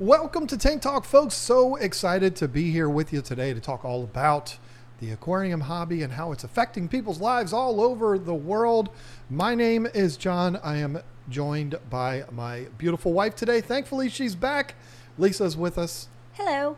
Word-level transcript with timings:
Welcome 0.00 0.46
to 0.46 0.56
Tank 0.56 0.82
Talk, 0.82 1.04
folks. 1.04 1.34
So 1.34 1.74
excited 1.74 2.36
to 2.36 2.46
be 2.46 2.70
here 2.70 2.88
with 2.88 3.12
you 3.12 3.20
today 3.20 3.52
to 3.52 3.58
talk 3.58 3.84
all 3.84 4.04
about 4.04 4.56
the 5.00 5.10
aquarium 5.10 5.62
hobby 5.62 6.04
and 6.04 6.12
how 6.12 6.30
it's 6.30 6.44
affecting 6.44 6.86
people's 6.86 7.20
lives 7.20 7.52
all 7.52 7.80
over 7.80 8.16
the 8.16 8.32
world. 8.32 8.90
My 9.28 9.56
name 9.56 9.88
is 9.92 10.16
John. 10.16 10.60
I 10.62 10.76
am 10.76 11.00
joined 11.28 11.80
by 11.90 12.22
my 12.30 12.66
beautiful 12.78 13.12
wife 13.12 13.34
today. 13.34 13.60
Thankfully, 13.60 14.08
she's 14.08 14.36
back. 14.36 14.76
Lisa's 15.18 15.56
with 15.56 15.76
us. 15.76 16.06
Hello. 16.34 16.76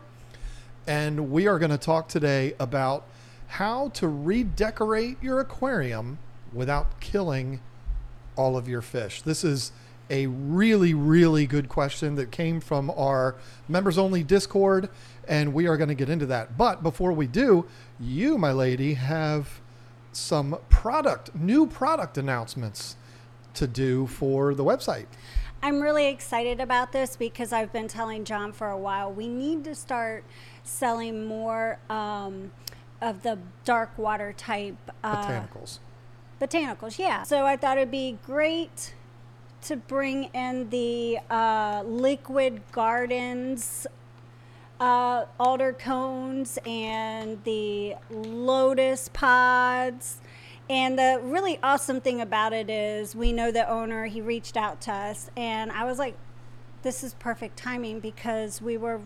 And 0.87 1.31
we 1.31 1.45
are 1.45 1.59
going 1.59 1.69
to 1.69 1.77
talk 1.77 2.09
today 2.09 2.55
about 2.59 3.05
how 3.49 3.89
to 3.89 4.07
redecorate 4.07 5.21
your 5.21 5.39
aquarium 5.39 6.17
without 6.51 6.99
killing 6.99 7.61
all 8.35 8.57
of 8.57 8.67
your 8.67 8.81
fish. 8.81 9.21
This 9.21 9.43
is 9.43 9.71
a 10.11 10.27
really, 10.27 10.93
really 10.93 11.47
good 11.47 11.69
question 11.69 12.15
that 12.15 12.31
came 12.31 12.59
from 12.59 12.91
our 12.91 13.35
members 13.67 13.97
only 13.97 14.23
Discord, 14.23 14.89
and 15.27 15.53
we 15.53 15.67
are 15.67 15.77
going 15.77 15.87
to 15.87 15.95
get 15.95 16.09
into 16.09 16.25
that. 16.27 16.57
But 16.57 16.83
before 16.83 17.13
we 17.13 17.25
do, 17.25 17.65
you, 17.99 18.37
my 18.37 18.51
lady, 18.51 18.95
have 18.95 19.61
some 20.11 20.57
product, 20.69 21.33
new 21.33 21.65
product 21.65 22.17
announcements 22.17 22.97
to 23.53 23.65
do 23.65 24.05
for 24.07 24.53
the 24.53 24.65
website. 24.65 25.05
I'm 25.63 25.79
really 25.79 26.07
excited 26.07 26.59
about 26.59 26.91
this 26.91 27.15
because 27.15 27.53
I've 27.53 27.71
been 27.71 27.87
telling 27.87 28.25
John 28.25 28.51
for 28.51 28.69
a 28.69 28.77
while 28.77 29.11
we 29.11 29.27
need 29.27 29.63
to 29.65 29.75
start 29.75 30.23
selling 30.63 31.25
more 31.25 31.79
um, 31.89 32.51
of 32.99 33.23
the 33.23 33.37
dark 33.63 33.97
water 33.97 34.33
type 34.33 34.75
uh, 35.03 35.23
botanicals. 35.23 35.79
Botanicals, 36.41 36.97
yeah. 36.97 37.23
So 37.23 37.45
I 37.45 37.55
thought 37.55 37.77
it'd 37.77 37.91
be 37.91 38.17
great 38.25 38.93
to 39.63 39.75
bring 39.75 40.25
in 40.33 40.69
the 40.69 41.19
uh, 41.29 41.83
liquid 41.85 42.61
gardens 42.71 43.87
uh, 44.81 45.25
alder 45.39 45.73
cones 45.73 46.57
and 46.65 47.41
the 47.43 47.95
lotus 48.09 49.09
pods. 49.13 50.19
And 50.69 50.97
the 50.97 51.19
really 51.23 51.59
awesome 51.61 52.01
thing 52.01 52.19
about 52.21 52.51
it 52.53 52.69
is 52.69 53.15
we 53.15 53.31
know 53.31 53.51
the 53.51 53.69
owner, 53.69 54.05
he 54.05 54.21
reached 54.21 54.57
out 54.57 54.81
to 54.81 54.91
us, 54.91 55.29
and 55.37 55.71
I 55.71 55.83
was 55.83 55.99
like, 55.99 56.15
this 56.81 57.03
is 57.03 57.13
perfect 57.15 57.57
timing 57.57 57.99
because 57.99 58.61
we 58.61 58.77
were 58.77 59.01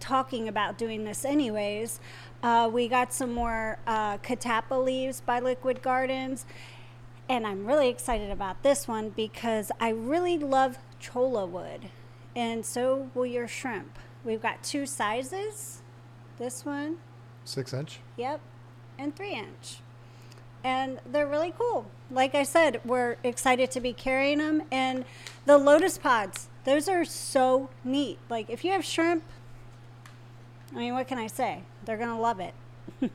talking 0.00 0.48
about 0.48 0.78
doing 0.78 1.04
this 1.04 1.24
anyways. 1.24 2.00
Uh, 2.42 2.70
we 2.72 2.88
got 2.88 3.12
some 3.12 3.32
more 3.32 3.78
uh, 3.86 4.18
catappa 4.18 4.82
leaves 4.82 5.20
by 5.20 5.40
Liquid 5.40 5.82
Gardens, 5.82 6.46
and 7.28 7.46
I'm 7.46 7.66
really 7.66 7.88
excited 7.88 8.30
about 8.30 8.62
this 8.62 8.86
one 8.86 9.10
because 9.10 9.70
I 9.80 9.90
really 9.90 10.38
love 10.38 10.78
cholla 11.00 11.46
wood, 11.46 11.90
and 12.36 12.64
so 12.64 13.10
will 13.14 13.26
your 13.26 13.48
shrimp. 13.48 13.98
We've 14.24 14.42
got 14.42 14.62
two 14.62 14.86
sizes. 14.86 15.82
This 16.38 16.64
one. 16.64 16.98
Six 17.44 17.72
inch. 17.72 18.00
Yep, 18.16 18.40
and 18.98 19.14
three 19.14 19.32
inch. 19.32 19.78
And 20.62 21.00
they're 21.04 21.26
really 21.26 21.52
cool. 21.56 21.86
Like 22.10 22.34
I 22.34 22.42
said, 22.42 22.80
we're 22.84 23.16
excited 23.22 23.70
to 23.72 23.80
be 23.80 23.92
carrying 23.92 24.38
them. 24.38 24.62
And 24.70 25.04
the 25.44 25.58
lotus 25.58 25.98
pods, 25.98 26.48
those 26.64 26.88
are 26.88 27.04
so 27.04 27.68
neat. 27.84 28.18
Like 28.30 28.48
if 28.48 28.64
you 28.64 28.72
have 28.72 28.84
shrimp, 28.84 29.22
I 30.74 30.78
mean, 30.78 30.94
what 30.94 31.06
can 31.06 31.18
I 31.18 31.26
say? 31.26 31.62
They're 31.84 31.98
going 31.98 32.08
to 32.08 32.16
love 32.16 32.40
it. 32.40 32.54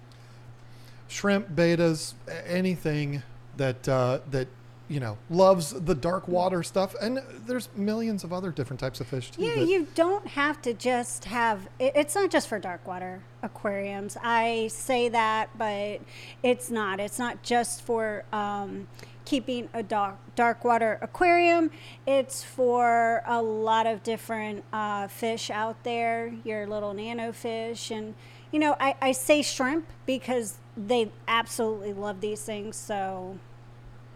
shrimp, 1.07 1.49
bettas, 1.49 2.13
anything 2.45 3.23
that 3.59 3.87
uh, 3.87 4.19
that 4.31 4.47
you 4.87 4.99
know 4.99 5.17
loves 5.29 5.71
the 5.71 5.93
dark 5.93 6.27
water 6.27 6.63
stuff, 6.63 6.95
and 6.99 7.21
there's 7.45 7.69
millions 7.75 8.23
of 8.23 8.33
other 8.33 8.49
different 8.51 8.79
types 8.79 8.99
of 8.99 9.07
fish 9.07 9.29
too. 9.29 9.43
Yeah, 9.43 9.55
you 9.55 9.87
don't 9.93 10.25
have 10.27 10.61
to 10.63 10.73
just 10.73 11.25
have. 11.25 11.69
It, 11.77 11.93
it's 11.95 12.15
not 12.15 12.31
just 12.31 12.47
for 12.47 12.57
dark 12.57 12.87
water 12.87 13.21
aquariums. 13.43 14.17
I 14.23 14.69
say 14.71 15.09
that, 15.09 15.49
but 15.57 16.01
it's 16.41 16.71
not. 16.71 16.99
It's 16.99 17.19
not 17.19 17.43
just 17.43 17.83
for. 17.83 18.25
Um, 18.33 18.87
keeping 19.25 19.69
a 19.75 19.83
dark, 19.83 20.15
dark 20.35 20.63
water 20.63 20.97
aquarium. 21.03 21.69
It's 22.07 22.43
for 22.43 23.21
a 23.27 23.39
lot 23.39 23.85
of 23.85 24.01
different 24.01 24.63
uh, 24.73 25.07
fish 25.07 25.51
out 25.51 25.83
there, 25.83 26.33
your 26.43 26.65
little 26.65 26.95
nano 26.95 27.31
fish. 27.31 27.91
And, 27.91 28.15
you 28.51 28.57
know, 28.57 28.75
I, 28.79 28.95
I 28.99 29.11
say 29.11 29.43
shrimp 29.43 29.85
because 30.07 30.57
they 30.75 31.11
absolutely 31.27 31.93
love 31.93 32.21
these 32.21 32.41
things. 32.41 32.75
So 32.75 33.37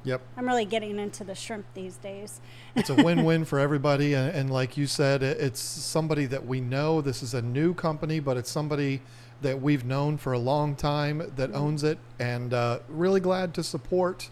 Yep. 0.03 0.21
I'm 0.37 0.45
really 0.45 0.65
getting 0.65 0.99
into 0.99 1.23
the 1.23 1.35
shrimp 1.35 1.65
these 1.73 1.97
days. 1.97 2.41
it's 2.75 2.89
a 2.89 2.95
win-win 2.95 3.45
for 3.45 3.59
everybody, 3.59 4.13
and, 4.13 4.35
and, 4.35 4.49
like 4.51 4.77
you 4.77 4.87
said, 4.87 5.23
it's 5.23 5.59
somebody 5.59 6.25
that 6.25 6.45
we 6.45 6.59
know. 6.59 7.01
This 7.01 7.23
is 7.23 7.33
a 7.33 7.41
new 7.41 7.73
company, 7.73 8.19
but 8.19 8.37
it's 8.37 8.51
somebody 8.51 9.01
that 9.41 9.61
we've 9.61 9.85
known 9.85 10.17
for 10.17 10.33
a 10.33 10.39
long 10.39 10.75
time 10.75 11.19
that 11.19 11.49
mm-hmm. 11.49 11.55
owns 11.55 11.83
it, 11.83 11.97
and 12.19 12.53
uh, 12.53 12.79
really 12.89 13.19
glad 13.19 13.53
to 13.53 13.63
support 13.63 14.29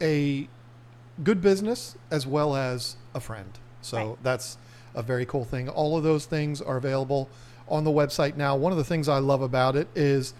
a 0.00 0.48
good 1.22 1.40
business 1.40 1.96
as 2.10 2.26
well 2.26 2.54
as 2.54 2.96
a 3.14 3.20
friend. 3.20 3.58
So 3.80 3.96
right. 3.96 4.18
that's 4.22 4.58
a 4.94 5.02
very 5.02 5.24
cool 5.24 5.44
thing. 5.44 5.68
All 5.68 5.96
of 5.96 6.02
those 6.02 6.26
things 6.26 6.60
are 6.60 6.76
available 6.76 7.28
on 7.68 7.84
the 7.84 7.90
website 7.90 8.36
now. 8.36 8.56
One 8.56 8.72
of 8.72 8.78
the 8.78 8.84
things 8.84 9.08
I 9.08 9.18
love 9.18 9.42
about 9.42 9.76
it 9.76 9.88
is 9.94 10.34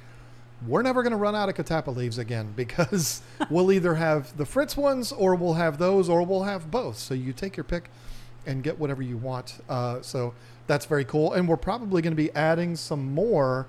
we're 0.67 0.83
never 0.83 1.03
going 1.03 1.11
to 1.11 1.17
run 1.17 1.34
out 1.34 1.49
of 1.49 1.55
Catappa 1.55 1.94
leaves 1.94 2.19
again 2.19 2.53
because 2.56 3.21
we'll 3.50 3.72
either 3.72 3.94
have 3.94 4.37
the 4.37 4.47
Fritz 4.47 4.77
ones 4.77 5.12
or 5.12 5.34
we'll 5.34 5.55
have 5.55 5.78
those 5.78 6.09
or 6.09 6.22
we'll 6.22 6.44
have 6.44 6.71
both. 6.71 6.97
So 6.97 7.15
you 7.15 7.33
take 7.33 7.56
your 7.56 7.65
pick 7.65 7.91
and 8.47 8.62
get 8.62 8.78
whatever 8.78 9.03
you 9.03 9.17
want. 9.17 9.59
Uh, 9.69 10.00
so 10.00 10.33
that's 10.67 10.87
very 10.87 11.05
cool. 11.05 11.33
And 11.33 11.49
we're 11.49 11.56
probably 11.56 12.00
going 12.00 12.12
to 12.12 12.17
be 12.17 12.33
adding 12.33 12.77
some 12.77 13.12
more. 13.12 13.67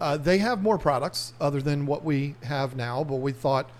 Uh, 0.00 0.16
they 0.16 0.38
have 0.38 0.62
more 0.62 0.78
products 0.78 1.32
other 1.40 1.60
than 1.62 1.86
what 1.86 2.04
we 2.04 2.34
have 2.42 2.76
now, 2.76 3.04
but 3.04 3.16
we 3.16 3.32
thought 3.32 3.70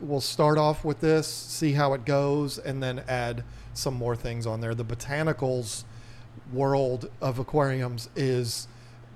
we'll 0.00 0.20
start 0.20 0.58
off 0.58 0.84
with 0.84 1.00
this, 1.00 1.26
see 1.26 1.72
how 1.72 1.92
it 1.94 2.04
goes, 2.04 2.58
and 2.58 2.82
then 2.82 3.02
add 3.08 3.44
some 3.74 3.94
more 3.94 4.16
things 4.16 4.46
on 4.46 4.60
there. 4.60 4.74
The 4.74 4.84
botanicals 4.84 5.84
world 6.52 7.10
of 7.20 7.38
aquariums 7.38 8.08
is 8.16 8.68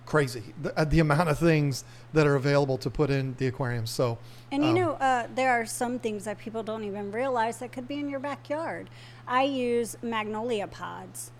crazy. 0.07 0.55
The, 0.63 0.79
uh, 0.79 0.85
the, 0.85 1.01
amount 1.01 1.29
of 1.29 1.39
things 1.39 1.85
that 2.13 2.27
are 2.27 2.37
available 2.37 2.79
to 2.79 2.89
put 2.89 3.11
in 3.11 3.35
the 3.39 3.49
aquarium. 3.49 3.87
So, 3.87 4.19
and 4.51 4.63
you 4.63 4.71
um, 4.71 4.75
know, 4.77 4.93
uh, 4.93 5.27
there 5.35 5.51
are 5.51 5.67
some 5.67 5.99
things 5.99 6.25
that 6.25 6.39
people 6.39 6.63
don't 6.63 6.85
even 6.85 7.13
realize 7.13 7.59
that 7.59 7.73
could 7.73 7.87
be 7.87 7.99
in 7.99 8.09
your 8.09 8.21
backyard. 8.21 8.89
I 9.27 9.43
use 9.43 9.97
magnolia 10.03 10.69
pods, 10.69 11.33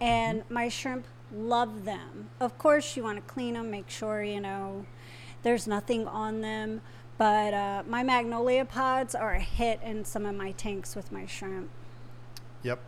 and 0.00 0.40
mm-hmm. 0.40 0.54
my 0.54 0.68
shrimp 0.68 1.06
love 1.32 1.84
them. 1.84 2.30
Of 2.40 2.58
course, 2.58 2.96
you 2.96 3.02
want 3.02 3.16
to 3.16 3.32
clean 3.32 3.54
them, 3.54 3.70
make 3.70 3.90
sure 3.90 4.24
you 4.24 4.40
know 4.40 4.86
there's 5.42 5.66
nothing 5.66 6.08
on 6.08 6.40
them. 6.40 6.80
But 7.16 7.54
uh, 7.54 7.82
my 7.86 8.02
magnolia 8.02 8.64
pods 8.64 9.14
are 9.14 9.34
a 9.34 9.40
hit 9.40 9.80
in 9.84 10.04
some 10.04 10.26
of 10.26 10.34
my 10.34 10.50
tanks 10.52 10.96
with 10.96 11.12
my 11.12 11.26
shrimp. 11.26 11.70
Yep, 12.62 12.80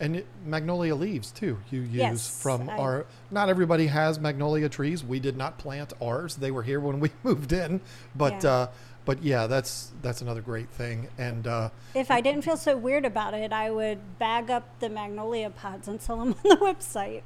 and 0.00 0.16
it, 0.16 0.26
magnolia 0.44 0.94
leaves 0.94 1.30
too. 1.30 1.58
You 1.70 1.80
use 1.80 1.94
yes, 1.94 2.42
from 2.42 2.68
I, 2.68 2.76
our. 2.76 3.06
Not 3.30 3.48
everybody 3.48 3.86
has 3.86 4.18
magnolia 4.18 4.68
trees. 4.68 5.04
We 5.04 5.20
did 5.20 5.36
not 5.36 5.58
plant 5.58 5.92
ours. 6.02 6.36
They 6.36 6.50
were 6.50 6.62
here 6.62 6.80
when 6.80 7.00
we 7.00 7.10
moved 7.22 7.52
in, 7.52 7.80
but 8.14 8.42
yeah. 8.42 8.50
Uh, 8.50 8.66
but 9.04 9.22
yeah, 9.22 9.46
that's 9.46 9.92
that's 10.00 10.22
another 10.22 10.40
great 10.40 10.70
thing. 10.70 11.08
And 11.18 11.46
uh, 11.46 11.70
if 11.94 12.10
I 12.10 12.20
didn't 12.20 12.42
feel 12.42 12.56
so 12.56 12.76
weird 12.76 13.04
about 13.04 13.34
it, 13.34 13.52
I 13.52 13.70
would 13.70 14.18
bag 14.18 14.50
up 14.50 14.80
the 14.80 14.88
magnolia 14.88 15.50
pods 15.50 15.88
and 15.88 16.00
sell 16.00 16.18
them 16.18 16.34
on 16.44 16.48
the 16.48 16.56
website. 16.62 17.22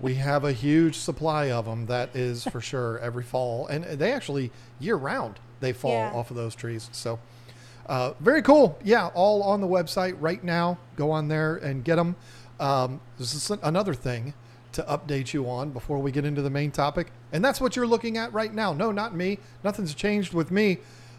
we 0.00 0.14
have 0.14 0.44
a 0.44 0.52
huge 0.52 0.96
supply 0.96 1.50
of 1.50 1.64
them. 1.64 1.86
That 1.86 2.14
is 2.14 2.44
for 2.44 2.60
sure. 2.60 2.98
Every 3.00 3.24
fall, 3.24 3.66
and 3.66 3.84
they 3.84 4.12
actually 4.12 4.52
year 4.78 4.96
round 4.96 5.40
they 5.60 5.72
fall 5.72 5.92
yeah. 5.92 6.12
off 6.12 6.30
of 6.30 6.36
those 6.36 6.54
trees. 6.54 6.88
So. 6.92 7.18
Uh, 7.92 8.14
very 8.20 8.40
cool. 8.40 8.78
Yeah, 8.82 9.08
all 9.08 9.42
on 9.42 9.60
the 9.60 9.66
website 9.66 10.16
right 10.18 10.42
now. 10.42 10.78
Go 10.96 11.10
on 11.10 11.28
there 11.28 11.56
and 11.56 11.84
get 11.84 11.96
them. 11.96 12.16
Um, 12.58 13.02
this 13.18 13.34
is 13.34 13.50
another 13.62 13.92
thing 13.92 14.32
to 14.72 14.82
update 14.84 15.34
you 15.34 15.46
on 15.50 15.72
before 15.72 15.98
we 15.98 16.10
get 16.10 16.24
into 16.24 16.40
the 16.40 16.48
main 16.48 16.70
topic. 16.70 17.08
And 17.32 17.44
that's 17.44 17.60
what 17.60 17.76
you're 17.76 17.86
looking 17.86 18.16
at 18.16 18.32
right 18.32 18.54
now. 18.54 18.72
No, 18.72 18.92
not 18.92 19.14
me. 19.14 19.40
Nothing's 19.62 19.92
changed 19.92 20.32
with 20.32 20.50
me. 20.50 20.78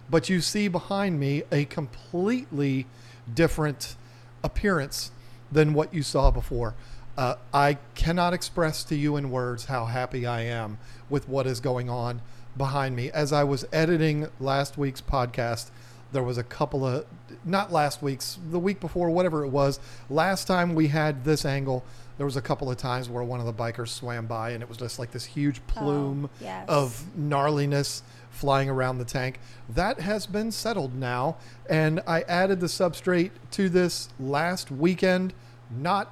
But 0.10 0.30
you 0.30 0.42
see 0.42 0.68
behind 0.68 1.20
me 1.20 1.44
a 1.52 1.66
completely 1.66 2.88
different 3.32 3.96
appearance 4.44 5.12
than 5.52 5.76
what 5.76 5.94
you 5.94 6.02
saw 6.02 6.32
before. 6.32 6.74
Uh, 7.16 7.36
I 7.54 7.78
cannot 7.94 8.34
express 8.34 8.84
to 8.86 8.96
you 8.96 9.16
in 9.16 9.30
words 9.30 9.66
how 9.66 9.86
happy 9.86 10.26
I 10.26 10.42
am 10.42 10.80
with 11.08 11.30
what 11.30 11.46
is 11.46 11.60
going 11.60 11.88
on 11.88 12.24
behind 12.58 12.96
me. 12.96 13.12
As 13.12 13.32
I 13.32 13.44
was 13.44 13.64
editing 13.72 14.28
last 14.40 14.76
week's 14.76 15.02
podcast, 15.02 15.70
there 16.14 16.24
was 16.24 16.38
a 16.38 16.44
couple 16.44 16.86
of 16.86 17.06
not 17.44 17.72
last 17.72 18.02
week's 18.02 18.40
the 18.52 18.60
week 18.60 18.80
before 18.80 19.10
whatever 19.10 19.44
it 19.44 19.50
was 19.50 19.80
last 20.10 20.46
time 20.48 20.76
we 20.76 20.88
had 20.88 21.24
this 21.26 21.46
angle 21.46 21.84
there 22.18 22.26
was 22.26 22.38
a 22.38 22.42
couple 22.42 22.70
of 22.70 22.78
times 22.78 23.10
where 23.10 23.24
one 23.24 23.40
of 23.40 23.46
the 23.46 23.54
bikers 23.54 23.90
swam 23.90 24.26
by 24.26 24.52
and 24.52 24.62
it 24.62 24.70
was 24.70 24.78
just 24.78 25.00
like 25.00 25.12
this 25.12 25.26
huge 25.26 25.60
oh, 25.60 25.72
plume 25.72 26.30
oh, 26.32 26.38
yes. 26.40 26.66
of 26.70 27.04
gnarliness 27.18 28.02
flying 28.30 28.70
around 28.70 28.98
the 28.98 29.06
tank 29.06 29.40
that 29.68 30.00
has 30.00 30.26
been 30.26 30.52
settled 30.52 30.96
now 30.96 31.36
and 31.70 32.00
i 32.08 32.22
added 32.22 32.60
the 32.60 32.68
substrate 32.68 33.32
to 33.52 33.68
this 33.68 34.10
last 34.20 34.72
weekend 34.72 35.34
not 35.70 36.12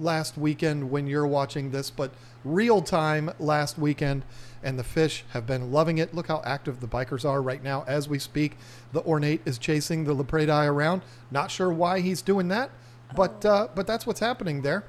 last 0.00 0.36
weekend 0.38 0.90
when 0.90 1.06
you're 1.06 1.26
watching 1.26 1.70
this, 1.70 1.90
but 1.90 2.10
real 2.44 2.82
time 2.82 3.30
last 3.38 3.78
weekend. 3.78 4.24
And 4.62 4.78
the 4.78 4.84
fish 4.84 5.24
have 5.30 5.46
been 5.46 5.72
loving 5.72 5.98
it. 5.98 6.14
Look 6.14 6.28
how 6.28 6.42
active 6.44 6.80
the 6.80 6.86
bikers 6.86 7.24
are 7.24 7.40
right 7.40 7.62
now 7.62 7.84
as 7.86 8.08
we 8.08 8.18
speak. 8.18 8.58
The 8.92 9.02
ornate 9.04 9.40
is 9.46 9.56
chasing 9.56 10.04
the 10.04 10.14
lapradei 10.14 10.68
around. 10.68 11.02
Not 11.30 11.50
sure 11.50 11.72
why 11.72 12.00
he's 12.00 12.20
doing 12.20 12.48
that, 12.48 12.70
but 13.16 13.44
uh, 13.44 13.68
but 13.74 13.86
that's 13.86 14.06
what's 14.06 14.20
happening 14.20 14.62
there. 14.62 14.84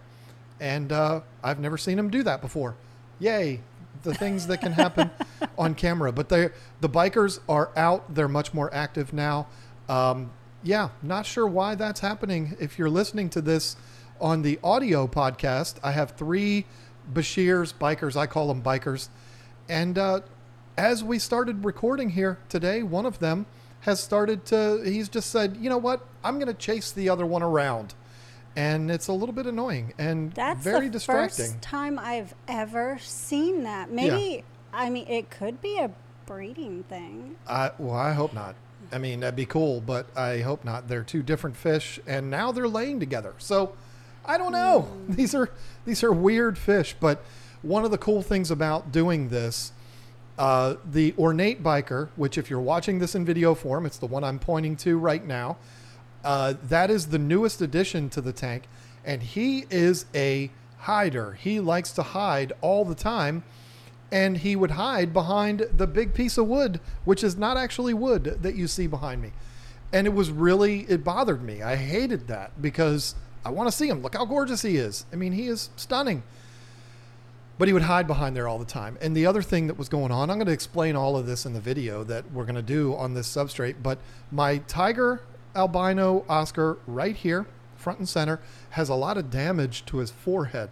And 0.59 0.91
uh, 0.91 1.21
I've 1.43 1.59
never 1.59 1.77
seen 1.77 1.97
him 1.97 2.09
do 2.09 2.21
that 2.23 2.41
before. 2.41 2.75
Yay! 3.19 3.61
The 4.03 4.13
things 4.13 4.47
that 4.47 4.59
can 4.61 4.73
happen 4.73 5.09
on 5.57 5.75
camera. 5.75 6.11
But 6.11 6.29
they 6.29 6.49
the 6.81 6.89
bikers 6.89 7.39
are 7.47 7.71
out. 7.77 8.13
They're 8.13 8.27
much 8.27 8.53
more 8.53 8.73
active 8.73 9.13
now. 9.13 9.47
Um, 9.87 10.31
yeah, 10.63 10.89
not 11.01 11.25
sure 11.25 11.47
why 11.47 11.75
that's 11.75 12.01
happening. 12.01 12.55
If 12.59 12.77
you're 12.77 12.89
listening 12.89 13.29
to 13.31 13.41
this 13.41 13.75
on 14.19 14.41
the 14.41 14.59
audio 14.63 15.07
podcast, 15.07 15.75
I 15.83 15.91
have 15.93 16.11
three 16.11 16.65
bichirs, 17.11 17.73
bikers. 17.73 18.15
I 18.15 18.27
call 18.27 18.47
them 18.47 18.61
bikers. 18.61 19.09
And 19.71 19.97
uh, 19.97 20.19
as 20.77 21.01
we 21.01 21.17
started 21.17 21.63
recording 21.63 22.09
here 22.09 22.37
today, 22.49 22.83
one 22.83 23.05
of 23.05 23.19
them 23.19 23.45
has 23.81 24.01
started 24.01 24.45
to, 24.47 24.81
he's 24.83 25.07
just 25.07 25.29
said, 25.29 25.55
you 25.61 25.69
know 25.69 25.77
what? 25.77 26.05
I'm 26.25 26.35
going 26.35 26.47
to 26.47 26.53
chase 26.53 26.91
the 26.91 27.07
other 27.07 27.25
one 27.25 27.41
around. 27.41 27.93
And 28.53 28.91
it's 28.91 29.07
a 29.07 29.13
little 29.13 29.33
bit 29.33 29.45
annoying 29.45 29.93
and 29.97 30.33
That's 30.33 30.61
very 30.61 30.87
the 30.87 30.91
distracting. 30.91 31.45
first 31.45 31.61
time 31.61 31.97
I've 31.97 32.35
ever 32.49 32.99
seen 32.99 33.63
that. 33.63 33.89
Maybe 33.89 34.43
I 34.73 34.89
mean 34.89 35.07
it 35.07 35.29
could 35.29 35.61
be 35.61 35.77
a 35.77 35.89
breeding 36.25 36.83
thing. 36.83 37.37
I, 37.47 37.71
well, 37.77 37.95
I 37.95 38.11
hope 38.11 38.33
not. 38.33 38.55
I 38.91 38.97
mean, 38.97 39.21
that'd 39.21 39.37
be 39.37 39.45
cool, 39.45 39.79
but 39.79 40.05
I 40.17 40.39
hope 40.39 40.65
not. 40.65 40.89
They're 40.89 41.03
two 41.03 41.23
different 41.23 41.55
fish, 41.55 41.97
and 42.05 42.29
now 42.29 42.51
they're 42.51 42.67
laying 42.67 42.99
together. 42.99 43.35
So, 43.37 43.73
I 44.25 44.37
don't 44.37 44.51
know. 44.51 44.89
These 45.07 45.33
are 45.33 45.49
these 45.85 46.03
are 46.03 46.11
weird 46.11 46.57
fish, 46.57 46.93
but 46.99 47.23
one 47.61 47.85
of 47.85 47.91
the 47.91 47.97
cool 47.97 48.21
things 48.21 48.51
about 48.51 48.91
doing 48.91 49.29
this, 49.29 49.71
uh, 50.37 50.75
the 50.89 51.13
ornate 51.17 51.63
biker, 51.63 52.09
which 52.15 52.37
if 52.37 52.49
you're 52.49 52.59
watching 52.59 52.99
this 52.99 53.15
in 53.15 53.25
video 53.25 53.53
form, 53.53 53.85
it's 53.85 53.97
the 53.97 54.07
one 54.07 54.23
I'm 54.23 54.39
pointing 54.39 54.75
to 54.77 54.97
right 54.97 55.25
now. 55.25 55.57
Uh, 56.23 56.53
that 56.63 56.89
is 56.89 57.07
the 57.07 57.19
newest 57.19 57.61
addition 57.61 58.09
to 58.09 58.21
the 58.21 58.33
tank, 58.33 58.63
and 59.05 59.21
he 59.21 59.65
is 59.69 60.05
a 60.13 60.51
hider. 60.79 61.33
He 61.33 61.59
likes 61.59 61.91
to 61.93 62.03
hide 62.03 62.53
all 62.61 62.85
the 62.85 62.95
time 62.95 63.43
and 64.11 64.37
he 64.37 64.55
would 64.55 64.71
hide 64.71 65.13
behind 65.13 65.65
the 65.75 65.87
big 65.87 66.13
piece 66.13 66.37
of 66.37 66.47
wood, 66.47 66.79
which 67.05 67.23
is 67.23 67.37
not 67.37 67.55
actually 67.55 67.93
wood 67.93 68.39
that 68.41 68.55
you 68.55 68.67
see 68.67 68.85
behind 68.85 69.21
me. 69.21 69.31
And 69.93 70.05
it 70.05 70.13
was 70.13 70.29
really, 70.29 70.81
it 70.89 71.03
bothered 71.03 71.41
me. 71.41 71.61
I 71.61 71.75
hated 71.77 72.27
that 72.27 72.61
because 72.61 73.15
I 73.45 73.51
want 73.51 73.69
to 73.69 73.75
see 73.75 73.87
him. 73.87 74.01
Look 74.01 74.15
how 74.15 74.25
gorgeous 74.25 74.61
he 74.61 74.75
is. 74.75 75.05
I 75.13 75.15
mean, 75.15 75.31
he 75.31 75.47
is 75.47 75.69
stunning. 75.77 76.23
But 77.61 77.67
he 77.67 77.73
would 77.73 77.83
hide 77.83 78.07
behind 78.07 78.35
there 78.35 78.47
all 78.47 78.57
the 78.57 78.65
time. 78.65 78.97
And 79.01 79.15
the 79.15 79.27
other 79.27 79.43
thing 79.43 79.67
that 79.67 79.77
was 79.77 79.87
going 79.87 80.11
on, 80.11 80.31
I'm 80.31 80.37
going 80.37 80.47
to 80.47 80.51
explain 80.51 80.95
all 80.95 81.15
of 81.15 81.27
this 81.27 81.45
in 81.45 81.53
the 81.53 81.59
video 81.59 82.03
that 82.05 82.31
we're 82.31 82.45
going 82.45 82.55
to 82.55 82.63
do 82.63 82.95
on 82.95 83.13
this 83.13 83.27
substrate. 83.27 83.75
But 83.83 83.99
my 84.31 84.57
tiger 84.67 85.21
albino 85.55 86.25
Oscar 86.27 86.79
right 86.87 87.15
here, 87.15 87.45
front 87.75 87.99
and 87.99 88.09
center, 88.09 88.39
has 88.71 88.89
a 88.89 88.95
lot 88.95 89.15
of 89.15 89.29
damage 89.29 89.85
to 89.85 89.97
his 89.97 90.09
forehead. 90.09 90.69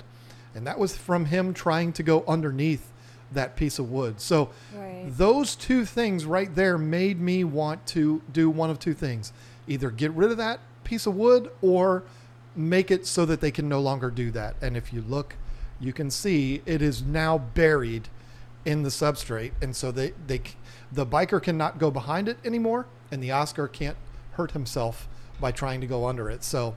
And 0.55 0.65
that 0.65 0.79
was 0.79 0.97
from 0.97 1.25
him 1.25 1.53
trying 1.53 1.93
to 1.93 2.01
go 2.01 2.23
underneath 2.27 2.91
that 3.31 3.55
piece 3.55 3.77
of 3.77 3.91
wood. 3.91 4.19
So 4.19 4.49
Right. 4.75 5.05
those 5.15 5.55
two 5.55 5.85
things 5.85 6.25
right 6.25 6.55
there 6.55 6.79
made 6.79 7.21
me 7.21 7.43
want 7.43 7.85
to 7.89 8.23
do 8.33 8.49
one 8.49 8.71
of 8.71 8.79
two 8.79 8.95
things. 8.95 9.31
Either 9.67 9.91
get 9.91 10.11
rid 10.13 10.31
of 10.31 10.37
that 10.37 10.59
piece 10.83 11.05
of 11.05 11.13
wood 11.13 11.51
or 11.61 12.01
make 12.55 12.89
it 12.89 13.05
so 13.05 13.27
that 13.27 13.41
they 13.41 13.51
can 13.51 13.69
no 13.69 13.79
longer 13.79 14.09
do 14.09 14.31
that. 14.31 14.55
And 14.59 14.75
if 14.75 14.91
you 14.91 15.03
look, 15.07 15.35
you 15.79 15.93
can 15.93 16.11
see 16.11 16.61
it 16.65 16.81
is 16.81 17.01
now 17.01 17.37
buried 17.37 18.09
in 18.65 18.83
the 18.83 18.89
substrate 18.89 19.51
and 19.61 19.75
so 19.75 19.91
they 19.91 20.11
they 20.27 20.41
the 20.91 21.05
biker 21.05 21.41
cannot 21.41 21.79
go 21.79 21.89
behind 21.89 22.27
it 22.27 22.37
anymore 22.43 22.85
and 23.11 23.23
the 23.23 23.31
Oscar 23.31 23.67
can't 23.67 23.97
hurt 24.33 24.51
himself 24.51 25.07
by 25.39 25.51
trying 25.51 25.81
to 25.81 25.87
go 25.87 26.07
under 26.07 26.29
it. 26.29 26.43
So 26.43 26.75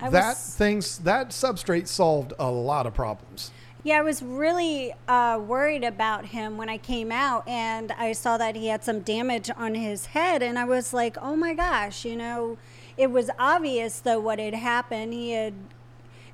I 0.00 0.10
that 0.10 0.30
was- 0.30 0.54
things 0.54 0.98
that 0.98 1.30
substrate 1.30 1.88
solved 1.88 2.32
a 2.38 2.50
lot 2.50 2.86
of 2.86 2.94
problems. 2.94 3.50
Yeah, 3.84 3.98
I 3.98 4.02
was 4.02 4.22
really 4.22 4.94
uh, 5.08 5.40
worried 5.44 5.82
about 5.82 6.26
him 6.26 6.56
when 6.56 6.68
I 6.68 6.78
came 6.78 7.10
out 7.10 7.46
and 7.48 7.90
I 7.92 8.12
saw 8.12 8.36
that 8.38 8.54
he 8.54 8.68
had 8.68 8.84
some 8.84 9.00
damage 9.00 9.50
on 9.56 9.74
his 9.74 10.06
head. 10.06 10.40
And 10.40 10.56
I 10.56 10.64
was 10.64 10.92
like, 10.92 11.16
oh 11.20 11.34
my 11.34 11.52
gosh, 11.52 12.04
you 12.04 12.14
know, 12.14 12.58
it 12.96 13.10
was 13.10 13.28
obvious 13.40 13.98
though 13.98 14.20
what 14.20 14.38
had 14.38 14.54
happened. 14.54 15.12
He 15.12 15.32
had 15.32 15.54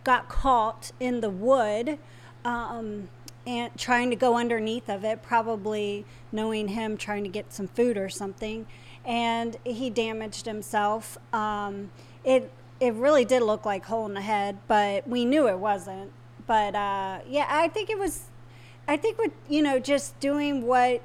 got 0.08 0.28
caught 0.28 0.92
in 0.98 1.20
the 1.20 1.30
wood 1.30 1.98
um, 2.44 3.08
and 3.46 3.70
trying 3.76 4.10
to 4.10 4.16
go 4.16 4.36
underneath 4.36 4.88
of 4.88 5.04
it, 5.04 5.22
probably 5.22 6.04
knowing 6.32 6.68
him 6.68 6.96
trying 6.96 7.24
to 7.24 7.30
get 7.30 7.52
some 7.52 7.68
food 7.68 7.96
or 7.96 8.08
something. 8.08 8.66
And 9.04 9.56
he 9.64 9.90
damaged 9.90 10.46
himself. 10.46 11.18
Um, 11.32 11.90
it, 12.24 12.50
it 12.80 12.94
really 12.94 13.24
did 13.24 13.42
look 13.42 13.64
like 13.64 13.84
hole 13.84 14.06
in 14.06 14.14
the 14.14 14.20
head, 14.20 14.58
but 14.66 15.06
we 15.06 15.24
knew 15.24 15.48
it 15.48 15.58
wasn't 15.58 16.12
but 16.48 16.74
uh, 16.74 17.18
yeah, 17.28 17.46
I 17.48 17.68
think 17.68 17.90
it 17.90 17.98
was. 17.98 18.22
I 18.88 18.96
think 18.96 19.18
with 19.18 19.32
you 19.48 19.62
know 19.62 19.78
just 19.78 20.18
doing 20.18 20.62
what 20.66 21.02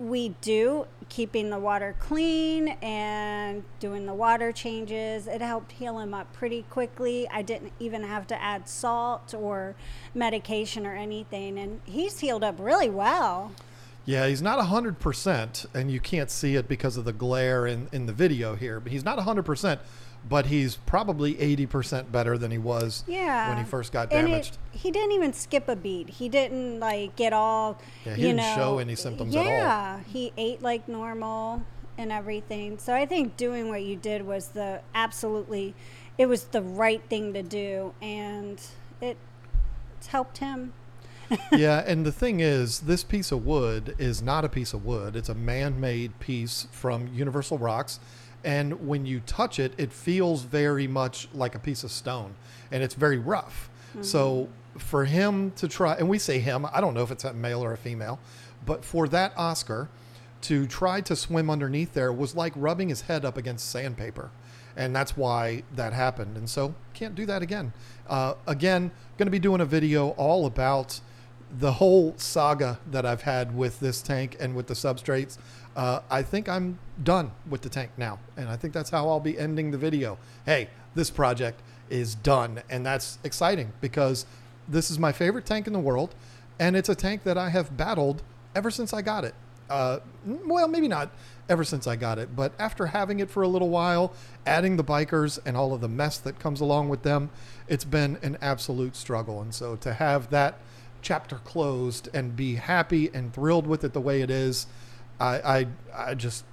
we 0.00 0.30
do, 0.40 0.86
keeping 1.08 1.50
the 1.50 1.58
water 1.58 1.94
clean 1.98 2.68
and 2.82 3.62
doing 3.80 4.06
the 4.06 4.14
water 4.14 4.52
changes, 4.52 5.26
it 5.26 5.40
helped 5.40 5.72
heal 5.72 5.98
him 5.98 6.12
up 6.12 6.32
pretty 6.32 6.62
quickly. 6.70 7.28
I 7.30 7.42
didn't 7.42 7.72
even 7.78 8.02
have 8.02 8.26
to 8.28 8.42
add 8.42 8.68
salt 8.68 9.34
or 9.34 9.74
medication 10.14 10.86
or 10.86 10.94
anything, 10.94 11.58
and 11.58 11.80
he's 11.84 12.20
healed 12.20 12.44
up 12.44 12.56
really 12.58 12.90
well. 12.90 13.52
Yeah, 14.04 14.28
he's 14.28 14.42
not 14.42 14.58
100%, 14.64 15.66
and 15.74 15.90
you 15.90 15.98
can't 15.98 16.30
see 16.30 16.54
it 16.54 16.68
because 16.68 16.96
of 16.96 17.04
the 17.04 17.12
glare 17.12 17.66
in, 17.66 17.88
in 17.90 18.06
the 18.06 18.12
video 18.12 18.54
here, 18.54 18.78
but 18.78 18.92
he's 18.92 19.04
not 19.04 19.18
100%, 19.18 19.78
but 20.28 20.46
he's 20.46 20.76
probably 20.76 21.34
80% 21.34 22.10
better 22.10 22.36
than 22.36 22.50
he 22.50 22.58
was 22.58 23.04
Yeah. 23.06 23.48
when 23.48 23.58
he 23.58 23.64
first 23.64 23.92
got 23.92 24.12
And 24.12 24.26
it- 24.26 24.30
damaged. 24.30 24.58
he 24.72 24.90
didn't 24.90 25.12
even 25.12 25.32
skip 25.32 25.68
a 25.68 25.76
beat. 25.76 26.10
He 26.10 26.28
didn't 26.28 26.80
like 26.80 27.14
get 27.16 27.32
all. 27.32 27.78
Yeah, 28.04 28.14
he 28.14 28.22
you 28.22 28.26
didn't 28.28 28.38
know, 28.38 28.54
show 28.56 28.78
any 28.78 28.94
symptoms 28.96 29.34
at 29.36 29.40
all. 29.40 29.44
Yeah, 29.46 30.00
he 30.06 30.32
ate 30.36 30.62
like 30.62 30.88
normal 30.88 31.62
and 31.98 32.10
everything. 32.12 32.78
So 32.78 32.94
I 32.94 33.06
think 33.06 33.36
doing 33.36 33.68
what 33.68 33.82
you 33.84 33.96
did 33.96 34.26
was 34.26 34.48
the 34.48 34.80
absolutely, 34.94 35.74
it 36.18 36.26
was 36.26 36.44
the 36.44 36.62
right 36.62 37.02
thing 37.08 37.32
to 37.34 37.42
do, 37.42 37.94
and 38.02 38.60
it 39.00 39.16
it's 39.98 40.08
helped 40.08 40.38
him. 40.38 40.72
yeah, 41.52 41.82
and 41.86 42.04
the 42.06 42.12
thing 42.12 42.38
is, 42.40 42.80
this 42.80 43.02
piece 43.02 43.32
of 43.32 43.44
wood 43.44 43.96
is 43.98 44.22
not 44.22 44.44
a 44.44 44.48
piece 44.48 44.72
of 44.72 44.84
wood. 44.84 45.16
It's 45.16 45.28
a 45.28 45.34
man 45.34 45.80
made 45.80 46.18
piece 46.20 46.68
from 46.70 47.08
Universal 47.08 47.58
Rocks. 47.58 47.98
And 48.46 48.86
when 48.86 49.04
you 49.04 49.20
touch 49.26 49.58
it, 49.58 49.74
it 49.76 49.92
feels 49.92 50.42
very 50.42 50.86
much 50.86 51.28
like 51.34 51.54
a 51.54 51.58
piece 51.58 51.84
of 51.84 51.90
stone. 51.90 52.34
And 52.70 52.82
it's 52.82 52.94
very 52.94 53.18
rough. 53.18 53.68
So 54.02 54.48
for 54.78 55.06
him 55.06 55.52
to 55.52 55.68
try, 55.68 55.94
and 55.94 56.08
we 56.08 56.18
say 56.18 56.38
him, 56.38 56.66
I 56.72 56.80
don't 56.80 56.94
know 56.94 57.02
if 57.02 57.10
it's 57.10 57.24
a 57.24 57.32
male 57.32 57.62
or 57.64 57.72
a 57.72 57.76
female, 57.76 58.18
but 58.64 58.84
for 58.84 59.08
that 59.08 59.32
Oscar 59.36 59.88
to 60.42 60.66
try 60.66 61.00
to 61.00 61.16
swim 61.16 61.50
underneath 61.50 61.94
there 61.94 62.12
was 62.12 62.36
like 62.36 62.52
rubbing 62.56 62.90
his 62.90 63.02
head 63.02 63.24
up 63.24 63.36
against 63.36 63.70
sandpaper 63.70 64.30
and 64.76 64.94
that's 64.94 65.16
why 65.16 65.62
that 65.74 65.92
happened. 65.92 66.36
And 66.36 66.48
so 66.48 66.74
can't 66.92 67.14
do 67.14 67.26
that 67.26 67.42
again. 67.42 67.72
Uh, 68.08 68.34
again, 68.46 68.90
going 69.16 69.26
to 69.26 69.30
be 69.30 69.38
doing 69.38 69.60
a 69.60 69.64
video 69.64 70.10
all 70.10 70.46
about 70.46 71.00
the 71.58 71.72
whole 71.72 72.14
saga 72.16 72.78
that 72.90 73.06
I've 73.06 73.22
had 73.22 73.56
with 73.56 73.80
this 73.80 74.02
tank 74.02 74.36
and 74.40 74.54
with 74.54 74.66
the 74.66 74.74
substrates. 74.74 75.38
Uh, 75.76 76.00
I 76.10 76.22
think 76.22 76.48
I'm 76.48 76.78
done 77.02 77.30
with 77.48 77.62
the 77.62 77.68
tank 77.68 77.90
now, 77.96 78.18
and 78.36 78.48
I 78.48 78.56
think 78.56 78.72
that's 78.72 78.90
how 78.90 79.08
I'll 79.08 79.20
be 79.20 79.38
ending 79.38 79.70
the 79.70 79.78
video. 79.78 80.18
Hey, 80.44 80.68
this 80.94 81.10
project 81.10 81.60
is 81.90 82.14
done, 82.14 82.62
and 82.70 82.84
that's 82.84 83.18
exciting 83.22 83.72
because 83.80 84.26
this 84.66 84.90
is 84.90 84.98
my 84.98 85.12
favorite 85.12 85.46
tank 85.46 85.66
in 85.66 85.72
the 85.72 85.78
world, 85.78 86.14
and 86.58 86.76
it's 86.76 86.88
a 86.88 86.94
tank 86.94 87.22
that 87.24 87.38
I 87.38 87.50
have 87.50 87.76
battled 87.76 88.22
ever 88.54 88.70
since 88.70 88.92
I 88.92 89.02
got 89.02 89.24
it. 89.24 89.34
Uh, 89.68 89.98
well, 90.24 90.68
maybe 90.68 90.88
not 90.88 91.10
ever 91.48 91.64
since 91.64 91.86
I 91.86 91.96
got 91.96 92.18
it, 92.18 92.34
but 92.34 92.52
after 92.58 92.86
having 92.86 93.20
it 93.20 93.30
for 93.30 93.42
a 93.42 93.48
little 93.48 93.68
while, 93.68 94.12
adding 94.46 94.76
the 94.76 94.84
bikers 94.84 95.38
and 95.44 95.56
all 95.56 95.74
of 95.74 95.80
the 95.80 95.88
mess 95.88 96.18
that 96.18 96.38
comes 96.38 96.60
along 96.60 96.88
with 96.88 97.02
them, 97.02 97.30
it's 97.68 97.84
been 97.84 98.18
an 98.22 98.38
absolute 98.40 98.96
struggle. 98.96 99.40
And 99.42 99.54
so 99.54 99.76
to 99.76 99.92
have 99.92 100.30
that 100.30 100.58
chapter 101.02 101.36
closed 101.36 102.08
and 102.14 102.36
be 102.36 102.56
happy 102.56 103.10
and 103.14 103.32
thrilled 103.32 103.66
with 103.66 103.84
it 103.84 103.92
the 103.92 104.00
way 104.00 104.22
it 104.22 104.30
is, 104.30 104.66
I, 105.20 105.66
I, 105.94 106.08
I 106.10 106.14
just, 106.14 106.44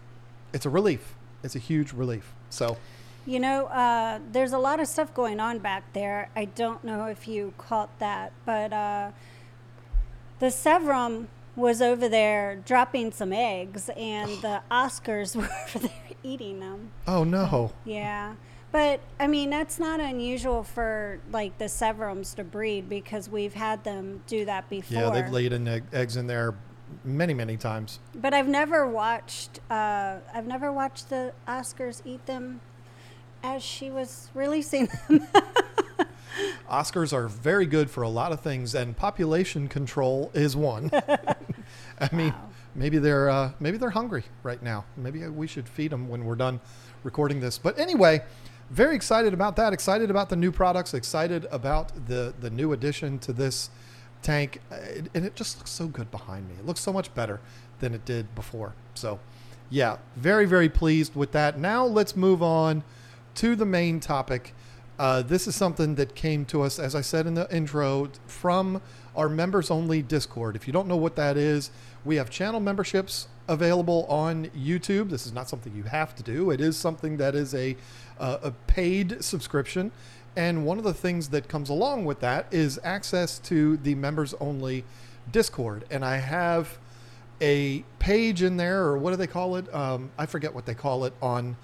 it's 0.53 0.65
a 0.65 0.69
relief. 0.69 1.15
It's 1.43 1.55
a 1.55 1.59
huge 1.59 1.91
relief. 1.93 2.33
So, 2.49 2.77
You 3.25 3.39
know, 3.39 3.65
uh, 3.65 4.19
there's 4.31 4.53
a 4.53 4.57
lot 4.59 4.79
of 4.79 4.87
stuff 4.87 5.13
going 5.13 5.39
on 5.39 5.59
back 5.59 5.91
there. 5.93 6.29
I 6.35 6.45
don't 6.45 6.83
know 6.83 7.05
if 7.07 7.27
you 7.27 7.53
caught 7.57 7.97
that, 7.99 8.31
but 8.45 8.71
uh, 8.71 9.11
the 10.39 10.51
Severum 10.51 11.27
was 11.55 11.81
over 11.81 12.09
there 12.09 12.55
dropping 12.65 13.11
some 13.11 13.31
eggs, 13.33 13.89
and 13.95 14.29
the 14.41 14.61
Oscars 14.71 15.35
were 15.37 15.49
over 15.67 15.79
there 15.79 15.91
eating 16.23 16.59
them. 16.59 16.91
oh 17.07 17.23
no. 17.23 17.73
Yeah, 17.85 18.35
But 18.73 19.01
I 19.19 19.27
mean, 19.27 19.51
that's 19.51 19.77
not 19.79 19.99
unusual 19.99 20.63
for 20.63 21.19
like 21.31 21.57
the 21.59 21.65
Severums 21.65 22.33
to 22.35 22.43
breed 22.43 22.89
because 22.89 23.29
we've 23.29 23.53
had 23.53 23.83
them 23.83 24.23
do 24.25 24.45
that 24.45 24.67
before. 24.67 24.99
Yeah, 24.99 25.09
they've 25.11 25.29
laid 25.31 25.53
in 25.53 25.67
egg, 25.67 25.83
eggs 25.93 26.17
in 26.17 26.25
there 26.25 26.55
many, 27.05 27.35
many 27.35 27.55
times. 27.55 27.99
But 28.15 28.33
I've 28.33 28.47
never 28.47 28.87
watched. 28.87 29.59
Uh, 29.69 30.17
I've 30.33 30.47
never 30.47 30.71
watched 30.71 31.09
the 31.11 31.33
Oscars 31.47 32.01
eat 32.03 32.25
them 32.25 32.61
as 33.43 33.61
she 33.61 33.91
was 33.91 34.31
releasing 34.33 34.87
them. 35.07 35.27
Oscars 36.69 37.13
are 37.13 37.27
very 37.27 37.67
good 37.67 37.91
for 37.91 38.01
a 38.01 38.09
lot 38.09 38.31
of 38.31 38.39
things, 38.39 38.73
and 38.73 38.97
population 38.97 39.67
control 39.67 40.31
is 40.33 40.55
one. 40.55 40.89
I 41.99 42.09
mean, 42.11 42.29
Wow. 42.33 42.49
maybe 42.73 42.97
they're 42.97 43.29
uh, 43.29 43.51
maybe 43.59 43.77
they're 43.77 43.91
hungry 43.91 44.23
right 44.41 44.61
now. 44.63 44.85
Maybe 44.97 45.27
we 45.27 45.45
should 45.45 45.69
feed 45.69 45.91
them 45.91 46.09
when 46.09 46.25
we're 46.25 46.33
done 46.35 46.59
recording 47.03 47.39
this. 47.39 47.59
But 47.59 47.77
anyway, 47.77 48.23
very 48.73 48.95
excited 48.95 49.33
about 49.33 49.55
that. 49.57 49.71
Excited 49.71 50.09
about 50.09 50.29
the 50.29 50.35
new 50.35 50.51
products. 50.51 50.93
Excited 50.93 51.45
about 51.51 52.07
the 52.07 52.33
the 52.39 52.49
new 52.49 52.73
addition 52.73 53.19
to 53.19 53.31
this 53.31 53.69
tank, 54.23 54.59
and 54.71 55.25
it 55.25 55.35
just 55.35 55.59
looks 55.59 55.71
so 55.71 55.87
good 55.87 56.09
behind 56.09 56.47
me. 56.47 56.55
It 56.59 56.65
looks 56.65 56.81
so 56.81 56.91
much 56.91 57.13
better 57.13 57.39
than 57.79 57.93
it 57.93 58.03
did 58.05 58.33
before. 58.33 58.73
So, 58.95 59.19
yeah, 59.69 59.97
very 60.15 60.45
very 60.45 60.69
pleased 60.69 61.15
with 61.15 61.31
that. 61.33 61.59
Now 61.59 61.85
let's 61.85 62.15
move 62.15 62.41
on 62.41 62.83
to 63.35 63.55
the 63.55 63.65
main 63.65 63.99
topic. 63.99 64.53
Uh, 64.97 65.21
this 65.21 65.47
is 65.47 65.55
something 65.55 65.95
that 65.95 66.15
came 66.15 66.45
to 66.45 66.61
us, 66.61 66.79
as 66.79 66.95
I 66.95 67.01
said 67.01 67.25
in 67.25 67.33
the 67.33 67.53
intro, 67.55 68.09
from 68.27 68.81
our 69.15 69.27
members 69.27 69.69
only 69.71 70.01
Discord. 70.01 70.55
If 70.55 70.67
you 70.67 70.73
don't 70.73 70.87
know 70.87 70.95
what 70.97 71.15
that 71.15 71.35
is, 71.37 71.71
we 72.05 72.15
have 72.17 72.29
channel 72.29 72.59
memberships 72.59 73.27
available 73.47 74.05
on 74.05 74.45
YouTube. 74.47 75.09
This 75.09 75.25
is 75.25 75.33
not 75.33 75.49
something 75.49 75.75
you 75.75 75.83
have 75.83 76.15
to 76.15 76.23
do, 76.23 76.51
it 76.51 76.61
is 76.61 76.77
something 76.77 77.17
that 77.17 77.35
is 77.35 77.53
a, 77.53 77.75
uh, 78.19 78.37
a 78.43 78.51
paid 78.51 79.23
subscription. 79.23 79.91
And 80.35 80.65
one 80.65 80.77
of 80.77 80.83
the 80.83 80.93
things 80.93 81.29
that 81.29 81.47
comes 81.47 81.69
along 81.69 82.05
with 82.05 82.19
that 82.21 82.47
is 82.51 82.79
access 82.83 83.37
to 83.39 83.77
the 83.77 83.95
members 83.95 84.33
only 84.39 84.83
Discord. 85.31 85.85
And 85.91 86.03
I 86.03 86.17
have 86.17 86.77
a 87.39 87.83
page 87.99 88.41
in 88.41 88.57
there, 88.57 88.83
or 88.83 88.97
what 88.97 89.11
do 89.11 89.15
they 89.17 89.27
call 89.27 89.55
it? 89.57 89.73
Um, 89.73 90.11
I 90.17 90.25
forget 90.25 90.53
what 90.53 90.65
they 90.65 90.73
call 90.73 91.05
it 91.05 91.13
on 91.21 91.55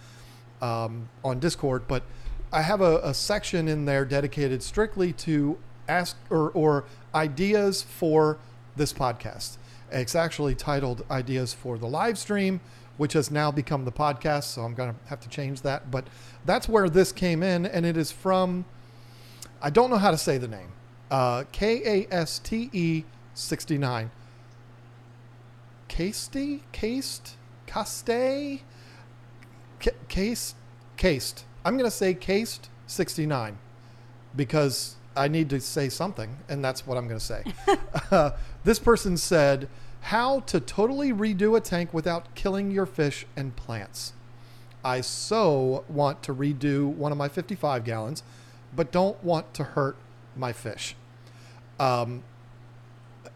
um, 0.62 1.08
on 1.24 1.40
Discord, 1.40 1.88
but 1.88 2.04
I 2.52 2.64
have 2.64 2.82
a, 2.82 3.00
a 3.00 3.14
section 3.14 3.68
in 3.68 3.86
there 3.86 4.04
dedicated 4.06 4.62
strictly 4.62 5.14
to 5.14 5.58
ask 5.88 6.18
or, 6.30 6.50
or 6.52 6.86
ideas 7.16 7.82
for 7.82 8.38
this 8.76 8.92
podcast. 8.92 9.58
It's 9.92 10.16
actually 10.16 10.56
titled 10.56 11.06
Ideas 11.10 11.54
for 11.54 11.78
the 11.78 11.88
Live 11.88 12.18
Stream, 12.18 12.60
which 13.00 13.14
has 13.14 13.32
now 13.32 13.50
become 13.50 13.86
the 13.86 13.92
podcast. 13.94 14.44
So 14.44 14.62
I'm 14.64 14.76
going 14.76 14.94
to 14.94 15.00
have 15.08 15.22
to 15.22 15.30
change 15.30 15.62
that. 15.62 15.90
But 15.90 16.06
that's 16.46 16.68
where 16.68 16.90
this 16.90 17.14
came 17.14 17.42
in, 17.42 17.66
and 17.66 17.86
it 17.86 17.96
is 17.96 18.12
from, 18.12 18.66
I 19.62 19.70
don't 19.70 19.90
know 19.90 19.98
how 19.98 20.12
to 20.12 20.18
say 20.18 20.38
the 20.38 20.50
name, 20.50 20.74
uh, 21.10 21.46
K 21.54 22.04
A 22.04 22.14
S 22.14 22.40
T 22.40 22.70
E 22.74 23.06
69. 23.34 24.12
Casty? 25.88 26.60
Cased? 26.74 27.38
Caste? 27.66 28.10
Ca- 29.80 29.92
Cased? 30.10 30.56
Cased. 30.98 31.46
I'm 31.64 31.78
going 31.78 31.90
to 31.90 31.96
say 31.96 32.14
Cased 32.14 32.70
69 32.88 33.58
because 34.36 34.98
I 35.16 35.30
need 35.30 35.50
to 35.52 35.62
say 35.62 35.88
something, 35.88 36.36
and 36.50 36.64
that's 36.64 36.86
what 36.86 36.98
I'm 36.98 37.08
going 37.08 37.20
to 37.20 37.26
say. 37.26 37.44
uh, 38.12 38.32
this 38.66 38.78
person 38.78 39.16
said, 39.16 39.70
How 40.02 40.40
to 40.42 40.60
totally 40.60 41.14
redo 41.14 41.58
a 41.58 41.62
tank 41.62 41.94
without 41.94 42.34
killing 42.36 42.72
your 42.72 42.86
fish 42.86 43.26
and 43.36 43.56
plants. 43.56 44.14
I 44.84 45.02
so 45.02 45.84
want 45.90 46.24
to 46.24 46.34
redo 46.34 46.88
one 46.88 47.12
of 47.12 47.18
my 47.18 47.28
55 47.28 47.84
gallons, 47.84 48.24
but 48.76 48.92
don't 48.92 49.22
want 49.24 49.54
to 49.56 49.64
hurt 49.64 49.98
my 50.36 50.54
fish. 50.54 50.96
Um, 51.80 52.24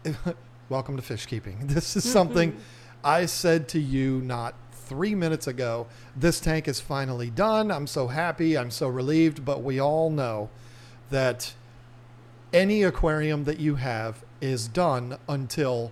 welcome 0.68 0.96
to 0.96 1.02
fish 1.02 1.26
keeping. 1.26 1.58
This 1.66 1.96
is 1.96 2.04
something 2.10 2.56
I 3.04 3.26
said 3.26 3.68
to 3.68 3.78
you 3.78 4.20
not 4.22 4.54
three 4.72 5.14
minutes 5.14 5.46
ago. 5.46 5.86
This 6.16 6.40
tank 6.40 6.68
is 6.68 6.80
finally 6.80 7.30
done. 7.30 7.70
I'm 7.70 7.86
so 7.86 8.08
happy. 8.08 8.56
I'm 8.56 8.70
so 8.70 8.88
relieved. 8.88 9.44
But 9.44 9.62
we 9.62 9.78
all 9.78 10.10
know 10.10 10.50
that 11.10 11.54
any 12.52 12.82
aquarium 12.82 13.44
that 13.44 13.58
you 13.58 13.76
have 13.76 14.24
is 14.40 14.68
done 14.68 15.18
until 15.28 15.90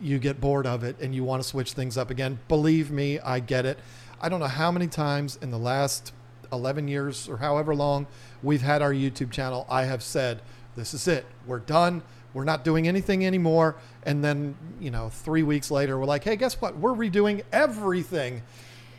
you 0.00 0.18
get 0.18 0.40
bored 0.40 0.66
of 0.66 0.84
it 0.84 0.96
and 1.00 1.14
you 1.14 1.24
want 1.24 1.42
to 1.42 1.48
switch 1.48 1.72
things 1.72 1.96
up 1.96 2.10
again. 2.10 2.38
Believe 2.48 2.90
me, 2.90 3.18
I 3.20 3.40
get 3.40 3.66
it. 3.66 3.78
I 4.20 4.28
don't 4.28 4.40
know 4.40 4.46
how 4.46 4.70
many 4.70 4.86
times 4.86 5.38
in 5.40 5.50
the 5.50 5.58
last 5.58 6.12
11 6.52 6.88
years 6.88 7.28
or 7.28 7.38
however 7.38 7.74
long 7.74 8.06
we've 8.42 8.62
had 8.62 8.82
our 8.82 8.92
YouTube 8.92 9.30
channel, 9.30 9.66
I 9.68 9.84
have 9.84 10.02
said, 10.02 10.40
This 10.76 10.94
is 10.94 11.06
it. 11.08 11.26
We're 11.46 11.58
done. 11.58 12.02
We're 12.34 12.44
not 12.44 12.64
doing 12.64 12.86
anything 12.86 13.26
anymore. 13.26 13.76
And 14.04 14.22
then, 14.22 14.56
you 14.80 14.90
know, 14.90 15.08
three 15.08 15.42
weeks 15.42 15.70
later, 15.70 15.98
we're 15.98 16.04
like, 16.04 16.24
Hey, 16.24 16.36
guess 16.36 16.60
what? 16.60 16.76
We're 16.76 16.94
redoing 16.94 17.42
everything. 17.52 18.42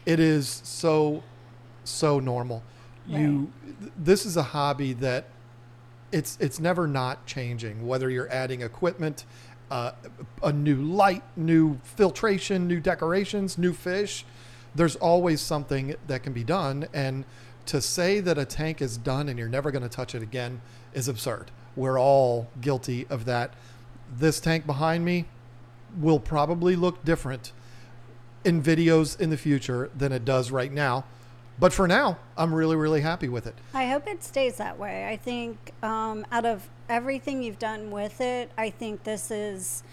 It 0.05 0.19
is 0.19 0.61
so, 0.63 1.23
so 1.83 2.19
normal. 2.19 2.63
You, 3.07 3.51
th- 3.79 3.91
this 3.97 4.25
is 4.25 4.37
a 4.37 4.43
hobby 4.43 4.93
that 4.93 5.25
it's 6.11 6.37
it's 6.39 6.59
never 6.59 6.87
not 6.87 7.25
changing. 7.25 7.87
Whether 7.87 8.09
you're 8.09 8.31
adding 8.31 8.61
equipment, 8.61 9.25
uh, 9.71 9.91
a 10.43 10.51
new 10.51 10.75
light, 10.75 11.23
new 11.35 11.79
filtration, 11.83 12.67
new 12.67 12.79
decorations, 12.79 13.57
new 13.57 13.73
fish, 13.73 14.25
there's 14.75 14.95
always 14.97 15.41
something 15.41 15.95
that 16.07 16.23
can 16.23 16.33
be 16.33 16.43
done. 16.43 16.87
And 16.93 17.25
to 17.65 17.81
say 17.81 18.19
that 18.19 18.37
a 18.37 18.45
tank 18.45 18.81
is 18.81 18.97
done 18.97 19.29
and 19.29 19.37
you're 19.37 19.49
never 19.49 19.71
going 19.71 19.83
to 19.83 19.89
touch 19.89 20.15
it 20.15 20.23
again 20.23 20.61
is 20.93 21.07
absurd. 21.07 21.51
We're 21.75 21.99
all 21.99 22.47
guilty 22.61 23.05
of 23.09 23.25
that. 23.25 23.53
This 24.17 24.39
tank 24.39 24.65
behind 24.65 25.05
me 25.05 25.25
will 25.99 26.19
probably 26.19 26.75
look 26.75 27.03
different 27.05 27.51
in 28.43 28.61
videos 28.61 29.19
in 29.19 29.29
the 29.29 29.37
future 29.37 29.89
than 29.95 30.11
it 30.11 30.25
does 30.25 30.51
right 30.51 30.71
now. 30.71 31.05
But 31.59 31.73
for 31.73 31.87
now, 31.87 32.17
I'm 32.37 32.53
really, 32.53 32.75
really 32.75 33.01
happy 33.01 33.27
with 33.27 33.45
it. 33.45 33.55
I 33.73 33.87
hope 33.87 34.07
it 34.07 34.23
stays 34.23 34.55
that 34.57 34.79
way. 34.79 35.07
I 35.07 35.17
think 35.17 35.73
um, 35.83 36.25
out 36.31 36.45
of 36.45 36.69
everything 36.89 37.43
you've 37.43 37.59
done 37.59 37.91
with 37.91 38.19
it, 38.19 38.51
I 38.57 38.69
think 38.69 39.03
this 39.03 39.31
is 39.31 39.83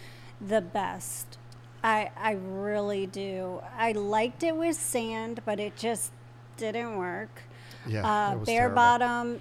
the 0.40 0.60
best. 0.60 1.38
I 1.84 2.10
I 2.16 2.32
really 2.32 3.06
do. 3.06 3.60
I 3.76 3.92
liked 3.92 4.42
it 4.42 4.56
with 4.56 4.76
sand, 4.76 5.42
but 5.44 5.60
it 5.60 5.76
just 5.76 6.10
didn't 6.56 6.96
work. 6.96 7.42
Yeah, 7.86 8.06
uh, 8.06 8.36
bare 8.36 8.44
terrible. 8.44 8.74
bottom 8.74 9.40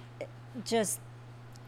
just 0.64 1.00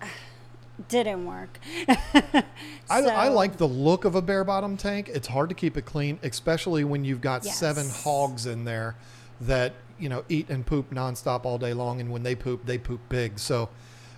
didn't 0.88 1.26
work. 1.26 1.58
I, 1.88 3.02
I 3.02 3.28
like 3.28 3.56
the 3.56 3.66
look 3.66 4.04
of 4.04 4.14
a 4.14 4.22
bare 4.22 4.44
bottom 4.44 4.76
tank. 4.76 5.08
It's 5.12 5.28
hard 5.28 5.48
to 5.48 5.54
keep 5.54 5.76
it 5.76 5.82
clean, 5.82 6.18
especially 6.22 6.84
when 6.84 7.04
you've 7.04 7.20
got 7.20 7.44
seven 7.44 7.88
hogs 7.88 8.46
in 8.46 8.64
there 8.64 8.94
that 9.40 9.72
you 9.98 10.08
know 10.08 10.24
eat 10.28 10.48
and 10.48 10.64
poop 10.64 10.90
nonstop 10.92 11.44
all 11.44 11.58
day 11.58 11.72
long, 11.72 12.00
and 12.00 12.10
when 12.10 12.22
they 12.22 12.34
poop, 12.34 12.64
they 12.66 12.78
poop 12.78 13.00
big. 13.08 13.38
So, 13.38 13.68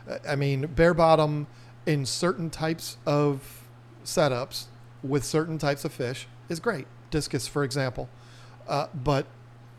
uh, 0.09 0.19
I 0.29 0.37
mean, 0.37 0.67
bare 0.67 0.95
bottom 0.95 1.47
in 1.87 2.07
certain 2.07 2.51
types 2.51 2.97
of 3.07 3.63
setups 4.05 4.67
with 5.03 5.25
certain 5.25 5.59
types 5.59 5.85
of 5.85 5.93
fish 5.93 6.27
is 6.49 6.61
great. 6.61 6.87
Discus, 7.11 7.49
for 7.49 7.65
example, 7.65 8.09
uh, 8.69 8.87
but 8.95 9.27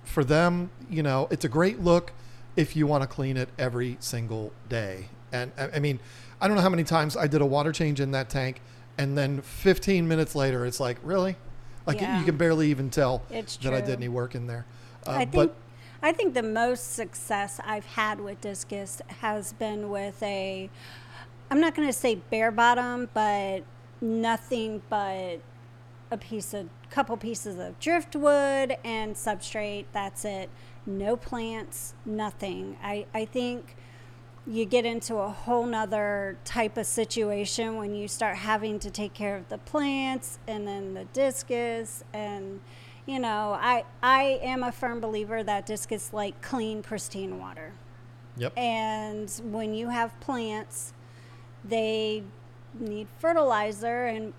for 0.03 0.23
them, 0.23 0.69
you 0.89 1.03
know, 1.03 1.27
it's 1.31 1.45
a 1.45 1.49
great 1.49 1.79
look 1.79 2.11
if 2.55 2.75
you 2.75 2.85
want 2.85 3.03
to 3.03 3.07
clean 3.07 3.37
it 3.37 3.49
every 3.57 3.97
single 3.99 4.51
day. 4.67 5.07
And 5.31 5.51
I 5.57 5.69
I 5.75 5.79
mean, 5.79 5.99
I 6.41 6.47
don't 6.47 6.57
know 6.57 6.63
how 6.63 6.69
many 6.69 6.83
times 6.83 7.15
I 7.15 7.27
did 7.27 7.41
a 7.41 7.45
water 7.45 7.71
change 7.71 8.01
in 8.01 8.11
that 8.11 8.29
tank, 8.29 8.61
and 8.97 9.17
then 9.17 9.41
15 9.41 10.07
minutes 10.07 10.35
later, 10.35 10.65
it's 10.65 10.79
like, 10.79 10.97
really? 11.03 11.37
Like 11.85 12.01
Yeah. 12.01 12.19
you 12.19 12.25
can 12.25 12.37
barely 12.37 12.69
even 12.69 12.89
tell 12.89 13.23
It's 13.29 13.57
that 13.57 13.73
I 13.73 13.81
did 13.81 13.97
any 13.97 14.09
work 14.09 14.35
in 14.35 14.47
there. 14.47 14.65
Uh, 15.07 15.11
I 15.11 15.17
think 15.19 15.31
but 15.31 15.55
I 16.03 16.11
think 16.11 16.33
the 16.33 16.43
most 16.43 16.93
success 16.95 17.59
I've 17.63 17.85
had 17.85 18.19
with 18.19 18.41
discus 18.41 19.01
has 19.21 19.53
been 19.53 19.89
with 19.89 20.21
a 20.23 20.69
I'm 21.51 21.59
not 21.59 21.75
going 21.75 21.87
to 21.89 21.93
say 21.93 22.15
bare 22.15 22.49
bottom, 22.49 23.09
but 23.13 23.63
nothing 23.99 24.81
but 24.89 25.41
a 26.09 26.17
piece 26.17 26.53
of 26.53 26.69
couple 26.89 27.17
pieces 27.17 27.59
of 27.59 27.77
driftwood 27.77 28.77
and 28.85 29.15
substrate. 29.15 29.85
That's 29.91 30.23
it. 30.23 30.49
No 30.85 31.17
plants, 31.17 31.93
nothing. 32.05 32.77
I, 32.81 33.05
I 33.13 33.25
think 33.25 33.75
you 34.47 34.63
get 34.63 34.85
into 34.85 35.17
a 35.17 35.27
whole 35.27 35.65
nother 35.65 36.37
type 36.45 36.77
of 36.77 36.85
situation 36.85 37.75
when 37.75 37.95
you 37.95 38.07
start 38.07 38.37
having 38.37 38.79
to 38.79 38.89
take 38.89 39.13
care 39.13 39.35
of 39.35 39.49
the 39.49 39.57
plants 39.57 40.39
and 40.47 40.65
then 40.65 40.93
the 40.93 41.05
discus 41.05 42.03
and 42.11 42.59
you 43.05 43.19
know 43.19 43.55
i 43.61 43.83
i 44.01 44.39
am 44.41 44.63
a 44.63 44.71
firm 44.71 44.99
believer 44.99 45.43
that 45.43 45.67
discus 45.67 46.11
like 46.11 46.41
clean 46.41 46.81
pristine 46.81 47.37
water 47.37 47.71
yep, 48.35 48.51
and 48.57 49.29
when 49.43 49.75
you 49.75 49.89
have 49.89 50.19
plants 50.19 50.93
they 51.63 52.23
need 52.79 53.07
fertilizer 53.19 54.05
and 54.05 54.33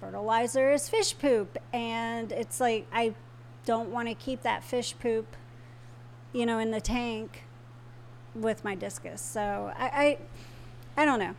fertilizer 0.00 0.72
is 0.72 0.88
fish 0.88 1.16
poop 1.18 1.56
and 1.72 2.32
it's 2.32 2.60
like 2.60 2.86
i 2.92 3.14
don't 3.64 3.90
want 3.90 4.08
to 4.08 4.14
keep 4.14 4.42
that 4.42 4.62
fish 4.62 4.94
poop 4.98 5.36
you 6.32 6.44
know 6.44 6.58
in 6.58 6.70
the 6.70 6.80
tank 6.80 7.44
with 8.40 8.64
my 8.64 8.74
discus. 8.74 9.20
So 9.20 9.72
I, 9.76 10.18
I, 10.96 11.02
I 11.02 11.04
don't 11.04 11.18
know. 11.18 11.34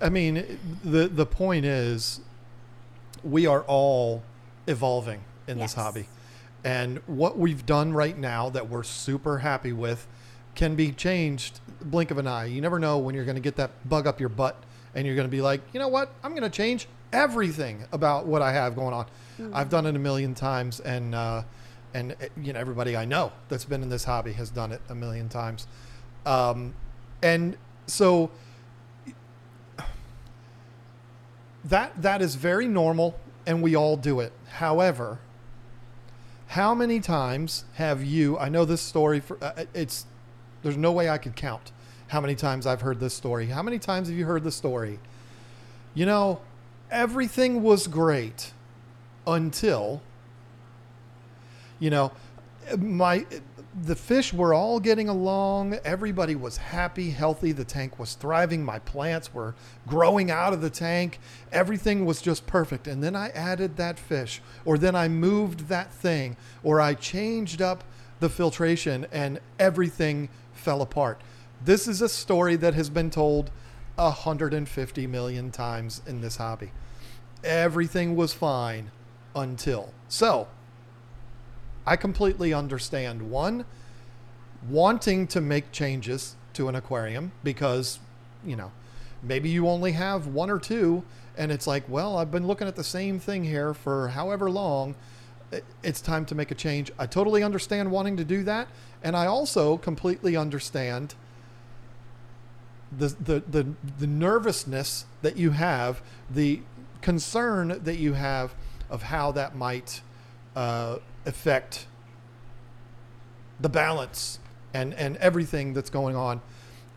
I 0.00 0.08
mean, 0.08 0.58
the 0.82 1.08
the 1.08 1.26
point 1.26 1.64
is, 1.64 2.20
we 3.22 3.46
are 3.46 3.62
all 3.62 4.22
evolving 4.66 5.22
in 5.46 5.58
Yes. 5.58 5.74
this 5.74 5.82
hobby, 5.82 6.08
and 6.64 6.98
what 7.06 7.38
we've 7.38 7.64
done 7.64 7.92
right 7.92 8.18
now 8.18 8.48
that 8.50 8.68
we're 8.68 8.82
super 8.82 9.38
happy 9.38 9.72
with 9.72 10.06
can 10.54 10.74
be 10.74 10.90
changed 10.90 11.60
blink 11.84 12.10
of 12.10 12.18
an 12.18 12.26
eye. 12.26 12.46
You 12.46 12.60
never 12.60 12.78
know 12.78 12.98
when 12.98 13.14
you're 13.14 13.24
going 13.24 13.36
to 13.36 13.40
get 13.40 13.56
that 13.56 13.70
bug 13.88 14.06
up 14.06 14.20
your 14.20 14.28
butt, 14.28 14.62
and 14.94 15.06
you're 15.06 15.16
going 15.16 15.28
to 15.28 15.30
be 15.30 15.42
like, 15.42 15.60
you 15.72 15.80
know 15.80 15.88
what, 15.88 16.12
I'm 16.22 16.32
going 16.32 16.42
to 16.42 16.50
change 16.50 16.86
everything 17.12 17.84
about 17.92 18.26
what 18.26 18.42
I 18.42 18.52
have 18.52 18.74
going 18.74 18.94
on. 18.94 19.06
I've 19.52 19.68
done 19.68 19.86
it 19.86 19.96
a 19.96 19.98
million 19.98 20.34
times, 20.34 20.80
and 20.80 21.14
uh, 21.14 21.42
and 21.92 22.12
uh, 22.12 22.26
you 22.40 22.52
know 22.52 22.60
everybody 22.60 22.96
I 22.96 23.04
know 23.04 23.32
that's 23.48 23.64
been 23.64 23.82
in 23.82 23.88
this 23.88 24.04
hobby 24.04 24.32
has 24.32 24.50
done 24.50 24.72
it 24.72 24.80
a 24.88 24.94
million 24.94 25.28
times, 25.28 25.66
um, 26.24 26.74
and 27.22 27.56
so 27.86 28.30
that 31.64 32.00
that 32.00 32.20
is 32.20 32.34
very 32.34 32.68
normal 32.68 33.18
and 33.46 33.62
we 33.62 33.74
all 33.74 33.96
do 33.96 34.20
it 34.20 34.32
however 34.52 35.18
how 36.48 36.74
many 36.74 37.00
times 37.00 37.64
have 37.74 38.04
you 38.04 38.38
i 38.38 38.48
know 38.48 38.64
this 38.64 38.80
story 38.80 39.18
for 39.20 39.42
uh, 39.42 39.64
it's 39.72 40.06
there's 40.64 40.76
no 40.76 40.90
way 40.90 41.08
i 41.08 41.18
could 41.18 41.36
count 41.36 41.70
how 42.08 42.20
many 42.20 42.34
times 42.34 42.66
i've 42.66 42.80
heard 42.80 43.00
this 43.00 43.14
story. 43.14 43.46
How 43.46 43.62
many 43.62 43.78
times 43.78 44.08
have 44.08 44.16
you 44.16 44.24
heard 44.24 44.44
the 44.44 44.52
story? 44.52 44.98
You 45.94 46.06
know 46.06 46.40
everything 46.90 47.62
was 47.62 47.86
great 47.86 48.52
until 49.26 50.02
you 51.78 51.90
know 51.90 52.12
my 52.78 53.26
the 53.82 53.96
fish 53.96 54.32
were 54.32 54.54
all 54.54 54.78
getting 54.78 55.08
along. 55.08 55.74
Everybody 55.84 56.36
was 56.36 56.56
happy 56.56 57.10
healthy. 57.10 57.50
The 57.50 57.64
tank 57.64 57.98
was 57.98 58.14
thriving. 58.14 58.64
My 58.64 58.78
plants 58.78 59.34
were 59.34 59.56
growing 59.88 60.30
out 60.30 60.52
of 60.52 60.60
the 60.60 60.70
tank. 60.70 61.18
Everything 61.50 62.04
was 62.06 62.22
just 62.22 62.46
perfect. 62.46 62.86
And 62.86 63.02
then 63.02 63.16
i 63.16 63.30
added 63.30 63.76
that 63.76 63.98
fish 63.98 64.40
or 64.64 64.78
then 64.78 64.94
i 64.94 65.08
moved 65.08 65.68
that 65.68 65.92
thing 65.92 66.36
or 66.62 66.80
i 66.80 66.94
changed 66.94 67.60
up 67.60 67.82
the 68.20 68.28
filtration 68.28 69.06
and 69.12 69.40
everything 69.58 70.28
fell 70.64 70.80
apart 70.80 71.20
this 71.62 71.86
is 71.86 72.00
a 72.00 72.08
story 72.08 72.56
that 72.56 72.72
has 72.72 72.88
been 72.88 73.10
told 73.10 73.50
150 73.96 75.06
million 75.06 75.50
times 75.50 76.00
in 76.06 76.22
this 76.22 76.36
hobby 76.36 76.72
everything 77.44 78.16
was 78.16 78.32
fine 78.32 78.90
until 79.36 79.92
so 80.08 80.48
I 81.86 81.96
completely 81.96 82.54
understand 82.54 83.30
one 83.30 83.66
wanting 84.70 85.26
to 85.28 85.42
make 85.42 85.70
changes 85.70 86.34
to 86.54 86.68
an 86.70 86.74
aquarium 86.74 87.32
because 87.42 87.98
you 88.42 88.56
know 88.56 88.72
maybe 89.22 89.50
you 89.50 89.68
only 89.68 89.92
have 89.92 90.26
one 90.26 90.48
or 90.48 90.58
two 90.58 91.04
and 91.36 91.52
it's 91.52 91.66
like 91.66 91.86
well 91.90 92.16
I've 92.16 92.30
been 92.30 92.46
looking 92.46 92.66
at 92.66 92.74
the 92.74 92.84
same 92.84 93.20
thing 93.20 93.44
here 93.44 93.74
for 93.74 94.08
however 94.08 94.50
long 94.50 94.94
it's 95.82 96.00
time 96.00 96.24
to 96.26 96.34
make 96.34 96.50
a 96.50 96.54
change. 96.54 96.90
I 96.98 97.06
totally 97.06 97.42
understand 97.42 97.90
wanting 97.90 98.16
to 98.16 98.24
do 98.24 98.42
that 98.44 98.68
and 99.04 99.14
I 99.14 99.26
also 99.26 99.76
completely 99.76 100.34
understand 100.34 101.14
the 102.90 103.08
the 103.08 103.42
the, 103.48 103.66
the 103.98 104.06
nervousness 104.06 105.04
that 105.22 105.36
you 105.36 105.50
have, 105.50 106.02
the 106.30 106.62
concern 107.02 107.80
that 107.84 107.98
you 107.98 108.14
have 108.14 108.54
of 108.88 109.04
how 109.04 109.30
that 109.32 109.54
might 109.54 110.00
uh, 110.56 110.98
affect 111.26 111.86
the 113.60 113.68
balance 113.68 114.38
and 114.72 114.94
and 114.94 115.16
everything 115.18 115.74
that's 115.74 115.90
going 115.90 116.16
on 116.16 116.40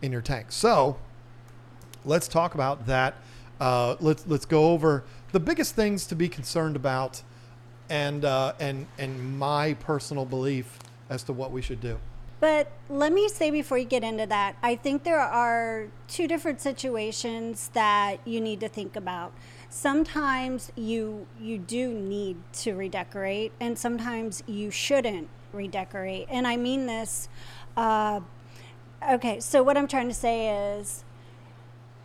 in 0.00 0.10
your 0.10 0.22
tank. 0.22 0.46
So 0.48 0.96
let's 2.04 2.26
talk 2.26 2.54
about 2.54 2.86
that. 2.86 3.14
Uh, 3.60 3.96
let's 4.00 4.26
let's 4.26 4.46
go 4.46 4.70
over 4.70 5.04
the 5.32 5.40
biggest 5.40 5.74
things 5.74 6.06
to 6.06 6.14
be 6.14 6.28
concerned 6.28 6.74
about, 6.74 7.22
and 7.90 8.24
uh, 8.24 8.54
and 8.58 8.86
and 8.98 9.38
my 9.38 9.74
personal 9.74 10.24
belief 10.24 10.78
as 11.10 11.22
to 11.24 11.32
what 11.32 11.50
we 11.50 11.62
should 11.62 11.80
do. 11.80 11.98
But 12.40 12.70
let 12.88 13.12
me 13.12 13.28
say 13.28 13.50
before 13.50 13.78
you 13.78 13.84
get 13.84 14.04
into 14.04 14.26
that, 14.26 14.56
I 14.62 14.76
think 14.76 15.02
there 15.02 15.18
are 15.18 15.88
two 16.06 16.28
different 16.28 16.60
situations 16.60 17.70
that 17.72 18.18
you 18.24 18.40
need 18.40 18.60
to 18.60 18.68
think 18.68 18.94
about. 18.94 19.32
Sometimes 19.70 20.70
you 20.76 21.26
you 21.40 21.58
do 21.58 21.92
need 21.92 22.36
to 22.54 22.74
redecorate, 22.74 23.52
and 23.60 23.76
sometimes 23.76 24.42
you 24.46 24.70
shouldn't 24.70 25.28
redecorate. 25.52 26.26
And 26.30 26.46
I 26.46 26.56
mean 26.56 26.86
this. 26.86 27.28
Uh, 27.76 28.20
okay, 29.10 29.40
so 29.40 29.62
what 29.62 29.76
I'm 29.76 29.88
trying 29.88 30.08
to 30.08 30.14
say 30.14 30.76
is, 30.78 31.04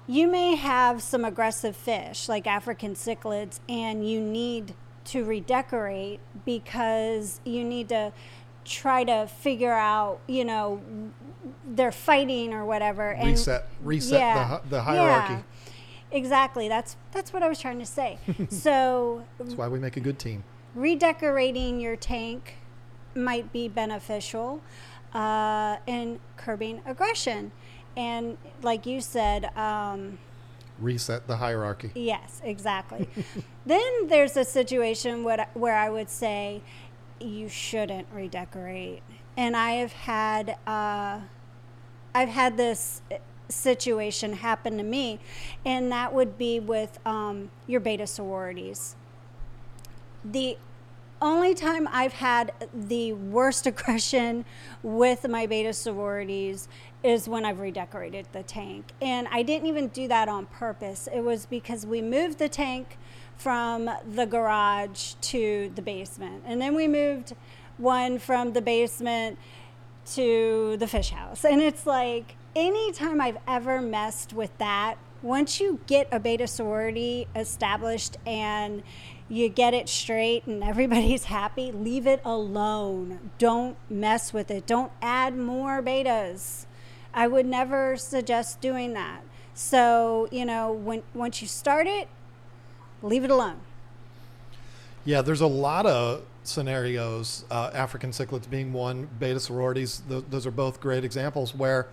you 0.08 0.28
may 0.28 0.56
have 0.56 1.02
some 1.02 1.24
aggressive 1.24 1.76
fish 1.76 2.28
like 2.28 2.48
African 2.48 2.96
cichlids, 2.96 3.60
and 3.70 4.10
you 4.10 4.20
need 4.20 4.74
to 5.06 5.24
redecorate 5.24 6.20
because 6.46 7.40
you 7.46 7.64
need 7.64 7.90
to 7.90 8.12
try 8.66 9.04
to 9.04 9.28
figure 9.28 9.74
out, 9.74 10.20
you 10.28 10.46
know, 10.46 10.82
they're 11.66 11.92
fighting 11.92 12.54
or 12.54 12.66
whatever. 12.66 13.12
And 13.12 13.30
Reset 13.30 13.68
reset 13.82 14.62
the, 14.64 14.70
the 14.78 14.82
hierarchy. 14.82 15.34
yeah, 15.34 15.42
exactly. 16.18 16.68
That's 16.68 16.96
that's 17.12 17.34
what 17.34 17.44
I 17.44 17.50
was 17.50 17.60
trying 17.60 17.80
to 17.80 17.86
say. 17.86 18.18
so 18.50 19.24
That's 19.38 19.56
why 19.56 19.68
we 19.68 19.80
make 19.80 19.98
a 19.98 20.02
good 20.02 20.20
team. 20.20 20.44
redecorating 20.76 21.80
your 21.80 21.96
tank 21.96 22.56
might 23.16 23.52
be 23.54 23.68
beneficial 23.68 24.62
uh, 25.14 25.78
in 25.86 26.20
curbing 26.38 26.82
aggression. 26.86 27.52
And 27.96 28.38
like 28.64 28.86
you 28.88 29.02
said, 29.02 29.56
um, 29.58 30.18
Reset 30.80 31.28
the 31.28 31.38
hierarchy. 31.38 31.92
yes, 31.94 32.42
exactly. 32.44 33.08
then 33.68 34.08
there's 34.08 34.36
a 34.36 34.44
situation 34.44 35.24
what, 35.24 35.48
where 35.54 35.76
I 35.76 35.90
would 35.92 36.10
say 36.10 36.62
you 37.20 37.50
shouldn't 37.50 38.08
redecorate. 38.12 39.02
And 39.36 39.56
I 39.56 39.72
have 39.72 39.94
had 39.94 40.58
uh, 40.68 41.20
I've 42.16 42.30
had 42.30 42.58
this 42.58 43.02
situation 43.50 44.34
happen 44.34 44.78
to 44.78 44.84
me, 44.84 45.20
and 45.66 45.92
that 45.92 46.14
would 46.14 46.38
be 46.38 46.60
with 46.60 47.00
um, 47.06 47.50
your 47.68 47.80
betta 47.80 48.08
sororities. 48.08 48.96
The 50.24 50.58
only 51.22 51.54
time 51.56 51.88
I've 51.92 52.14
had 52.14 52.52
the 52.74 53.14
worst 53.14 53.66
aggression 53.68 54.46
with 54.84 55.28
my 55.28 55.46
betta 55.46 55.74
sororities 55.74 56.68
is 57.04 57.28
when 57.28 57.46
I've 57.46 57.60
redecorated 57.60 58.28
the 58.32 58.44
tank. 58.44 58.92
And 59.02 59.28
I 59.32 59.44
didn't 59.44 59.68
even 59.68 59.88
do 59.90 60.08
that 60.08 60.30
on 60.30 60.46
purpose. 60.46 61.10
It 61.14 61.22
was 61.22 61.46
because 61.46 61.86
we 61.86 62.02
moved 62.02 62.40
the 62.40 62.48
tank 62.50 62.98
from 63.38 63.90
the 64.10 64.26
garage 64.26 65.14
to 65.22 65.72
the 65.76 65.82
basement. 65.82 66.44
And 66.46 66.62
then 66.62 66.76
we 66.76 66.88
moved 66.88 67.34
one 67.78 68.20
from 68.20 68.54
the 68.54 68.62
basement 68.62 69.38
to 70.14 70.78
the 70.78 70.88
fish 70.88 71.10
house. 71.10 71.46
And 71.46 71.62
it's 71.62 71.86
like 71.86 72.36
anytime 72.56 73.20
I've 73.22 73.38
ever 73.48 73.82
messed 73.82 74.34
with 74.34 74.58
that, 74.58 74.98
once 75.22 75.60
you 75.60 75.80
get 75.88 76.08
a 76.12 76.20
betta 76.20 76.48
sorority 76.48 77.28
established 77.36 78.18
and 78.26 78.84
you 79.30 79.48
get 79.48 79.74
it 79.74 79.88
straight 79.88 80.46
and 80.46 80.64
everybody's 80.64 81.24
happy, 81.26 81.72
leave 81.72 82.06
it 82.06 82.22
alone. 82.26 83.32
Don't 83.38 83.78
mess 83.90 84.34
with 84.34 84.52
it. 84.52 84.66
Don't 84.66 84.92
add 85.02 85.38
more 85.38 85.82
bettas. 85.82 86.66
I 87.14 87.28
would 87.28 87.46
never 87.46 87.96
suggest 87.96 88.60
doing 88.60 88.94
that. 88.94 89.22
So, 89.54 90.28
you 90.32 90.46
know, 90.46 90.72
when 90.72 91.04
once 91.14 91.42
you 91.42 91.48
start 91.48 91.86
it, 91.88 92.08
leave 93.04 93.24
it 93.24 93.30
alone. 93.30 93.60
Yeah, 95.06 95.22
there's 95.22 95.42
a 95.42 95.48
lot 95.48 95.86
of 95.86 96.24
scenarios, 96.44 97.46
uh, 97.52 97.70
African 97.74 98.12
cichlids 98.12 98.50
being 98.50 98.74
one, 98.74 99.08
betta 99.20 99.40
sororities, 99.40 100.02
th- 100.10 100.24
those 100.30 100.48
are 100.48 100.52
both 100.52 100.80
great 100.80 101.04
examples 101.04 101.54
where 101.54 101.88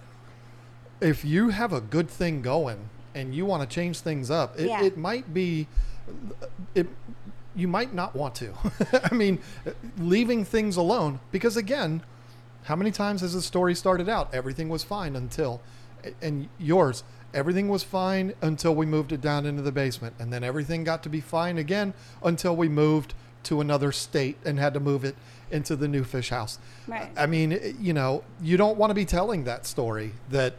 if 1.01 1.25
you 1.25 1.49
have 1.51 1.73
a 1.73 1.81
good 1.81 2.09
thing 2.09 2.41
going 2.43 2.89
and 3.15 3.35
you 3.35 3.45
want 3.45 3.69
to 3.69 3.75
change 3.75 4.01
things 4.01 4.31
up, 4.31 4.59
it, 4.59 4.69
Yeah. 4.69 4.83
it 4.83 4.97
might 4.97 5.35
be, 5.35 5.67
it, 6.75 6.87
you 7.57 7.67
might 7.67 7.93
not 7.95 8.15
want 8.15 8.35
to. 8.37 8.53
I 9.11 9.15
mean, 9.15 9.41
leaving 9.99 10.45
things 10.45 10.77
alone, 10.77 11.19
because 11.33 11.57
again, 11.57 12.03
how 12.65 12.77
many 12.77 12.91
times 12.93 13.23
has 13.23 13.35
the 13.35 13.43
story 13.43 13.75
started 13.75 14.09
out? 14.09 14.33
Everything 14.33 14.69
was 14.69 14.85
fine 14.85 15.17
until, 15.17 15.61
and 16.23 16.49
yours, 16.59 17.03
everything 17.35 17.69
was 17.69 17.83
fine 17.83 18.35
until 18.43 18.75
we 18.75 18.87
moved 18.87 19.13
it 19.13 19.21
down 19.21 19.47
into 19.47 19.63
the 19.63 19.73
basement. 19.73 20.15
And 20.19 20.33
then 20.33 20.45
everything 20.45 20.85
got 20.85 21.03
to 21.05 21.09
be 21.09 21.21
fine 21.21 21.59
again 21.59 21.95
until 22.23 22.57
we 22.57 22.69
moved 22.69 23.15
to 23.45 23.61
another 23.61 23.93
state 23.93 24.37
and 24.45 24.59
had 24.59 24.75
to 24.75 24.81
move 24.81 25.05
it 25.05 25.17
into 25.51 25.77
the 25.77 25.89
new 25.89 26.05
fish 26.05 26.31
house. 26.31 26.59
Right. 26.87 27.11
I 27.17 27.27
mean, 27.27 27.77
you 27.81 27.93
know, 27.93 28.23
you 28.43 28.57
don't 28.57 28.77
want 28.77 28.91
to 28.91 28.95
be 28.95 29.05
telling 29.05 29.45
that 29.45 29.67
story 29.67 30.13
that, 30.31 30.55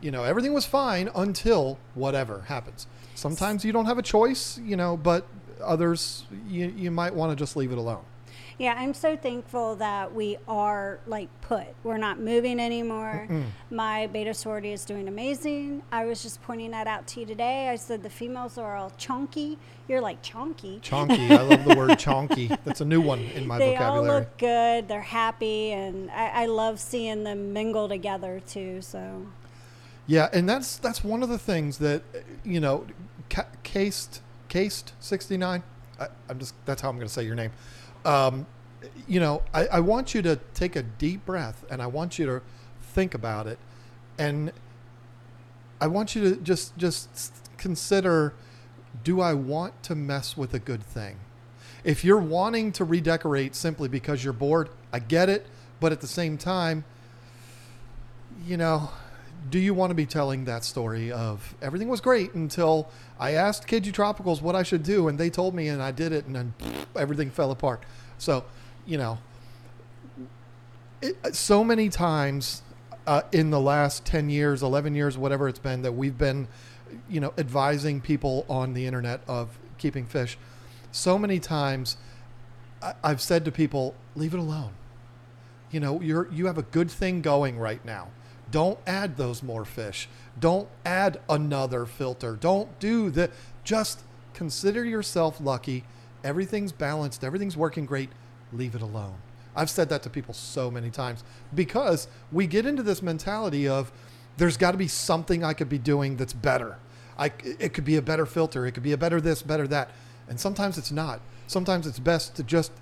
you 0.00 0.10
know, 0.10 0.24
everything 0.24 0.52
was 0.52 0.66
fine 0.66 1.10
until 1.14 1.78
whatever 1.94 2.42
happens. 2.42 2.86
Sometimes 3.14 3.64
you 3.64 3.72
don't 3.72 3.86
have 3.86 3.98
a 3.98 4.02
choice, 4.02 4.58
you 4.58 4.76
know, 4.76 4.96
but 4.96 5.26
others, 5.62 6.24
you, 6.48 6.72
you 6.76 6.90
might 6.90 7.14
want 7.14 7.30
to 7.30 7.36
just 7.36 7.56
leave 7.56 7.72
it 7.72 7.78
alone. 7.78 8.04
Yeah, 8.58 8.74
I'm 8.76 8.94
so 8.94 9.16
thankful 9.18 9.76
that 9.76 10.14
we 10.14 10.38
are 10.48 10.98
like 11.06 11.28
put. 11.42 11.66
We're 11.84 11.98
not 11.98 12.18
moving 12.18 12.58
anymore. 12.58 13.28
My 13.70 14.06
betta 14.06 14.32
sorority 14.32 14.72
is 14.72 14.84
doing 14.86 15.08
amazing. 15.08 15.82
I 15.92 16.06
was 16.06 16.22
just 16.22 16.42
pointing 16.42 16.70
that 16.70 16.86
out 16.86 17.06
to 17.08 17.20
you 17.20 17.26
today. 17.26 17.68
I 17.68 17.76
said 17.76 18.02
the 18.02 18.08
females 18.08 18.56
are 18.56 18.74
all 18.76 18.92
chunky. 18.96 19.58
You're 19.88 20.00
like 20.00 20.22
chonky. 20.22 20.80
Chonky. 20.80 21.30
I 21.30 21.42
love 21.42 21.64
the 21.66 21.76
word 21.76 21.90
chonky. 21.98 22.56
That's 22.64 22.80
a 22.80 22.84
new 22.86 23.02
one 23.02 23.20
in 23.20 23.46
my 23.46 23.58
vocabulary. 23.58 23.68
they 23.68 23.76
all 23.76 24.02
look 24.02 24.38
good. 24.38 24.88
They're 24.88 25.00
happy, 25.02 25.72
and 25.72 26.10
I, 26.10 26.44
I 26.44 26.46
love 26.46 26.80
seeing 26.80 27.24
them 27.24 27.52
mingle 27.52 27.88
together 27.88 28.40
too. 28.48 28.80
So 28.80 29.26
Yeah, 30.06 30.28
and 30.32 30.48
that's 30.48 30.78
that's 30.78 31.04
one 31.04 31.22
of 31.22 31.28
the 31.28 31.38
things 31.38 31.76
that 31.78 32.02
you 32.42 32.58
know, 32.60 32.86
ca- 33.28 33.46
cased 33.64 34.22
cased 34.48 34.94
sixty 34.98 35.36
nine. 35.36 35.62
I'm 36.28 36.38
just 36.38 36.54
that's 36.64 36.80
how 36.80 36.88
I'm 36.88 36.96
going 36.96 37.06
to 37.06 37.12
say 37.12 37.22
your 37.24 37.34
name. 37.34 37.52
Um, 38.06 38.46
you 39.08 39.18
know, 39.18 39.42
I, 39.52 39.66
I 39.66 39.80
want 39.80 40.14
you 40.14 40.22
to 40.22 40.36
take 40.54 40.76
a 40.76 40.82
deep 40.82 41.26
breath, 41.26 41.64
and 41.70 41.82
I 41.82 41.86
want 41.88 42.18
you 42.18 42.26
to 42.26 42.42
think 42.80 43.14
about 43.14 43.46
it, 43.46 43.58
and 44.18 44.52
I 45.80 45.88
want 45.88 46.14
you 46.14 46.22
to 46.30 46.40
just 46.40 46.76
just 46.78 47.34
consider: 47.58 48.32
Do 49.02 49.20
I 49.20 49.34
want 49.34 49.82
to 49.84 49.94
mess 49.94 50.36
with 50.36 50.54
a 50.54 50.58
good 50.58 50.82
thing? 50.82 51.16
If 51.84 52.04
you're 52.04 52.20
wanting 52.20 52.72
to 52.72 52.84
redecorate 52.84 53.54
simply 53.54 53.88
because 53.88 54.22
you're 54.24 54.32
bored, 54.32 54.70
I 54.92 54.98
get 54.98 55.28
it, 55.28 55.46
but 55.80 55.92
at 55.92 56.00
the 56.00 56.06
same 56.06 56.38
time, 56.38 56.84
you 58.44 58.56
know, 58.56 58.90
do 59.50 59.58
you 59.58 59.74
want 59.74 59.90
to 59.90 59.94
be 59.94 60.06
telling 60.06 60.44
that 60.46 60.64
story 60.64 61.12
of 61.12 61.54
everything 61.60 61.88
was 61.88 62.00
great 62.00 62.34
until 62.34 62.88
I 63.18 63.32
asked 63.32 63.66
KG 63.66 63.92
Tropicals 63.92 64.40
what 64.40 64.56
I 64.56 64.62
should 64.62 64.82
do 64.82 65.08
and 65.08 65.18
they 65.18 65.30
told 65.30 65.54
me 65.54 65.68
and 65.68 65.82
I 65.82 65.90
did 65.90 66.12
it 66.12 66.26
and 66.26 66.34
then 66.34 66.54
everything 66.94 67.30
fell 67.30 67.50
apart. 67.50 67.82
So, 68.18 68.44
you 68.86 68.98
know, 68.98 69.18
it, 71.02 71.34
so 71.34 71.62
many 71.62 71.88
times 71.88 72.62
uh, 73.06 73.22
in 73.32 73.50
the 73.50 73.60
last 73.60 74.04
10 74.04 74.30
years, 74.30 74.62
11 74.62 74.94
years, 74.94 75.16
whatever 75.16 75.48
it's 75.48 75.58
been 75.58 75.82
that 75.82 75.92
we've 75.92 76.18
been, 76.18 76.48
you 77.08 77.20
know, 77.20 77.32
advising 77.38 78.00
people 78.00 78.44
on 78.48 78.74
the 78.74 78.86
internet 78.86 79.20
of 79.28 79.58
keeping 79.78 80.06
fish. 80.06 80.36
So 80.92 81.18
many 81.18 81.38
times 81.38 81.96
I, 82.82 82.94
I've 83.04 83.20
said 83.20 83.44
to 83.44 83.52
people, 83.52 83.94
leave 84.14 84.34
it 84.34 84.40
alone. 84.40 84.72
You 85.70 85.80
know, 85.80 86.00
you're, 86.00 86.28
you 86.32 86.46
have 86.46 86.58
a 86.58 86.62
good 86.62 86.90
thing 86.90 87.20
going 87.20 87.58
right 87.58 87.84
now. 87.84 88.08
Don't 88.56 88.78
add 88.86 89.18
those 89.18 89.42
more 89.42 89.66
fish. 89.66 90.08
Don't 90.40 90.66
add 90.86 91.20
another 91.28 91.84
filter. 91.84 92.36
Don't 92.40 92.80
do 92.80 93.10
the. 93.10 93.30
Just 93.64 94.00
consider 94.32 94.82
yourself 94.82 95.38
lucky. 95.42 95.84
Everything's 96.24 96.72
balanced. 96.72 97.22
Everything's 97.22 97.54
working 97.54 97.84
great. 97.84 98.08
Leave 98.54 98.74
it 98.74 98.80
alone. 98.80 99.16
I've 99.54 99.68
said 99.68 99.90
that 99.90 100.02
to 100.04 100.08
people 100.08 100.32
so 100.32 100.70
many 100.70 100.88
times 100.88 101.22
because 101.54 102.08
we 102.32 102.46
get 102.46 102.64
into 102.64 102.82
this 102.82 103.02
mentality 103.02 103.68
of 103.68 103.92
there's 104.38 104.56
got 104.56 104.70
to 104.70 104.78
be 104.78 104.88
something 104.88 105.44
I 105.44 105.52
could 105.52 105.68
be 105.68 105.76
doing 105.76 106.16
that's 106.16 106.32
better. 106.32 106.78
I, 107.18 107.32
it 107.60 107.74
could 107.74 107.84
be 107.84 107.96
a 107.96 108.02
better 108.02 108.24
filter. 108.24 108.64
It 108.64 108.72
could 108.72 108.82
be 108.82 108.92
a 108.92 108.96
better 108.96 109.20
this, 109.20 109.42
better 109.42 109.68
that. 109.68 109.90
And 110.30 110.40
sometimes 110.40 110.78
it's 110.78 110.90
not. 110.90 111.20
Sometimes 111.46 111.86
it's 111.86 111.98
best 111.98 112.34
to 112.36 112.42
just 112.42 112.72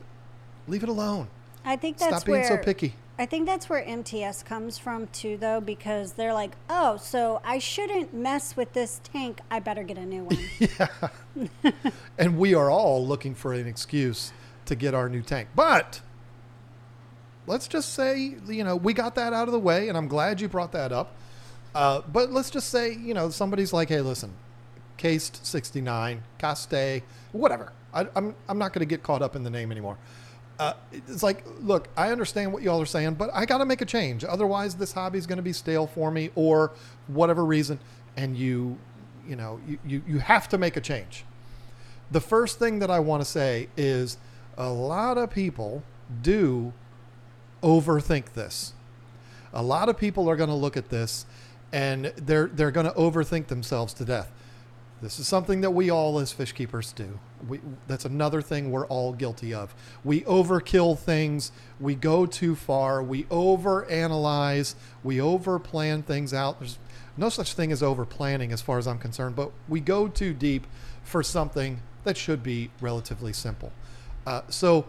leave 0.69 0.85
it 0.85 0.89
alone. 0.89 1.27
I 1.64 1.77
think 1.77 1.98
that's 1.98 2.16
Stop 2.16 2.27
being 2.27 2.38
where 2.40 2.48
so 2.48 2.57
picky. 2.59 2.94
I 3.18 3.27
think 3.27 3.46
that's 3.46 3.68
where 3.68 3.83
MTS 3.83 4.42
comes 4.42 4.77
from 4.77 5.07
too, 5.09 5.37
though, 5.37 5.61
because 5.61 6.14
they're 6.14 6.35
like, 6.35 6.57
oh, 6.68 6.96
so 6.96 7.40
I 7.44 7.59
shouldn't 7.59 8.12
mess 8.12 8.57
with 8.57 8.72
this 8.72 9.00
tank. 9.05 9.40
I 9.50 9.61
better 9.61 9.85
get 9.85 9.98
a 9.98 10.05
new 10.05 10.24
one. 11.35 11.50
and 12.18 12.38
we 12.38 12.55
are 12.55 12.70
all 12.70 13.07
looking 13.07 13.35
for 13.35 13.53
an 13.53 13.68
excuse 13.68 14.33
to 14.66 14.74
get 14.74 14.94
our 14.94 15.09
new 15.09 15.22
tank. 15.22 15.48
But 15.55 16.00
let's 17.46 17.68
just 17.68 17.94
say, 17.94 18.35
you 18.46 18.64
know, 18.64 18.74
we 18.74 18.92
got 18.92 19.14
that 19.14 19.33
out 19.33 19.46
of 19.46 19.53
the 19.53 19.61
way, 19.61 19.88
and 19.88 19.96
I'm 19.96 20.09
glad 20.09 20.40
you 20.40 20.48
brought 20.48 20.72
that 20.72 20.90
up. 20.90 21.14
Uh, 21.74 22.03
but 22.12 22.33
let's 22.33 22.50
just 22.50 22.68
say, 22.68 22.94
you 22.94 23.14
know, 23.14 23.31
somebody's 23.31 23.72
like, 23.72 23.88
hey, 23.88 24.00
listen, 24.00 24.33
cased 24.96 25.44
69, 25.46 26.22
Caste, 26.38 27.03
whatever. 27.33 27.72
I, 27.92 28.07
I'm, 28.16 28.35
I'm 28.48 28.59
not 28.59 28.72
going 28.72 28.81
to 28.81 28.87
get 28.87 29.03
caught 29.03 29.22
up 29.22 29.37
in 29.37 29.44
the 29.44 29.50
name 29.50 29.70
anymore. 29.70 29.98
Uh, 30.59 30.75
it's 30.93 31.23
like, 31.23 31.45
look, 31.61 31.88
I 31.97 32.12
understand 32.12 32.53
what 32.53 32.62
y'all 32.62 32.81
are 32.81 32.87
saying, 32.87 33.14
but 33.14 33.31
I 33.35 33.45
got 33.45 33.59
to 33.59 33.64
make 33.64 33.81
a 33.81 33.85
change. 33.85 34.25
Otherwise, 34.25 34.77
this 34.77 34.93
hobby 34.93 35.19
is 35.19 35.27
going 35.27 35.38
to 35.38 35.43
be 35.43 35.53
stale 35.53 35.87
for 35.87 36.11
me 36.11 36.31
or 36.35 36.73
whatever 37.09 37.45
reason. 37.45 37.79
And 38.17 38.37
you, 38.37 38.79
you 39.27 39.35
know, 39.35 39.61
you, 39.67 39.79
you, 39.85 40.03
you 40.07 40.19
have 40.19 40.49
to 40.51 40.59
make 40.59 40.77
a 40.77 40.81
change. 40.81 41.25
The 42.11 42.21
first 42.21 42.59
thing 42.59 42.79
that 42.79 42.90
I 42.90 43.01
want 43.01 43.23
to 43.23 43.29
say 43.29 43.69
is 43.77 44.17
a 44.57 44.71
lot 44.71 45.19
of 45.19 45.31
people 45.31 45.83
do 46.23 46.73
overthink 47.62 48.35
this. 48.35 48.75
A 49.53 49.62
lot 49.62 49.88
of 49.88 49.97
people 49.99 50.29
are 50.29 50.37
going 50.37 50.51
to 50.51 50.55
look 50.55 50.77
at 50.77 50.90
this 50.90 51.27
and 51.73 52.07
they're 52.17 52.47
they're 52.47 52.71
going 52.71 52.87
to 52.87 52.93
overthink 52.93 53.49
themselves 53.49 53.93
to 53.95 54.05
death. 54.05 54.31
This 55.05 55.19
is 55.21 55.29
something 55.29 55.61
that 55.61 55.73
we 55.73 55.90
all 55.90 56.19
as 56.19 56.33
fish 56.33 56.53
keepers 56.53 56.90
do. 56.95 57.19
We, 57.47 57.61
that's 57.87 58.07
another 58.07 58.40
thing 58.40 58.71
we're 58.71 58.87
all 58.87 59.12
guilty 59.12 59.53
of. 59.53 59.75
We 60.03 60.23
overkill 60.23 60.99
things. 60.99 61.53
We 61.79 61.95
go 61.95 62.25
too 62.25 62.57
far. 62.57 63.03
We 63.03 63.25
overanalyze. 63.25 64.75
We 65.03 65.19
overplan 65.19 66.07
things 66.07 66.33
out. 66.33 66.59
There's 66.59 66.79
no 67.19 67.29
such 67.29 67.53
thing 67.53 67.71
as 67.71 67.83
overplanning 67.83 68.51
as 68.51 68.62
far 68.62 68.79
as 68.79 68.87
I'm 68.87 68.99
concerned, 68.99 69.37
but 69.37 69.53
we 69.69 69.79
go 69.79 70.09
too 70.09 70.33
deep 70.33 70.67
for 71.03 71.23
something 71.23 71.83
that 72.05 72.17
should 72.17 72.43
be 72.43 72.71
relatively 72.81 73.35
simple. 73.35 73.73
Uh, 74.27 74.40
so, 74.49 74.87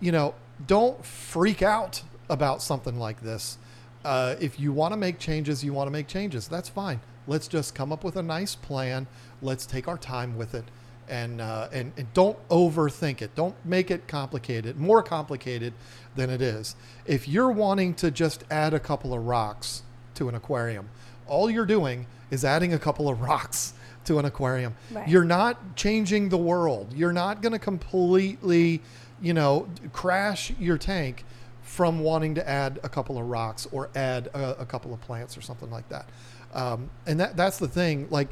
you 0.00 0.10
know, 0.10 0.34
don't 0.66 1.04
freak 1.04 1.62
out 1.62 2.02
about 2.28 2.62
something 2.62 2.98
like 2.98 3.22
this. 3.22 3.58
Uh, 4.04 4.34
if 4.40 4.58
you 4.58 4.72
want 4.72 4.90
to 4.90 4.96
make 4.96 5.20
changes, 5.20 5.62
you 5.62 5.72
want 5.72 5.86
to 5.86 5.92
make 5.92 6.08
changes. 6.08 6.48
That's 6.48 6.68
fine. 6.68 6.98
Let's 7.28 7.46
just 7.46 7.76
come 7.76 7.92
up 7.92 8.02
with 8.02 8.16
a 8.16 8.22
nice 8.22 8.56
plan. 8.56 9.06
Let's 9.42 9.66
take 9.66 9.88
our 9.88 9.98
time 9.98 10.36
with 10.36 10.54
it, 10.54 10.64
and 11.08 11.40
uh, 11.40 11.68
and, 11.72 11.92
and 11.96 12.12
don't 12.14 12.38
overthink 12.48 13.20
it. 13.20 13.34
Don't 13.34 13.56
make 13.64 13.90
it 13.90 14.06
complicated, 14.06 14.78
more 14.78 15.02
complicated 15.02 15.74
than 16.16 16.30
it 16.30 16.40
is. 16.40 16.76
If 17.04 17.28
you're 17.28 17.50
wanting 17.50 17.94
to 17.94 18.10
just 18.10 18.44
add 18.50 18.72
a 18.72 18.80
couple 18.80 19.12
of 19.12 19.26
rocks 19.26 19.82
to 20.14 20.28
an 20.28 20.34
aquarium, 20.34 20.88
all 21.26 21.50
you're 21.50 21.66
doing 21.66 22.06
is 22.30 22.44
adding 22.44 22.72
a 22.72 22.78
couple 22.78 23.08
of 23.08 23.20
rocks 23.28 23.74
to 24.04 24.18
an 24.18 24.24
aquarium. 24.24 24.74
Right. 24.90 25.08
You're 25.08 25.24
not 25.24 25.76
changing 25.76 26.28
the 26.28 26.38
world. 26.38 26.92
You're 26.94 27.12
not 27.12 27.42
going 27.42 27.52
to 27.52 27.58
completely, 27.58 28.80
you 29.20 29.34
know, 29.34 29.68
crash 29.92 30.52
your 30.58 30.78
tank 30.78 31.24
from 31.62 32.00
wanting 32.00 32.34
to 32.34 32.48
add 32.48 32.80
a 32.82 32.88
couple 32.88 33.18
of 33.18 33.26
rocks 33.26 33.66
or 33.70 33.88
add 33.94 34.26
a, 34.28 34.60
a 34.60 34.66
couple 34.66 34.92
of 34.92 35.00
plants 35.00 35.36
or 35.38 35.40
something 35.40 35.70
like 35.70 35.88
that. 35.88 36.08
Um, 36.52 36.90
and 37.06 37.18
that 37.20 37.36
that's 37.36 37.58
the 37.58 37.68
thing. 37.68 38.08
Like, 38.10 38.28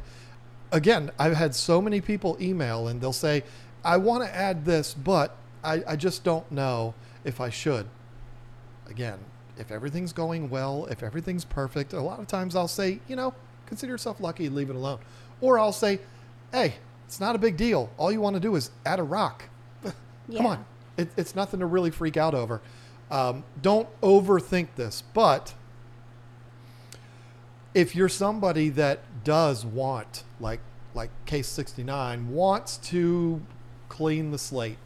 again, 0.71 1.11
I've 1.19 1.35
had 1.35 1.53
so 1.55 1.81
many 1.81 2.01
people 2.01 2.37
email 2.39 2.87
and 2.87 3.01
they'll 3.01 3.13
say, 3.13 3.43
I 3.83 3.97
want 3.97 4.23
to 4.23 4.35
add 4.35 4.65
this, 4.65 4.93
but 4.93 5.35
I, 5.63 5.83
I 5.87 5.95
just 5.95 6.23
don't 6.23 6.49
know 6.51 6.93
if 7.23 7.41
I 7.41 7.49
should. 7.49 7.87
Again, 8.87 9.19
if 9.57 9.71
everything's 9.71 10.13
going 10.13 10.49
well, 10.49 10.85
if 10.85 11.03
everything's 11.03 11.45
perfect, 11.45 11.93
a 11.93 12.01
lot 12.01 12.19
of 12.19 12.27
times 12.27 12.55
I'll 12.55 12.67
say, 12.67 12.99
you 13.07 13.15
know, 13.15 13.33
consider 13.65 13.91
yourself 13.91 14.19
lucky, 14.19 14.49
leave 14.49 14.69
it 14.69 14.75
alone. 14.75 14.99
Or 15.39 15.59
I'll 15.59 15.71
say, 15.71 15.99
hey, 16.51 16.75
it's 17.05 17.19
not 17.19 17.35
a 17.35 17.39
big 17.39 17.57
deal. 17.57 17.89
All 17.97 18.11
you 18.11 18.21
want 18.21 18.35
to 18.35 18.39
do 18.39 18.55
is 18.55 18.71
add 18.85 18.99
a 18.99 19.03
rock. 19.03 19.43
Come 20.35 20.45
on. 20.45 20.65
It, 20.97 21.09
it's 21.17 21.35
nothing 21.35 21.59
to 21.59 21.65
really 21.65 21.91
freak 21.91 22.17
out 22.17 22.33
over. 22.33 22.61
Um, 23.09 23.43
don't 23.61 23.87
overthink 24.01 24.69
this. 24.75 25.03
But 25.13 25.53
if 27.73 27.95
you're 27.95 28.09
somebody 28.09 28.69
that 28.69 28.99
does 29.23 29.65
want, 29.65 30.23
like 30.39 30.59
like 30.93 31.09
Case 31.25 31.47
69, 31.47 32.31
wants 32.31 32.77
to 32.77 33.41
clean 33.87 34.31
the 34.31 34.37
slate, 34.37 34.77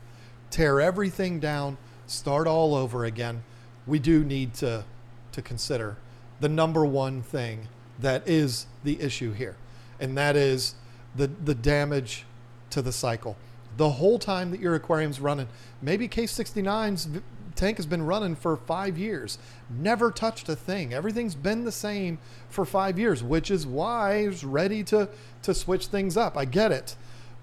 tear 0.51 0.79
everything 0.79 1.39
down, 1.39 1.77
start 2.05 2.45
all 2.47 2.75
over 2.75 3.05
again, 3.05 3.43
we 3.87 3.99
do 3.99 4.23
need 4.23 4.53
to 4.55 4.83
to 5.31 5.41
consider 5.41 5.97
the 6.39 6.49
number 6.49 6.85
one 6.85 7.21
thing 7.21 7.67
that 7.99 8.27
is 8.27 8.67
the 8.83 8.99
issue 9.01 9.33
here, 9.33 9.55
and 9.99 10.17
that 10.17 10.35
is 10.35 10.75
the 11.15 11.27
the 11.27 11.55
damage 11.55 12.25
to 12.69 12.81
the 12.81 12.91
cycle. 12.91 13.37
The 13.77 13.91
whole 13.91 14.19
time 14.19 14.51
that 14.51 14.59
your 14.61 14.75
aquarium's 14.75 15.19
running, 15.19 15.47
maybe 15.81 16.07
Case 16.07 16.37
69's 16.37 17.05
v- 17.05 17.21
tank 17.55 17.77
has 17.77 17.85
been 17.85 18.05
running 18.05 18.35
for 18.35 18.57
five 18.57 18.97
years, 18.97 19.37
never 19.69 20.11
touched 20.11 20.49
a 20.49 20.55
thing. 20.55 20.93
Everything's 20.93 21.35
been 21.35 21.63
the 21.63 21.71
same 21.71 22.17
for 22.49 22.65
five 22.65 22.99
years, 22.99 23.23
which 23.23 23.49
is 23.49 23.65
why 23.65 24.15
it's 24.15 24.43
ready 24.43 24.83
to 24.85 25.09
to 25.43 25.53
switch 25.53 25.87
things 25.87 26.17
up. 26.17 26.37
I 26.37 26.45
get 26.45 26.71
it, 26.71 26.95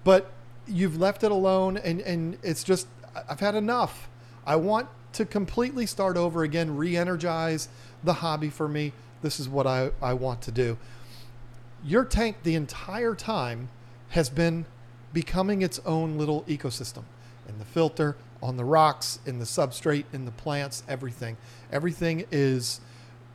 but 0.03 0.31
you've 0.67 0.99
left 0.99 1.23
it 1.23 1.31
alone, 1.31 1.77
and 1.77 2.01
and 2.01 2.37
it's 2.43 2.63
just 2.63 2.87
I've 3.29 3.39
had 3.39 3.55
enough. 3.55 4.09
I 4.45 4.55
want 4.55 4.87
to 5.13 5.25
completely 5.25 5.85
start 5.85 6.17
over 6.17 6.43
again, 6.43 6.75
re-energize 6.75 7.69
the 8.03 8.13
hobby 8.13 8.49
for 8.49 8.67
me. 8.67 8.93
This 9.21 9.39
is 9.39 9.47
what 9.47 9.67
I, 9.67 9.91
I 10.01 10.13
want 10.13 10.41
to 10.43 10.51
do. 10.51 10.77
Your 11.85 12.03
tank 12.03 12.37
the 12.43 12.55
entire 12.55 13.15
time 13.15 13.69
has 14.09 14.29
been 14.29 14.65
becoming 15.13 15.61
its 15.61 15.79
own 15.85 16.17
little 16.17 16.43
ecosystem. 16.43 17.03
And 17.47 17.59
the 17.59 17.65
filter, 17.65 18.15
on 18.43 18.57
the 18.57 18.65
rocks, 18.65 19.19
in 19.25 19.39
the 19.39 19.45
substrate, 19.45 20.03
in 20.11 20.25
the 20.25 20.31
plants, 20.31 20.83
everything. 20.87 21.37
Everything 21.71 22.25
is 22.29 22.81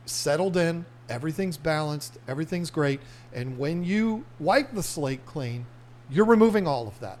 settled 0.05 0.55
in, 0.55 0.85
everything's 1.09 1.57
balanced, 1.57 2.19
everything's 2.27 2.69
great. 2.69 3.01
And 3.33 3.57
when 3.57 3.83
you 3.83 4.25
wipe 4.39 4.71
the 4.73 4.83
slate 4.83 5.25
clean, 5.25 5.65
you're 6.11 6.25
removing 6.25 6.67
all 6.67 6.87
of 6.87 6.99
that. 6.99 7.17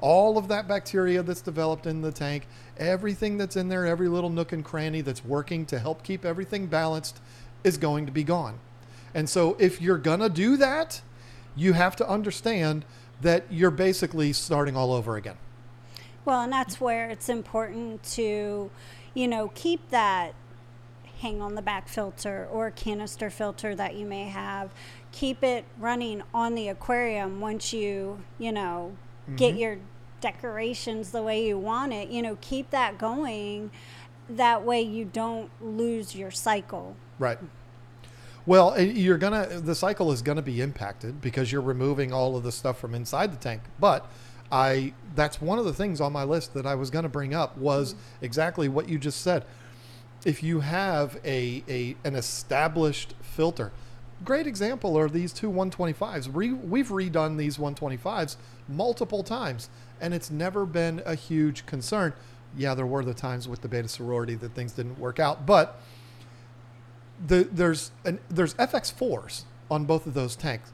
All 0.00 0.38
of 0.38 0.48
that 0.48 0.66
bacteria 0.66 1.22
that's 1.22 1.40
developed 1.40 1.86
in 1.86 2.02
the 2.02 2.10
tank, 2.10 2.48
everything 2.78 3.38
that's 3.38 3.56
in 3.56 3.68
there, 3.68 3.86
every 3.86 4.08
little 4.08 4.30
nook 4.30 4.52
and 4.52 4.64
cranny 4.64 5.00
that's 5.00 5.24
working 5.24 5.64
to 5.66 5.78
help 5.78 6.02
keep 6.02 6.24
everything 6.24 6.66
balanced 6.66 7.20
is 7.62 7.76
going 7.76 8.06
to 8.06 8.12
be 8.12 8.24
gone. 8.24 8.58
And 9.14 9.28
so 9.28 9.56
if 9.60 9.80
you're 9.80 9.98
going 9.98 10.20
to 10.20 10.28
do 10.28 10.56
that, 10.56 11.00
you 11.54 11.74
have 11.74 11.94
to 11.96 12.08
understand 12.08 12.84
that 13.20 13.44
you're 13.50 13.70
basically 13.70 14.32
starting 14.32 14.76
all 14.76 14.92
over 14.92 15.16
again. 15.16 15.36
Well, 16.24 16.42
and 16.42 16.52
that's 16.52 16.80
where 16.80 17.08
it's 17.08 17.28
important 17.28 18.02
to, 18.14 18.70
you 19.14 19.28
know, 19.28 19.50
keep 19.54 19.90
that 19.90 20.34
hang 21.20 21.42
on 21.42 21.54
the 21.54 21.62
back 21.62 21.86
filter 21.86 22.48
or 22.50 22.70
canister 22.70 23.30
filter 23.30 23.74
that 23.74 23.94
you 23.94 24.06
may 24.06 24.24
have. 24.24 24.70
Keep 25.12 25.42
it 25.42 25.64
running 25.78 26.22
on 26.32 26.54
the 26.54 26.68
aquarium 26.68 27.40
once 27.40 27.72
you, 27.72 28.20
you 28.38 28.52
know, 28.52 28.96
mm-hmm. 29.24 29.36
get 29.36 29.56
your 29.56 29.78
decorations 30.20 31.12
the 31.12 31.22
way 31.22 31.46
you 31.46 31.58
want 31.58 31.92
it. 31.92 32.08
You 32.08 32.22
know, 32.22 32.38
keep 32.40 32.70
that 32.70 32.98
going. 32.98 33.70
That 34.28 34.64
way 34.64 34.82
you 34.82 35.04
don't 35.04 35.50
lose 35.60 36.14
your 36.14 36.30
cycle. 36.30 36.96
Right. 37.18 37.38
Well, 38.46 38.74
eh, 38.74 38.82
you're 38.82 39.18
gonna 39.18 39.60
the 39.60 39.74
cycle 39.74 40.12
is 40.12 40.22
gonna 40.22 40.42
be 40.42 40.60
impacted 40.60 41.20
because 41.20 41.52
you're 41.52 41.60
removing 41.60 42.12
all 42.12 42.36
of 42.36 42.42
the 42.42 42.52
stuff 42.52 42.78
from 42.78 42.94
inside 42.94 43.32
the 43.32 43.36
tank. 43.36 43.62
But 43.78 44.10
I 44.52 44.92
that's 45.14 45.40
one 45.40 45.58
of 45.58 45.64
the 45.64 45.72
things 45.72 46.00
on 46.00 46.12
my 46.12 46.24
list 46.24 46.54
that 46.54 46.66
I 46.66 46.74
was 46.74 46.90
gonna 46.90 47.08
bring 47.08 47.34
up 47.34 47.56
was 47.56 47.94
exactly 48.20 48.68
what 48.68 48.88
you 48.88 48.98
just 48.98 49.20
said. 49.20 49.44
If 50.24 50.42
you 50.42 50.60
have 50.60 51.18
a, 51.24 51.64
a 51.68 51.96
an 52.04 52.14
established 52.14 53.14
filter, 53.20 53.72
great 54.24 54.46
example 54.46 54.98
are 54.98 55.08
these 55.08 55.32
two 55.32 55.50
125s. 55.50 56.28
Re, 56.32 56.52
we've 56.52 56.88
redone 56.88 57.36
these 57.36 57.56
125s 57.56 58.36
multiple 58.68 59.22
times, 59.22 59.70
and 60.00 60.12
it's 60.12 60.30
never 60.30 60.66
been 60.66 61.02
a 61.06 61.14
huge 61.14 61.66
concern. 61.66 62.12
Yeah, 62.56 62.74
there 62.74 62.86
were 62.86 63.04
the 63.04 63.14
times 63.14 63.48
with 63.48 63.62
the 63.62 63.68
betta 63.68 63.88
sorority 63.88 64.34
that 64.34 64.54
things 64.54 64.72
didn't 64.72 64.98
work 64.98 65.20
out, 65.20 65.46
but 65.46 65.80
the, 67.24 67.48
there's 67.50 67.92
an, 68.04 68.18
there's 68.28 68.54
FX4s 68.54 69.44
on 69.70 69.84
both 69.84 70.06
of 70.06 70.14
those 70.14 70.36
tanks. 70.36 70.72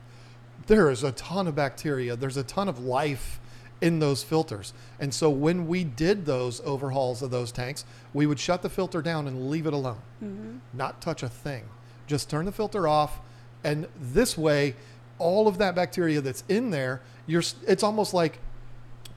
There 0.67 0.91
is 0.91 1.05
a 1.05 1.13
ton 1.13 1.47
of 1.47 1.55
bacteria. 1.55 2.17
There's 2.17 2.37
a 2.37 2.43
ton 2.43 2.69
of 2.69 2.79
life 2.79 3.39
in 3.81 3.99
those 3.99 4.23
filters. 4.23 4.73
And 4.99 5.13
so 5.13 5.29
when 5.29 5.67
we 5.67 5.85
did 5.85 6.25
those 6.25 6.61
overhauls 6.65 7.23
of 7.23 7.31
those 7.31 7.53
tanks, 7.53 7.85
we 8.15 8.27
would 8.27 8.41
shut 8.41 8.63
the 8.63 8.71
filter 8.71 9.03
down 9.03 9.27
and 9.27 9.51
leave 9.51 9.67
it 9.67 9.73
alone, 9.73 10.01
mm-hmm. 10.23 10.59
not 10.73 11.01
touch 11.01 11.23
a 11.23 11.29
thing. 11.29 11.65
Just 12.07 12.31
turn 12.31 12.45
the 12.45 12.53
filter 12.53 12.87
off, 12.87 13.19
and 13.65 13.89
this 14.01 14.39
way, 14.39 14.75
all 15.19 15.49
of 15.49 15.59
that 15.59 15.75
bacteria 15.75 16.21
that's 16.21 16.45
in 16.49 16.71
there, 16.71 17.01
you're 17.27 17.43
it's 17.67 17.83
almost 17.83 18.15
like 18.15 18.39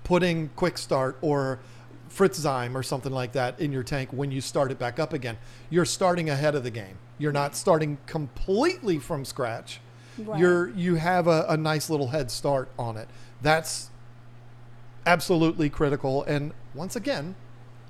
putting 0.03 0.49
Quick 0.55 0.77
Start 0.77 1.17
or 1.21 1.59
Fritzzyme 2.09 2.75
or 2.75 2.81
something 2.81 3.11
like 3.11 3.33
that 3.33 3.59
in 3.59 3.71
your 3.71 3.83
tank 3.83 4.09
when 4.11 4.31
you 4.31 4.41
start 4.41 4.71
it 4.71 4.79
back 4.79 4.99
up 4.99 5.13
again. 5.13 5.37
You're 5.69 5.85
starting 5.85 6.29
ahead 6.29 6.55
of 6.55 6.63
the 6.63 6.71
game. 6.71 6.97
You're 7.19 7.31
not 7.31 7.55
starting 7.55 7.99
completely 8.07 8.97
from 8.97 9.23
scratch. 9.23 9.81
Right. 10.17 10.39
You're 10.39 10.69
you 10.69 10.95
have 10.95 11.27
a, 11.27 11.45
a 11.49 11.57
nice 11.57 11.89
little 11.89 12.07
head 12.07 12.31
start 12.31 12.69
on 12.79 12.97
it. 12.97 13.07
That's 13.41 13.91
absolutely 15.05 15.69
critical. 15.69 16.23
And 16.23 16.53
once 16.73 16.95
again, 16.95 17.35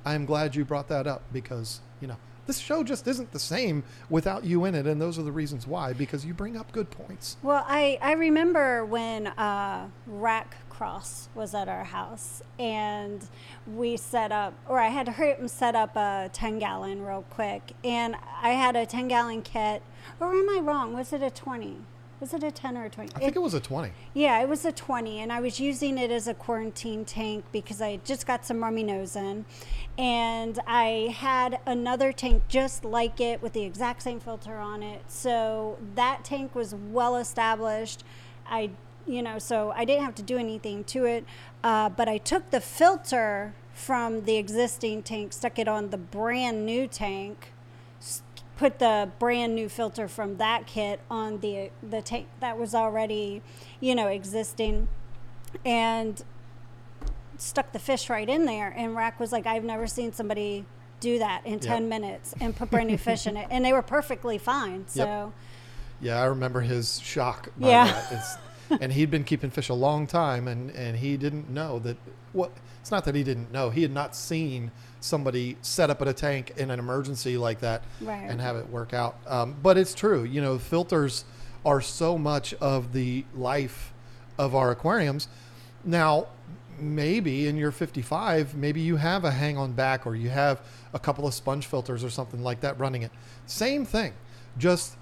I 0.06 0.16
am 0.16 0.26
glad 0.26 0.56
you 0.56 0.66
brought 0.66 0.88
that 0.90 1.08
up 1.08 1.24
because 1.32 1.82
you 2.00 2.08
know 2.08 2.18
this 2.48 2.58
show 2.58 2.84
just 2.84 3.08
isn't 3.08 3.32
the 3.32 3.40
same 3.40 3.84
without 4.10 4.44
you 4.44 4.66
in 4.66 4.74
it, 4.74 4.88
and 4.88 5.00
those 5.00 5.20
are 5.20 5.24
the 5.24 5.32
reasons 5.32 5.68
why. 5.68 5.94
Because 5.94 6.26
you 6.26 6.34
bring 6.34 6.58
up 6.58 6.72
good 6.72 6.90
points. 6.90 7.38
Well, 7.44 7.64
I 7.68 8.00
I 8.02 8.14
remember 8.14 8.86
when 8.86 9.28
uh, 9.28 9.88
Rack 10.08 10.56
Cross 10.70 11.30
was 11.36 11.54
at 11.54 11.68
our 11.68 11.84
house, 11.84 12.42
and 12.58 13.28
we 13.68 13.98
set 13.98 14.32
up, 14.32 14.54
or 14.68 14.80
I 14.80 14.88
had 14.88 15.06
to 15.08 15.12
hurry 15.12 15.34
and 15.34 15.52
set 15.52 15.76
up 15.76 15.96
a 15.96 16.30
10 16.34 16.58
gallon 16.58 17.06
real 17.06 17.26
quick. 17.30 17.74
And 17.84 18.16
I 18.42 18.52
had 18.52 18.76
a 18.76 18.86
10 18.86 19.10
gallon 19.10 19.42
kit, 19.42 19.84
or 20.20 20.32
am 20.32 20.50
I 20.50 20.60
wrong? 20.60 20.94
Was 20.94 21.12
it 21.14 21.22
a 21.22 21.30
20? 21.30 21.82
Was 22.20 22.34
it 22.34 22.44
a 22.44 22.52
10 22.52 22.78
or 22.78 22.86
a 22.86 22.90
20? 22.90 23.16
I 23.16 23.20
think 23.20 23.32
it, 23.32 23.38
it, 23.38 23.42
was 23.42 23.54
a 23.54 23.62
20. 23.62 23.92
Yeah, 24.14 24.42
it 24.42 24.50
was 24.50 24.66
a 24.66 24.72
20. 24.72 25.20
And 25.20 25.32
I 25.32 25.40
was 25.40 25.60
using 25.60 25.98
it 25.98 26.12
as 26.12 26.28
a 26.28 26.34
quarantine 26.34 27.06
tank 27.06 27.46
because 27.52 27.82
I 27.82 27.98
just 28.04 28.28
got 28.28 28.46
some 28.46 28.62
rummy 28.62 28.84
nose 28.84 29.16
in. 29.16 29.46
And 29.98 30.60
I 30.68 31.16
had 31.18 31.60
another 31.66 32.12
tank 32.12 32.44
just 32.50 32.84
like 32.84 33.22
it 33.22 33.42
with 33.42 33.54
the 33.54 33.64
exact 33.64 34.02
same 34.04 34.20
filter 34.20 34.58
on 34.58 34.84
it. 34.84 35.04
So 35.08 35.78
that 35.96 36.26
tank 36.26 36.56
was 36.56 36.76
well 36.76 37.16
established. 37.16 38.04
I 38.46 38.72
you 39.08 39.24
know, 39.24 39.40
so 39.40 39.74
I 39.76 39.86
didn't 39.86 40.06
have 40.06 40.16
to 40.16 40.22
do 40.22 40.38
anything 40.38 40.84
to 40.86 41.06
it. 41.06 41.26
Uh, 41.64 41.90
but 41.90 42.08
I 42.08 42.20
took 42.20 42.52
the 42.52 42.62
filter 42.62 43.56
from 43.74 44.26
the 44.26 44.36
existing 44.38 45.02
tank, 45.04 45.34
stuck 45.34 45.58
it 45.58 45.68
on 45.68 45.90
the 45.90 45.98
brand 45.98 46.66
new 46.66 46.86
tank, 46.88 47.52
put 48.60 48.80
the 48.80 49.10
brand 49.20 49.56
new 49.56 49.70
filter 49.70 50.08
from 50.08 50.38
that 50.38 50.68
kit 50.68 51.00
on 51.10 51.40
the 51.40 51.72
the 51.82 52.02
tank 52.02 52.28
that 52.42 52.58
was 52.58 52.76
already, 52.76 53.42
you 53.80 53.96
know, 53.96 54.08
existing, 54.08 54.88
and 55.66 56.24
stuck 57.38 57.72
the 57.72 57.80
fish 57.80 58.10
right 58.10 58.28
in 58.28 58.46
there. 58.46 58.74
And 58.76 58.96
Rack 58.96 59.20
was 59.20 59.32
like, 59.32 59.48
"I've 59.48 59.64
never 59.64 59.88
seen 59.88 60.14
somebody." 60.14 60.66
do 61.00 61.18
that 61.18 61.46
in 61.46 61.62
10 61.62 61.84
yep. 61.84 61.90
minutes 61.90 62.36
and 62.42 62.54
put 62.54 62.70
brand 62.70 62.90
new 62.90 62.98
fish 62.98 63.26
in 63.26 63.38
it 63.38 63.48
and 63.50 63.64
they 63.64 63.72
were 63.72 63.82
perfectly 63.82 64.38
fine 64.38 64.86
so 64.86 65.06
yep. 65.06 65.32
yeah 66.02 66.22
i 66.22 66.26
remember 66.26 66.60
his 66.60 67.00
shock 67.00 67.48
yeah 67.58 68.28
and 68.82 68.94
he'd 68.94 69.10
been 69.10 69.24
keeping 69.24 69.50
fish 69.50 69.70
a 69.70 69.74
long 69.74 70.08
time, 70.08 70.48
and 70.48 70.72
and 70.72 70.98
he 70.98 71.18
didn't 71.18 71.50
know 71.50 71.80
that. 71.80 71.98
What 72.32 72.52
it's 72.80 72.92
not 72.92 73.06
that 73.06 73.16
he 73.16 73.24
didn't 73.24 73.52
know; 73.52 73.70
he 73.70 73.82
had 73.82 73.92
not 73.92 74.16
seen 74.16 74.72
somebody 75.02 75.58
set 75.62 75.90
up 75.90 76.02
at 76.02 76.08
a 76.08 76.14
tank 76.14 76.54
in 76.58 76.72
an 76.72 76.80
emergency 76.80 77.38
like 77.38 77.60
that 77.62 77.84
right. 78.02 78.30
and 78.30 78.42
have 78.42 78.56
it 78.56 78.70
work 78.70 78.94
out. 78.94 79.18
Um, 79.28 79.56
but 79.62 79.78
it's 79.78 79.94
true, 79.94 80.24
you 80.24 80.42
know, 80.42 80.58
filters 80.58 81.26
are 81.66 81.82
so 81.82 82.18
much 82.18 82.54
of 82.56 82.94
the 82.94 83.26
life 83.36 83.94
of 84.38 84.56
our 84.56 84.72
aquariums. 84.72 85.28
Now, 85.84 86.28
maybe 86.80 87.48
in 87.48 87.58
your 87.58 87.72
55, 87.72 88.56
maybe 88.56 88.82
you 88.82 88.96
have 88.96 89.26
a 89.26 89.32
hang 89.32 89.58
on 89.58 89.74
back 89.74 90.06
or 90.06 90.16
you 90.16 90.30
have 90.30 90.62
a 90.94 91.00
couple 91.00 91.28
of 91.28 91.34
sponge 91.34 91.66
filters 91.66 92.04
or 92.04 92.10
something 92.10 92.42
like 92.42 92.62
that 92.62 92.80
running 92.80 93.04
it. 93.04 93.12
Same 93.46 93.86
thing. 93.86 94.14
Just 94.58 94.96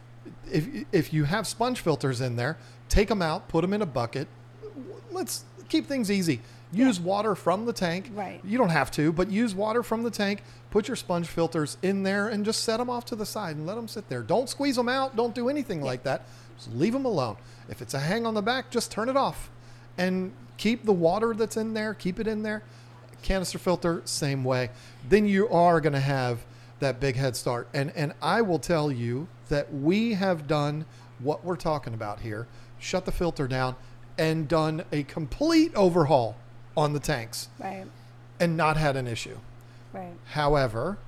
if 0.51 0.67
if 0.91 1.13
you 1.13 1.23
have 1.23 1.47
sponge 1.47 1.79
filters 1.79 2.21
in 2.21 2.35
there, 2.35 2.57
take 2.89 3.07
them 3.07 3.21
out, 3.21 3.47
put 3.47 3.61
them 3.61 3.73
in 3.73 3.81
a 3.81 3.85
bucket. 3.85 4.27
Let's 5.11 5.45
keep 5.69 5.85
things 5.85 6.11
easy. 6.11 6.41
Use 6.71 6.99
yeah. 6.99 7.05
water 7.05 7.35
from 7.35 7.65
the 7.65 7.73
tank. 7.73 8.11
Right. 8.13 8.41
You 8.43 8.57
don't 8.57 8.69
have 8.69 8.91
to, 8.91 9.11
but 9.11 9.29
use 9.29 9.55
water 9.55 9.83
from 9.83 10.03
the 10.03 10.11
tank. 10.11 10.43
Put 10.69 10.87
your 10.87 10.97
sponge 10.97 11.27
filters 11.27 11.77
in 11.81 12.03
there 12.03 12.27
and 12.27 12.43
just 12.43 12.63
set 12.63 12.77
them 12.77 12.89
off 12.89 13.05
to 13.05 13.15
the 13.15 13.25
side 13.25 13.55
and 13.55 13.65
let 13.65 13.75
them 13.75 13.87
sit 13.87 14.09
there. 14.09 14.21
Don't 14.21 14.49
squeeze 14.49 14.75
them 14.75 14.89
out. 14.89 15.15
Don't 15.15 15.33
do 15.33 15.49
anything 15.49 15.79
yeah. 15.79 15.85
like 15.85 16.03
that. 16.03 16.23
Just 16.57 16.73
leave 16.73 16.93
them 16.93 17.05
alone. 17.05 17.37
If 17.69 17.81
it's 17.81 17.93
a 17.93 17.99
hang 17.99 18.25
on 18.25 18.33
the 18.33 18.41
back, 18.41 18.69
just 18.69 18.91
turn 18.91 19.09
it 19.09 19.17
off 19.17 19.49
and 19.97 20.31
keep 20.57 20.85
the 20.85 20.93
water 20.93 21.33
that's 21.33 21.57
in 21.57 21.73
there, 21.73 21.93
keep 21.93 22.19
it 22.19 22.27
in 22.27 22.43
there. 22.43 22.63
Canister 23.21 23.57
filter, 23.57 24.01
same 24.05 24.43
way. 24.43 24.69
Then 25.07 25.25
you 25.25 25.49
are 25.49 25.81
going 25.81 25.93
to 25.93 25.99
have 25.99 26.45
that 26.79 26.99
big 26.99 27.15
head 27.15 27.35
start. 27.35 27.67
And 27.73 27.91
and 27.95 28.13
I 28.21 28.41
will 28.41 28.59
tell 28.59 28.91
you 28.91 29.27
that 29.49 29.73
we 29.73 30.13
have 30.13 30.47
done 30.47 30.85
what 31.19 31.43
we're 31.43 31.55
talking 31.55 31.93
about 31.93 32.19
here 32.19 32.47
shut 32.79 33.05
the 33.05 33.11
filter 33.11 33.47
down, 33.47 33.75
and 34.17 34.47
done 34.47 34.83
a 34.91 35.03
complete 35.03 35.73
overhaul 35.75 36.35
on 36.77 36.93
the 36.93 36.99
tanks. 36.99 37.49
Right. 37.59 37.85
And 38.39 38.55
not 38.55 38.77
had 38.77 38.95
an 38.95 39.07
issue. 39.07 39.39
Right. 39.91 40.13
However, 40.27 40.99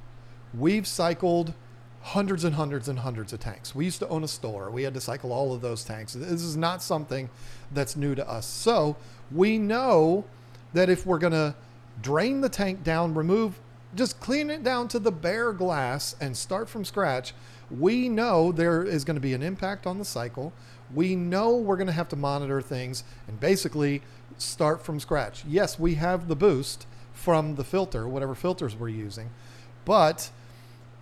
we've 0.58 0.88
cycled 0.88 1.54
hundreds 2.02 2.44
and 2.44 2.56
hundreds 2.56 2.90
and 2.90 3.00
hundreds 3.00 3.32
of 3.32 3.40
tanks. 3.40 3.76
We 3.76 3.86
used 3.86 4.00
to 4.00 4.08
own 4.08 4.24
a 4.24 4.28
store. 4.28 4.72
We 4.72 4.84
had 4.84 4.96
to 4.96 5.02
cycle 5.02 5.32
all 5.32 5.54
of 5.54 5.62
those 5.62 5.84
tanks. 5.84 6.14
This 6.14 6.42
is 6.42 6.58
not 6.58 6.82
something 6.82 7.30
that's 7.72 7.96
new 7.96 8.16
to 8.16 8.28
us. 8.28 8.48
So 8.48 8.98
we 9.32 9.60
know 9.60 10.26
that 10.74 10.90
if 10.90 11.06
we're 11.06 11.20
going 11.20 11.34
to 11.34 11.56
drain 12.02 12.42
the 12.42 12.50
tank 12.50 12.84
down, 12.84 13.14
remove, 13.14 13.60
just 13.96 14.20
clean 14.20 14.50
it 14.50 14.64
down 14.64 14.88
to 14.88 15.00
the 15.00 15.12
bare 15.12 15.54
glass 15.54 16.16
and 16.20 16.36
start 16.36 16.68
from 16.68 16.84
scratch, 16.84 17.34
we 17.70 18.10
know 18.10 18.52
there 18.52 18.84
is 18.84 19.04
going 19.04 19.16
to 19.16 19.22
be 19.22 19.34
an 19.34 19.44
impact 19.44 19.86
on 19.86 20.00
the 20.00 20.06
cycle 20.06 20.52
we 20.94 21.16
know 21.16 21.56
we're 21.56 21.78
going 21.78 21.88
to 21.88 21.94
have 21.94 22.10
to 22.10 22.16
monitor 22.16 22.62
things 22.62 23.04
and 23.28 23.40
basically 23.40 24.02
start 24.42 24.84
from 24.84 25.00
scratch. 25.00 25.44
Yes, 25.48 25.80
we 25.80 25.96
have 25.96 26.28
the 26.28 26.36
boost 26.36 26.86
from 27.14 27.56
the 27.56 27.64
filter, 27.64 28.08
whatever 28.08 28.36
filters 28.36 28.76
we're 28.76 28.90
using, 28.90 29.30
but 29.86 30.30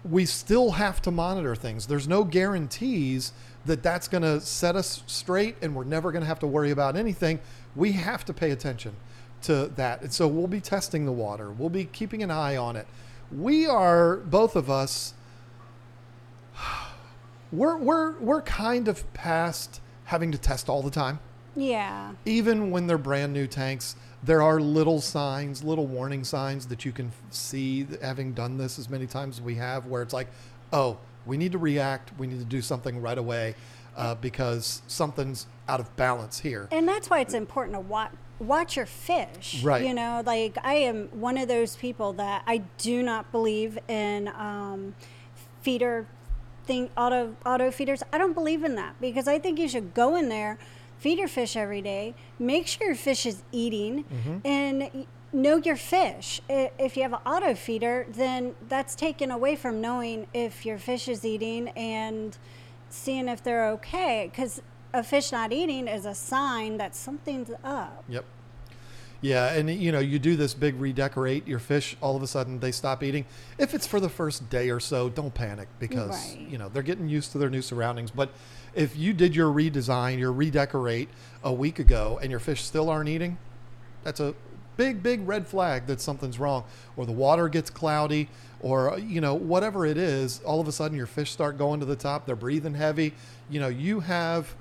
we 0.04 0.26
still 0.26 0.72
have 0.72 1.02
to 1.04 1.12
monitor 1.12 1.56
things. 1.56 1.88
There's 1.88 2.08
no 2.08 2.24
guarantees 2.24 3.34
that 3.66 3.84
that's 3.84 4.08
going 4.08 4.24
to 4.24 4.40
set 4.42 4.76
us 4.76 5.04
straight 5.08 5.56
and 5.62 5.76
we're 5.76 5.84
never 5.84 6.12
going 6.12 6.22
to 6.22 6.28
have 6.28 6.40
to 6.40 6.48
worry 6.48 6.72
about 6.72 6.96
anything. 6.96 7.40
We 7.76 7.92
have 7.94 8.24
to 8.26 8.34
pay 8.34 8.52
attention. 8.52 8.96
to 9.44 9.68
that. 9.76 10.02
And 10.02 10.12
so 10.12 10.28
we'll 10.28 10.48
be 10.48 10.62
testing 10.62 11.06
the 11.06 11.12
water. 11.12 11.52
We'll 11.52 11.70
be 11.70 11.86
keeping 11.86 12.24
an 12.24 12.32
eye 12.32 12.58
on 12.58 12.76
it. 12.76 12.88
We 13.32 13.68
are 13.68 14.18
both 14.18 14.56
of 14.56 14.70
us 14.70 15.14
we're 17.52 17.78
we're 17.78 18.18
we're 18.20 18.42
kind 18.42 18.88
of 18.88 19.12
past 19.14 19.80
having 20.06 20.32
to 20.32 20.38
test 20.38 20.70
all 20.70 20.82
the 20.82 20.92
time. 20.92 21.20
Yeah. 21.58 22.14
Even 22.26 22.72
when 22.72 22.88
they're 22.88 22.98
brand 22.98 23.34
new 23.34 23.48
tanks, 23.48 23.96
there 24.24 24.42
are 24.42 24.60
little 24.60 25.02
signs, 25.02 25.64
little 25.64 25.88
warning 25.88 26.24
signs 26.24 26.68
that 26.68 26.86
you 26.86 26.92
can 26.92 27.12
see 27.32 27.88
having 28.02 28.34
done 28.34 28.58
this 28.58 28.80
as 28.80 28.90
many 28.90 29.08
times 29.08 29.38
as 29.38 29.42
we 29.42 29.56
have 29.56 29.88
where 29.88 30.02
it's 30.02 30.14
like, 30.14 30.28
"Oh, 30.72 30.98
we 31.26 31.36
need 31.36 31.52
to 31.52 31.58
react. 31.58 32.12
We 32.18 32.28
need 32.28 32.40
to 32.40 32.46
do 32.46 32.62
something 32.62 33.02
right 33.02 33.18
away." 33.18 33.56
Uh, 33.96 34.14
because 34.14 34.84
something's 34.88 35.48
out 35.68 35.80
of 35.80 35.96
balance 35.96 36.38
here. 36.38 36.68
And 36.72 36.88
that's 36.88 37.10
why 37.10 37.20
it's 37.20 37.34
important 37.34 37.74
to 37.76 37.80
watch 37.80 38.12
watch 38.40 38.76
your 38.76 38.86
fish. 38.86 39.64
Right. 39.64 39.84
You 39.84 39.94
know, 39.94 40.22
like 40.26 40.58
I 40.64 40.76
am 40.76 41.08
one 41.08 41.38
of 41.38 41.48
those 41.48 41.76
people 41.76 42.14
that 42.14 42.44
I 42.46 42.60
do 42.78 43.02
not 43.02 43.32
believe 43.32 43.80
in 43.88 44.28
um, 44.28 44.94
feeder 45.62 46.06
thing 46.66 46.90
auto 46.98 47.36
auto 47.46 47.72
feeders. 47.72 48.04
I 48.14 48.18
don't 48.18 48.34
believe 48.34 48.64
in 48.64 48.76
that 48.76 49.00
because 49.02 49.28
I 49.28 49.40
think 49.40 49.58
you 49.58 49.68
should 49.68 49.94
go 49.94 50.16
in 50.16 50.30
there, 50.30 50.60
feed 51.00 51.20
your 51.20 51.28
fish 51.28 51.56
every 51.56 51.82
day, 51.82 52.16
make 52.40 52.68
sure 52.68 52.88
your 52.88 52.96
fish 52.96 53.26
is 53.26 53.44
eating, 53.52 54.04
mm-hmm. 54.04 54.38
and 54.46 55.06
know 55.34 55.58
your 55.58 55.76
fish. 55.76 56.42
If 56.50 56.96
you 56.96 57.04
have 57.04 57.14
an 57.14 57.20
auto 57.26 57.54
feeder, 57.54 58.08
then 58.10 58.56
that's 58.70 58.96
taken 58.96 59.32
away 59.32 59.56
from 59.56 59.82
knowing 59.82 60.28
if 60.34 60.66
your 60.66 60.78
fish 60.78 61.08
is 61.08 61.26
eating 61.26 61.70
and 61.70 62.38
seeing 62.90 63.28
if 63.28 63.44
they're 63.44 63.70
okay. 63.72 64.30
Because 64.32 64.62
a 64.94 65.04
fish 65.04 65.32
not 65.32 65.52
eating 65.52 65.88
is 65.88 66.06
a 66.06 66.16
sign 66.16 66.78
that 66.78 66.96
something's 66.96 67.52
up. 67.64 68.04
Yep. 68.08 68.26
Yeah, 69.20 69.54
and 69.54 69.68
you 69.70 69.92
know, 69.92 70.00
you 70.00 70.20
do 70.20 70.36
this 70.36 70.54
big 70.54 70.80
redecorate 70.80 71.48
your 71.48 71.58
fish, 71.58 71.98
all 72.02 72.16
of 72.16 72.22
a 72.22 72.28
sudden 72.28 72.60
they 72.60 72.72
stop 72.72 73.02
eating. 73.02 73.26
If 73.58 73.74
it's 73.74 73.88
for 73.88 74.00
the 74.00 74.10
first 74.10 74.48
day 74.50 74.70
or 74.70 74.80
so, 74.80 75.10
don't 75.10 75.34
panic 75.34 75.68
because, 75.80 76.36
Right. 76.36 76.48
you 76.48 76.60
know, 76.60 76.70
they're 76.70 76.84
getting 76.84 77.10
used 77.10 77.32
to 77.32 77.40
their 77.40 77.50
new 77.50 77.64
surroundings. 77.64 78.12
But 78.12 78.30
if 78.78 78.96
you 78.96 79.12
did 79.12 79.36
your 79.36 79.52
redesign, 79.52 80.20
your 80.20 80.32
redecorate 80.32 81.10
a 81.44 81.52
week 81.52 81.80
ago 81.80 82.20
and 82.22 82.30
your 82.30 82.40
fish 82.40 82.64
still 82.64 82.90
aren't 82.92 83.10
eating, 83.10 83.40
that's 84.04 84.20
a 84.20 84.36
big, 84.78 85.02
big 85.02 85.28
red 85.28 85.48
flag 85.48 85.88
that 85.88 86.00
something's 86.00 86.38
wrong. 86.38 86.64
Or 86.96 87.08
the 87.08 87.12
water 87.12 87.50
gets 87.50 87.72
cloudy, 87.72 88.30
or, 88.62 89.00
you 89.00 89.20
know, 89.20 89.34
whatever 89.34 89.84
it 89.88 89.98
is, 89.98 90.42
all 90.46 90.62
of 90.62 90.68
a 90.68 90.72
sudden 90.72 90.96
your 90.96 91.08
fish 91.08 91.32
start 91.32 91.58
going 91.58 91.80
to 91.80 91.88
the 91.88 91.96
top, 91.96 92.28
they're 92.28 92.36
breathing 92.36 92.76
heavy. 92.76 93.16
You 93.50 93.60
know, 93.60 93.68
you 93.68 94.02
have 94.02 94.54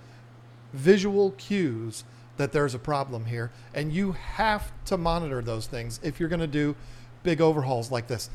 visual 0.72 1.32
cues 1.32 2.04
that 2.38 2.52
there's 2.52 2.74
a 2.74 2.78
problem 2.78 3.26
here, 3.26 3.50
and 3.74 3.92
you 3.92 4.12
have 4.12 4.72
to 4.86 4.96
monitor 4.96 5.42
those 5.42 5.66
things 5.66 6.00
if 6.02 6.18
you're 6.18 6.30
going 6.30 6.40
to 6.40 6.46
do 6.46 6.74
big 7.22 7.42
overhauls 7.42 7.90
like 7.92 8.06
this. 8.06 8.30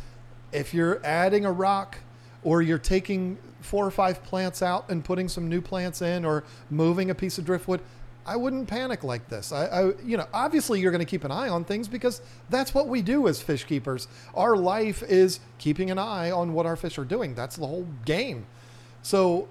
If 0.52 0.76
you're 0.76 1.04
adding 1.04 1.44
a 1.44 1.52
rock 1.52 1.98
or 2.44 2.62
you're 2.62 2.78
taking 2.78 3.40
four 3.62 3.86
or 3.86 3.92
five 3.92 4.24
plants 4.24 4.62
out 4.62 4.90
and 4.90 5.04
putting 5.04 5.30
some 5.30 5.48
new 5.48 5.62
plants 5.62 6.02
in 6.02 6.26
or 6.26 6.44
moving 6.70 7.10
a 7.10 7.16
piece 7.16 7.38
of 7.38 7.46
driftwood, 7.46 7.82
I 8.26 8.36
wouldn't 8.36 8.68
panic 8.68 9.04
like 9.04 9.30
this. 9.30 9.52
I, 9.52 9.66
I 9.66 9.94
you 10.04 10.18
know, 10.18 10.28
obviously 10.34 10.80
you're 10.80 10.92
going 10.92 11.00
to 11.00 11.10
keep 11.10 11.24
an 11.24 11.32
eye 11.32 11.50
on 11.50 11.64
things 11.64 11.88
because 11.88 12.22
that's 12.50 12.74
what 12.74 12.88
we 12.88 13.02
do 13.02 13.28
as 13.28 13.42
fish 13.42 13.64
keepers. 13.64 14.08
Our 14.36 14.56
life 14.56 15.02
is 15.04 15.40
keeping 15.58 15.90
an 15.90 15.98
eye 15.98 16.30
on 16.30 16.54
what 16.54 16.66
our 16.66 16.76
fish 16.76 16.98
are 16.98 17.06
doing. 17.06 17.34
That's 17.34 17.56
the 17.56 17.66
whole 17.66 17.88
game. 18.06 18.46
So 19.02 19.48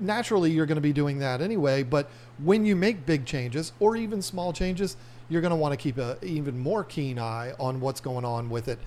naturally, 0.00 0.50
you're 0.50 0.66
going 0.66 0.76
to 0.76 0.82
be 0.82 0.92
doing 0.92 1.18
that 1.20 1.40
anyway. 1.40 1.82
But 1.82 2.10
when 2.42 2.66
you 2.66 2.76
make 2.76 3.06
big 3.06 3.24
changes 3.24 3.72
or 3.80 3.96
even 3.96 4.20
small 4.20 4.52
changes, 4.52 4.96
you're 5.30 5.40
going 5.40 5.50
to 5.50 5.56
want 5.56 5.72
to 5.72 5.78
keep 5.78 5.96
a 5.96 6.18
even 6.22 6.58
more 6.58 6.84
keen 6.84 7.18
eye 7.18 7.54
on 7.58 7.80
what's 7.80 8.00
going 8.00 8.26
on 8.26 8.50
with 8.50 8.68
it, 8.68 8.78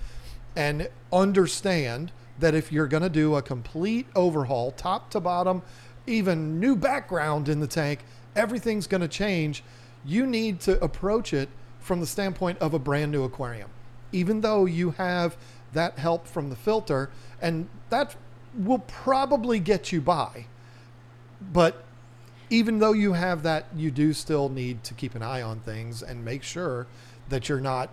and 0.54 0.88
understand 1.12 2.12
that 2.40 2.54
if 2.54 2.70
you're 2.72 2.86
going 2.86 3.02
to 3.02 3.08
do 3.08 3.34
a 3.34 3.42
complete 3.42 4.06
overhaul, 4.14 4.72
top 4.72 5.10
to 5.10 5.20
bottom, 5.20 5.62
even 6.06 6.60
new 6.60 6.76
background 6.76 7.48
in 7.48 7.60
the 7.60 7.66
tank, 7.66 8.00
everything's 8.36 8.86
going 8.86 9.00
to 9.00 9.08
change. 9.08 9.62
You 10.04 10.26
need 10.26 10.60
to 10.60 10.82
approach 10.82 11.32
it 11.32 11.48
from 11.80 12.00
the 12.00 12.06
standpoint 12.06 12.58
of 12.58 12.74
a 12.74 12.78
brand 12.78 13.12
new 13.12 13.24
aquarium, 13.24 13.70
even 14.12 14.40
though 14.40 14.64
you 14.64 14.92
have 14.92 15.36
that 15.72 15.98
help 15.98 16.26
from 16.26 16.50
the 16.50 16.56
filter, 16.56 17.10
and 17.40 17.68
that 17.90 18.16
will 18.56 18.78
probably 18.80 19.58
get 19.58 19.92
you 19.92 20.00
by. 20.00 20.46
But 21.52 21.84
even 22.50 22.78
though 22.78 22.92
you 22.92 23.12
have 23.12 23.42
that, 23.42 23.66
you 23.76 23.90
do 23.90 24.12
still 24.12 24.48
need 24.48 24.82
to 24.84 24.94
keep 24.94 25.14
an 25.14 25.22
eye 25.22 25.42
on 25.42 25.60
things 25.60 26.02
and 26.02 26.24
make 26.24 26.42
sure 26.42 26.86
that 27.28 27.48
you're 27.48 27.60
not 27.60 27.90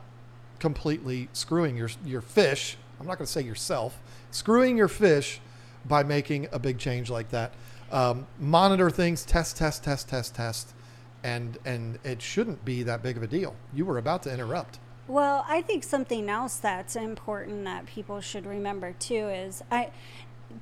completely 0.59 1.27
screwing 1.33 1.75
your 1.75 1.89
your 2.05 2.21
fish. 2.21 2.77
I'm 2.99 3.05
not 3.05 3.17
going 3.17 3.25
to 3.25 3.31
say 3.31 3.41
yourself, 3.41 3.99
screwing 4.35 4.77
your 4.77 4.87
fish 4.87 5.39
by 5.85 6.03
making 6.03 6.47
a 6.51 6.59
big 6.59 6.77
change 6.77 7.09
like 7.09 7.29
that. 7.29 7.53
Um, 7.91 8.27
monitor 8.39 8.89
things, 8.89 9.23
test, 9.23 9.57
test, 9.57 9.83
test, 9.83 10.09
test, 10.09 10.35
test, 10.35 10.73
and 11.23 11.57
and 11.65 11.99
it 12.03 12.21
shouldn't 12.21 12.65
be 12.65 12.83
that 12.83 13.01
big 13.01 13.17
of 13.17 13.23
a 13.23 13.27
deal. 13.27 13.55
You 13.73 13.85
were 13.85 13.97
about 13.97 14.23
to 14.23 14.33
interrupt. 14.33 14.79
Well, 15.07 15.45
I 15.47 15.61
think 15.61 15.83
something 15.83 16.29
else 16.29 16.57
that's 16.57 16.95
important 16.95 17.63
that 17.65 17.85
people 17.85 18.21
should 18.21 18.45
remember 18.45 18.93
too 18.93 19.29
is 19.29 19.63
I 19.71 19.91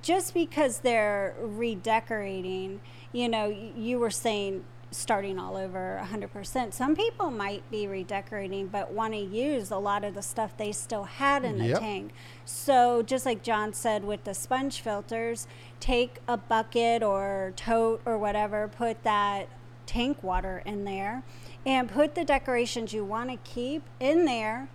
just 0.02 0.34
because 0.34 0.80
they're 0.80 1.36
redecorating, 1.40 2.82
you 3.12 3.30
know, 3.30 3.48
you 3.48 4.00
were 4.00 4.12
saying 4.12 4.66
starting 4.94 5.38
all 5.40 5.58
over 5.58 6.00
100%. 6.04 6.74
Some 6.74 6.96
people 6.96 7.32
might 7.32 7.70
be 7.72 7.88
redecorating 7.88 8.68
but 8.68 8.92
want 8.92 9.14
to 9.14 9.20
use 9.20 9.72
a 9.72 9.78
lot 9.78 10.04
of 10.04 10.16
the 10.16 10.22
stuff 10.22 10.56
they 10.58 10.72
still 10.72 11.04
had 11.04 11.44
in 11.44 11.58
the 11.58 11.66
Yep. 11.70 11.80
tank. 11.80 12.12
So, 12.46 13.02
just 13.04 13.26
like 13.26 13.44
John 13.44 13.74
said 13.74 14.04
with 14.04 14.24
the 14.24 14.34
sponge 14.34 14.82
filters, 14.82 15.48
take 15.80 16.20
a 16.28 16.38
bucket 16.38 17.04
or 17.04 17.54
tote 17.56 18.02
or 18.06 18.18
whatever, 18.18 18.68
put 18.68 19.04
that 19.04 19.48
tank 19.86 20.24
water 20.24 20.62
in 20.66 20.86
there 20.86 21.24
and 21.66 21.90
put 21.90 22.16
the 22.16 22.24
decorations 22.24 22.94
you 22.94 23.04
want 23.04 23.30
to 23.30 23.38
keep 23.50 23.84
in 24.00 24.26
there 24.26 24.70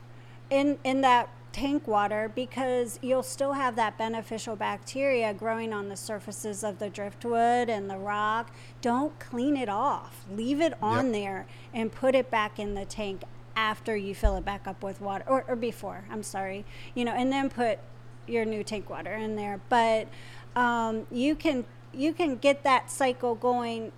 in 0.51 0.79
in 0.85 1.01
that 1.03 1.29
tank 1.53 1.89
water 1.89 2.31
because 2.35 2.99
you'll 3.03 3.23
still 3.23 3.55
have 3.55 3.77
that 3.77 3.97
beneficial 3.99 4.57
bacteria 4.57 5.33
growing 5.35 5.73
on 5.73 5.89
the 5.89 5.97
surfaces 5.97 6.63
of 6.63 6.79
the 6.79 6.89
driftwood 6.91 7.69
and 7.69 7.89
the 7.91 7.99
rock. 7.99 8.51
Don't 8.81 9.19
clean 9.19 9.57
it 9.57 9.69
off. 9.69 10.25
Leave 10.31 10.61
it 10.61 10.75
on 10.83 11.07
Yep. 11.07 11.13
there 11.15 11.47
and 11.75 11.91
put 11.93 12.15
it 12.15 12.31
back 12.31 12.59
in 12.59 12.75
the 12.75 12.85
tank 12.85 13.23
after 13.57 13.97
you 13.97 14.15
fill 14.15 14.37
it 14.37 14.45
back 14.45 14.69
up 14.69 14.83
with 14.83 15.01
water 15.01 15.25
or, 15.27 15.45
or 15.49 15.57
before. 15.57 16.05
I'm 16.11 16.23
sorry. 16.23 16.65
You 16.95 17.05
know, 17.05 17.13
and 17.13 17.33
then 17.33 17.51
put 17.51 17.79
your 18.27 18.45
new 18.45 18.63
tank 18.63 18.89
water 18.91 19.15
in 19.15 19.37
there. 19.37 19.61
But 19.69 20.09
um, 20.55 21.07
you 21.11 21.35
can 21.35 21.65
you 21.93 22.13
can 22.13 22.37
get 22.37 22.63
that 22.65 22.91
cycle 22.91 23.35
going 23.35 23.91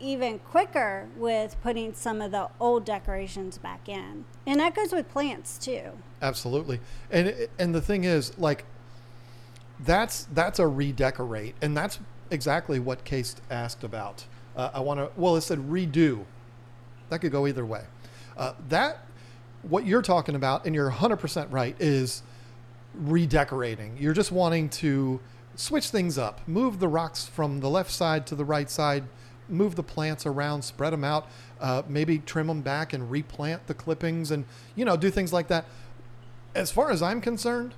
even 0.00 0.38
quicker 0.38 1.08
with 1.16 1.56
putting 1.62 1.94
some 1.94 2.20
of 2.20 2.30
the 2.30 2.48
old 2.60 2.84
decorations 2.84 3.58
back 3.58 3.88
in. 3.88 4.24
And 4.46 4.60
that 4.60 4.74
goes 4.74 4.92
with 4.92 5.08
plants 5.10 5.58
too. 5.58 5.92
Absolutely. 6.22 6.80
And 7.10 7.48
and 7.58 7.74
the 7.74 7.80
thing 7.80 8.04
is, 8.04 8.36
like, 8.38 8.64
that's 9.80 10.26
that's 10.32 10.58
a 10.58 10.66
redecorate, 10.66 11.54
and 11.62 11.76
that's 11.76 11.98
exactly 12.30 12.80
what 12.80 13.04
Case 13.04 13.36
asked 13.50 13.84
about. 13.84 14.24
Uh, 14.56 14.70
I 14.74 14.80
want 14.80 15.00
to. 15.00 15.10
Well, 15.16 15.36
it 15.36 15.42
said 15.42 15.58
redo. 15.58 16.24
That 17.10 17.20
could 17.20 17.32
go 17.32 17.46
either 17.46 17.64
way. 17.64 17.84
Uh, 18.36 18.52
that 18.68 19.06
what 19.62 19.86
you're 19.86 20.02
talking 20.02 20.34
about, 20.34 20.66
and 20.66 20.74
you're 20.74 20.90
100% 20.90 21.48
right, 21.50 21.74
is 21.80 22.22
redecorating. 22.94 23.96
You're 23.98 24.12
just 24.12 24.32
wanting 24.32 24.68
to 24.70 25.20
switch 25.56 25.90
things 25.90 26.18
up, 26.18 26.46
move 26.46 26.78
the 26.78 26.88
rocks 26.88 27.26
from 27.26 27.60
the 27.60 27.68
left 27.68 27.90
side 27.90 28.26
to 28.28 28.34
the 28.34 28.44
right 28.44 28.70
side, 28.70 29.04
move 29.48 29.74
the 29.74 29.82
plants 29.82 30.26
around, 30.26 30.62
spread 30.62 30.92
them 30.92 31.04
out, 31.04 31.26
uh, 31.60 31.82
maybe 31.88 32.18
trim 32.18 32.46
them 32.46 32.60
back 32.60 32.92
and 32.92 33.10
replant 33.10 33.66
the 33.66 33.74
clippings, 33.74 34.30
and 34.30 34.44
you 34.74 34.84
know 34.84 34.96
do 34.96 35.10
things 35.10 35.32
like 35.32 35.48
that. 35.48 35.64
As 36.54 36.70
far 36.70 36.90
as 36.90 37.02
I'm 37.02 37.20
concerned, 37.20 37.74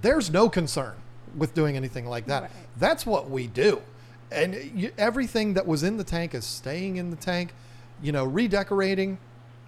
there's 0.00 0.30
no 0.30 0.48
concern 0.48 0.94
with 1.36 1.54
doing 1.54 1.76
anything 1.76 2.06
like 2.06 2.26
that. 2.26 2.42
Right. 2.42 2.50
That's 2.78 3.04
what 3.06 3.30
we 3.30 3.46
do. 3.46 3.82
And 4.30 4.54
you, 4.74 4.92
everything 4.98 5.54
that 5.54 5.66
was 5.66 5.82
in 5.82 5.96
the 5.96 6.04
tank 6.04 6.34
is 6.34 6.44
staying 6.44 6.96
in 6.96 7.10
the 7.10 7.16
tank. 7.16 7.52
You 8.02 8.12
know, 8.12 8.24
redecorating, 8.24 9.18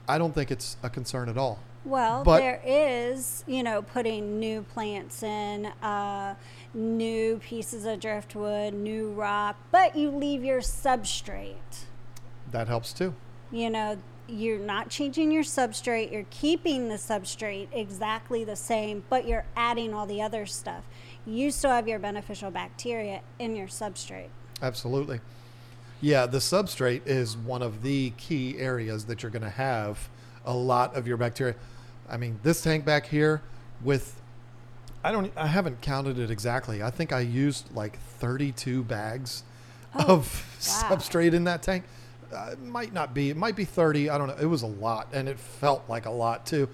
I 0.08 0.18
don't 0.18 0.34
think 0.34 0.50
it's 0.50 0.76
a 0.82 0.90
concern 0.90 1.28
at 1.28 1.38
all. 1.38 1.60
Well, 1.84 2.22
But- 2.24 2.40
there 2.40 2.60
is, 2.64 3.44
you 3.46 3.62
know, 3.62 3.82
putting 3.82 4.38
new 4.38 4.62
plants 4.62 5.22
in, 5.22 5.66
uh, 5.82 6.34
new 6.74 7.38
pieces 7.38 7.84
of 7.84 8.00
driftwood, 8.00 8.74
new 8.74 9.10
rock, 9.10 9.56
but 9.70 9.96
you 9.96 10.10
leave 10.10 10.44
your 10.44 10.60
substrate. 10.60 11.84
That 12.50 12.68
helps 12.68 12.92
too. 12.92 13.14
You 13.50 13.70
know, 13.70 13.98
you're 14.28 14.58
not 14.58 14.90
changing 14.90 15.32
your 15.32 15.42
substrate, 15.42 16.12
you're 16.12 16.26
keeping 16.30 16.88
the 16.88 16.96
substrate 16.96 17.68
exactly 17.72 18.44
the 18.44 18.56
same, 18.56 19.02
but 19.08 19.26
you're 19.26 19.46
adding 19.56 19.94
all 19.94 20.06
the 20.06 20.20
other 20.20 20.44
stuff. 20.44 20.84
You 21.26 21.50
still 21.50 21.70
have 21.70 21.88
your 21.88 21.98
beneficial 21.98 22.50
bacteria 22.50 23.22
in 23.38 23.56
your 23.56 23.68
substrate. 23.68 24.28
Absolutely. 24.60 25.20
Yeah, 26.00 26.26
the 26.26 26.38
substrate 26.38 27.02
is 27.06 27.36
one 27.36 27.62
of 27.62 27.82
the 27.82 28.10
key 28.10 28.58
areas 28.58 29.06
that 29.06 29.22
you're 29.22 29.30
going 29.30 29.42
to 29.42 29.50
have 29.50 30.08
a 30.44 30.54
lot 30.54 30.94
of 30.94 31.08
your 31.08 31.16
bacteria. 31.16 31.54
I 32.08 32.16
mean, 32.16 32.38
this 32.42 32.62
tank 32.62 32.84
back 32.84 33.06
here 33.06 33.42
with 33.82 34.17
I 35.04 35.12
don't 35.12 35.30
I 35.36 35.46
haven't 35.46 35.80
counted 35.80 36.18
it 36.18 36.30
exactly. 36.30 36.82
I 36.82 36.90
think 36.90 37.12
I 37.12 37.20
used 37.20 37.74
like 37.74 37.98
32 37.98 38.82
bags 38.84 39.42
Oh, 39.94 40.04
of 40.16 40.44
wow. 40.82 40.96
substrate 40.96 41.32
in 41.32 41.44
that 41.44 41.62
tank. 41.62 41.84
Uh, 42.30 42.50
it 42.52 42.60
might 42.60 42.92
not 42.92 43.14
be. 43.14 43.30
It 43.30 43.38
might 43.38 43.56
be 43.56 43.64
30. 43.64 44.10
I 44.10 44.18
don't 44.18 44.28
know. 44.28 44.36
It 44.38 44.44
was 44.46 44.60
a 44.62 44.66
lot 44.66 45.08
and 45.14 45.28
it 45.28 45.38
felt 45.38 45.82
like 45.88 46.04
a 46.04 46.10
lot 46.10 46.44
too. 46.44 46.68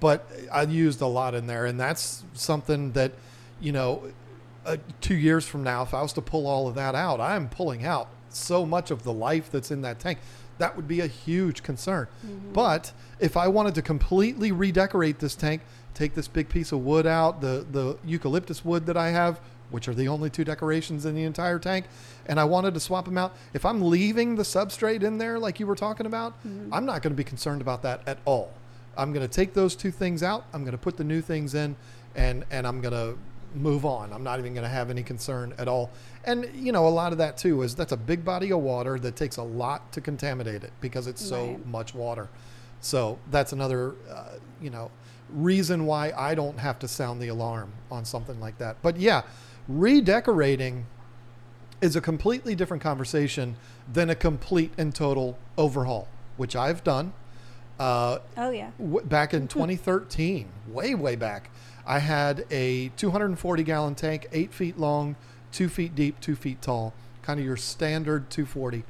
But 0.00 0.26
I 0.50 0.62
used 0.62 1.00
a 1.02 1.06
lot 1.06 1.34
in 1.34 1.46
there 1.46 1.66
and 1.66 1.78
that's 1.78 2.24
something 2.32 2.92
that, 2.92 3.12
you 3.60 3.72
know, 3.72 4.04
uh, 4.64 4.78
2 5.02 5.14
years 5.14 5.46
from 5.46 5.62
now 5.62 5.82
if 5.82 5.92
I 5.92 6.00
was 6.00 6.14
to 6.14 6.22
pull 6.22 6.46
all 6.46 6.68
of 6.68 6.74
that 6.76 6.94
out, 6.94 7.20
I'm 7.20 7.48
pulling 7.50 7.84
out 7.84 8.08
so 8.30 8.64
much 8.64 8.90
of 8.90 9.02
the 9.02 9.12
life 9.12 9.50
that's 9.50 9.70
in 9.70 9.82
that 9.82 9.98
tank. 10.00 10.18
That 10.58 10.74
would 10.76 10.88
be 10.88 11.00
a 11.00 11.06
huge 11.06 11.62
concern. 11.62 12.06
But 12.52 12.92
if 13.20 13.36
I 13.36 13.48
wanted 13.48 13.74
to 13.74 13.82
completely 13.82 14.52
redecorate 14.52 15.18
this 15.18 15.34
tank, 15.34 15.60
take 15.94 16.14
this 16.14 16.28
big 16.28 16.48
piece 16.48 16.72
of 16.72 16.80
wood 16.84 17.06
out, 17.06 17.40
the 17.40 17.64
the 17.70 17.96
eucalyptus 18.04 18.64
wood 18.64 18.86
that 18.86 18.96
I 18.96 19.10
have, 19.10 19.40
which 19.70 19.88
are 19.88 19.94
the 19.94 20.08
only 20.08 20.30
two 20.30 20.44
decorations 20.44 21.06
in 21.06 21.14
the 21.14 21.22
entire 21.24 21.58
tank, 21.58 21.86
and 22.26 22.38
I 22.38 22.44
wanted 22.44 22.74
to 22.74 22.80
swap 22.80 23.04
them 23.06 23.16
out, 23.18 23.34
if 23.54 23.64
I'm 23.64 23.80
leaving 23.82 24.36
the 24.36 24.42
substrate 24.42 25.02
in 25.02 25.18
there 25.18 25.38
like 25.38 25.58
you 25.60 25.66
were 25.66 25.74
talking 25.76 26.06
about, 26.06 26.34
I'm 26.44 26.84
not 26.84 27.02
going 27.02 27.12
to 27.12 27.16
be 27.16 27.24
concerned 27.24 27.60
about 27.60 27.82
that 27.82 28.00
at 28.06 28.18
all. 28.24 28.52
I'm 28.96 29.12
going 29.12 29.26
to 29.26 29.32
take 29.32 29.54
those 29.54 29.74
two 29.74 29.90
things 29.90 30.22
out. 30.22 30.44
I'm 30.52 30.62
going 30.62 30.72
to 30.72 30.78
put 30.78 30.96
the 30.96 31.04
new 31.04 31.20
things 31.20 31.54
in, 31.54 31.76
and 32.14 32.44
and 32.50 32.66
I'm 32.66 32.80
going 32.80 32.94
to 32.94 33.18
move 33.56 33.84
on. 33.84 34.12
I'm 34.12 34.24
not 34.24 34.40
even 34.40 34.52
going 34.52 34.64
to 34.64 34.68
have 34.68 34.90
any 34.90 35.02
concern 35.04 35.54
at 35.58 35.68
all. 35.68 35.90
And 36.24 36.48
you 36.54 36.72
know, 36.72 36.86
a 36.88 36.90
lot 36.90 37.12
of 37.12 37.18
that 37.18 37.36
too 37.36 37.62
is 37.62 37.74
that's 37.76 37.92
a 37.92 37.96
big 37.96 38.24
body 38.24 38.52
of 38.52 38.60
water 38.60 38.98
that 38.98 39.14
takes 39.16 39.36
a 39.36 39.42
lot 39.42 39.92
to 39.92 40.00
contaminate 40.00 40.64
it 40.64 40.72
because 40.80 41.06
it's 41.06 41.24
so 41.24 41.46
Right. 41.46 41.66
much 41.66 41.94
water. 41.94 42.28
So 42.80 43.18
that's 43.30 43.52
another, 43.52 43.94
uh, 44.10 44.24
you 44.60 44.70
know, 44.70 44.90
reason 45.34 45.84
why 45.86 46.12
I 46.16 46.34
don't 46.34 46.58
have 46.58 46.78
to 46.78 46.88
sound 46.88 47.20
the 47.20 47.28
alarm 47.28 47.72
on 47.90 48.04
something 48.04 48.40
like 48.40 48.58
that. 48.58 48.76
But 48.82 48.98
yeah, 48.98 49.22
redecorating 49.68 50.86
is 51.80 51.96
a 51.96 52.00
completely 52.00 52.54
different 52.54 52.82
conversation 52.82 53.56
than 53.92 54.08
a 54.10 54.14
complete 54.14 54.72
and 54.78 54.94
total 54.94 55.36
overhaul, 55.58 56.08
which 56.36 56.56
I've 56.56 56.82
done. 56.82 57.12
Uh, 57.78 58.18
Oh 58.36 58.50
yeah. 58.50 58.70
w- 58.78 59.04
back 59.04 59.34
in 59.34 59.48
2013, 59.48 60.48
way, 60.68 60.94
way 60.94 61.16
back, 61.16 61.50
I 61.86 61.98
had 61.98 62.46
a 62.50 62.88
240 62.96 63.62
gallon 63.64 63.94
tank, 63.94 64.28
eight 64.32 64.54
feet 64.54 64.78
long, 64.78 65.16
two 65.52 65.68
feet 65.68 65.94
deep, 65.94 66.20
two 66.20 66.36
feet 66.36 66.62
tall, 66.62 66.94
kind 67.22 67.38
of 67.38 67.44
your 67.44 67.56
standard 67.56 68.30
240. 68.30 68.84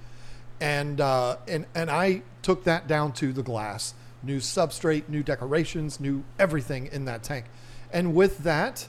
And, 0.61 1.01
uh, 1.01 1.39
and, 1.49 1.67
and 1.75 1.91
I 1.91 2.23
took 2.43 2.65
that 2.65 2.87
down 2.87 3.13
to 3.15 3.33
the 3.33 3.43
glass, 3.43 3.95
new 4.25 4.39
substrate, 4.39 5.09
new 5.09 5.23
decorations, 5.23 6.01
new 6.01 6.25
everything 6.39 6.89
in 6.93 7.05
that 7.05 7.23
tank. 7.23 7.47
And 7.93 8.15
with 8.15 8.39
that, 8.39 8.89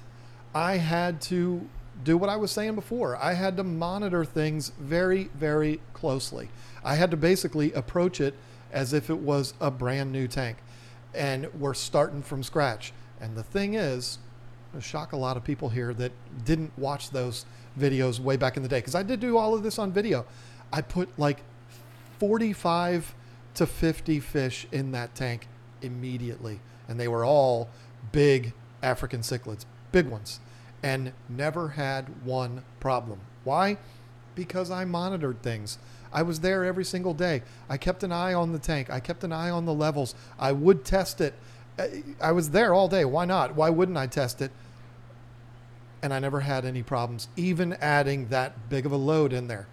I 0.53 0.77
had 0.77 1.21
to 1.21 1.67
do 2.03 2.17
what 2.17 2.29
I 2.29 2.35
was 2.35 2.51
saying 2.51 2.75
before. 2.75 3.17
I 3.17 3.33
had 3.33 3.57
to 3.57 3.63
monitor 3.63 4.25
things 4.25 4.71
very, 4.79 5.25
very 5.35 5.79
closely. 5.93 6.49
I 6.83 6.95
had 6.95 7.11
to 7.11 7.17
basically 7.17 7.71
approach 7.73 8.19
it 8.19 8.35
as 8.71 8.93
if 8.93 9.09
it 9.09 9.19
was 9.19 9.53
a 9.61 9.71
brand 9.71 10.11
new 10.11 10.27
tank. 10.27 10.57
And 11.13 11.47
we're 11.59 11.73
starting 11.73 12.21
from 12.21 12.43
scratch. 12.43 12.93
And 13.21 13.35
the 13.35 13.43
thing 13.43 13.75
is, 13.75 14.19
it'll 14.71 14.81
shock 14.81 15.13
a 15.13 15.17
lot 15.17 15.37
of 15.37 15.43
people 15.43 15.69
here 15.69 15.93
that 15.93 16.11
didn't 16.43 16.77
watch 16.77 17.11
those 17.11 17.45
videos 17.79 18.19
way 18.19 18.35
back 18.37 18.57
in 18.57 18.63
the 18.63 18.69
day. 18.69 18.79
Because 18.79 18.95
I 18.95 19.03
did 19.03 19.19
do 19.19 19.37
all 19.37 19.53
of 19.53 19.63
this 19.63 19.79
on 19.79 19.91
video. 19.91 20.25
I 20.73 20.81
put 20.81 21.07
like 21.17 21.41
45 22.19 23.13
to 23.55 23.65
50 23.65 24.19
fish 24.19 24.67
in 24.71 24.91
that 24.91 25.15
tank 25.15 25.47
immediately. 25.81 26.59
And 26.87 26.99
they 26.99 27.07
were 27.07 27.25
all 27.25 27.69
big 28.11 28.53
African 28.83 29.21
cichlids, 29.21 29.65
big 29.91 30.07
ones, 30.07 30.39
and 30.83 31.13
never 31.27 31.69
had 31.69 32.23
one 32.23 32.63
problem. 32.79 33.19
Why? 33.43 33.77
Because 34.35 34.69
I 34.69 34.85
monitored 34.85 35.41
things. 35.41 35.77
I 36.13 36.21
was 36.21 36.39
there 36.39 36.63
every 36.63 36.85
single 36.85 37.13
day. 37.13 37.41
I 37.69 37.77
kept 37.77 38.03
an 38.03 38.11
eye 38.11 38.33
on 38.33 38.51
the 38.51 38.59
tank. 38.59 38.89
I 38.89 38.99
kept 38.99 39.23
an 39.23 39.31
eye 39.31 39.49
on 39.49 39.65
the 39.65 39.73
levels. 39.73 40.15
I 40.39 40.51
would 40.51 40.85
test 40.85 41.19
it. 41.19 41.33
I- 42.21 42.31
was 42.31 42.51
there 42.51 42.73
all 42.73 42.87
day. 42.87 43.03
Why 43.03 43.25
not? 43.25 43.55
Why 43.55 43.69
wouldn't 43.69 43.97
I 43.97 44.07
test 44.07 44.41
it? 44.41 44.51
And 46.01 46.13
I 46.13 46.19
never 46.19 46.41
had 46.41 46.65
any 46.65 46.83
problems, 46.83 47.27
even 47.35 47.73
adding 47.73 48.29
that 48.29 48.69
big 48.69 48.85
of 48.85 48.91
a 48.91 48.97
load 48.97 49.33
in 49.33 49.47
there. 49.47 49.67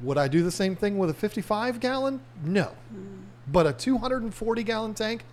Would 0.00 0.18
I 0.18 0.28
do 0.28 0.42
the 0.42 0.50
same 0.50 0.76
thing 0.76 0.98
with 0.98 1.10
a 1.10 1.14
55 1.14 1.80
gallon? 1.80 2.20
No. 2.44 2.72
Hmm. 2.90 3.22
But 3.50 3.66
a 3.66 3.72
240 3.72 4.62
gallon 4.62 4.94
tank, 4.94 5.24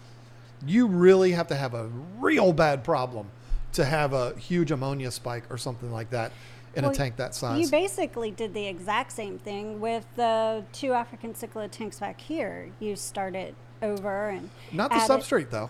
you 0.65 0.87
really 0.87 1.31
have 1.31 1.47
to 1.47 1.55
have 1.55 1.73
a 1.73 1.89
real 2.19 2.53
bad 2.53 2.83
problem 2.83 3.29
to 3.73 3.85
have 3.85 4.13
a 4.13 4.35
huge 4.35 4.71
ammonia 4.71 5.11
spike 5.11 5.43
or 5.49 5.57
something 5.57 5.91
like 5.91 6.09
that 6.09 6.31
in 6.75 6.83
Well, 6.83 6.91
a 6.91 6.95
tank 6.95 7.15
that 7.17 7.33
size. 7.35 7.59
You 7.61 7.69
basically 7.69 8.31
did 8.31 8.53
the 8.53 8.67
exact 8.67 9.11
same 9.11 9.39
thing 9.39 9.79
with 9.79 10.05
the 10.15 10.63
two 10.73 10.93
African 10.93 11.33
cichlid 11.33 11.71
tanks 11.71 11.99
back 11.99 12.19
here. 12.19 12.71
You 12.79 12.95
started 12.95 13.55
over 13.81 14.29
and 14.29 14.49
Not 14.71 14.91
the 14.91 14.97
substrate 14.97 15.49
though. 15.49 15.69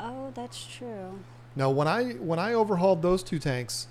Oh, 0.00 0.32
that's 0.34 0.64
true. 0.64 1.20
No, 1.56 1.70
when 1.70 1.86
I 1.86 2.12
when 2.12 2.38
I 2.38 2.54
overhauled 2.54 3.02
those 3.02 3.22
two 3.22 3.38
tanks, 3.38 3.86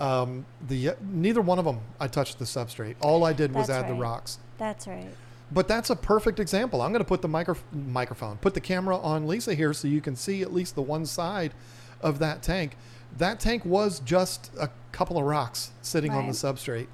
um, 0.00 0.44
the 0.68 0.90
neither 1.12 1.40
one 1.40 1.58
of 1.58 1.64
them 1.64 1.80
I 2.00 2.06
touched 2.08 2.38
the 2.38 2.44
substrate. 2.44 2.96
All 3.00 3.24
I 3.24 3.32
did 3.32 3.52
was 3.54 3.68
That's 3.68 3.84
add 3.84 3.88
the 3.90 3.94
right. 3.94 4.02
rocks. 4.02 4.38
That's 4.58 4.86
right. 4.86 5.08
But 5.52 5.68
that's 5.68 5.90
a 5.90 5.96
perfect 5.96 6.40
example. 6.40 6.82
I'm 6.82 6.90
going 6.92 7.02
to 7.04 7.08
put 7.08 7.22
the 7.22 7.28
micro- 7.28 7.56
microphone, 7.72 8.36
put 8.38 8.54
the 8.54 8.60
camera 8.60 8.96
on 8.98 9.28
Lisa 9.28 9.54
here 9.54 9.72
so 9.72 9.86
you 9.86 10.00
can 10.00 10.16
see 10.16 10.42
at 10.42 10.52
least 10.52 10.74
the 10.74 10.82
one 10.82 11.06
side 11.06 11.54
of 12.02 12.18
that 12.18 12.42
tank. 12.42 12.76
That 13.16 13.38
tank 13.38 13.64
was 13.64 14.00
just 14.00 14.50
a 14.60 14.68
couple 14.92 15.16
of 15.18 15.24
rocks 15.24 15.70
sitting 15.82 16.10
on 16.10 16.22
the 16.26 16.32
Right. 16.32 16.34
substrate. 16.34 16.86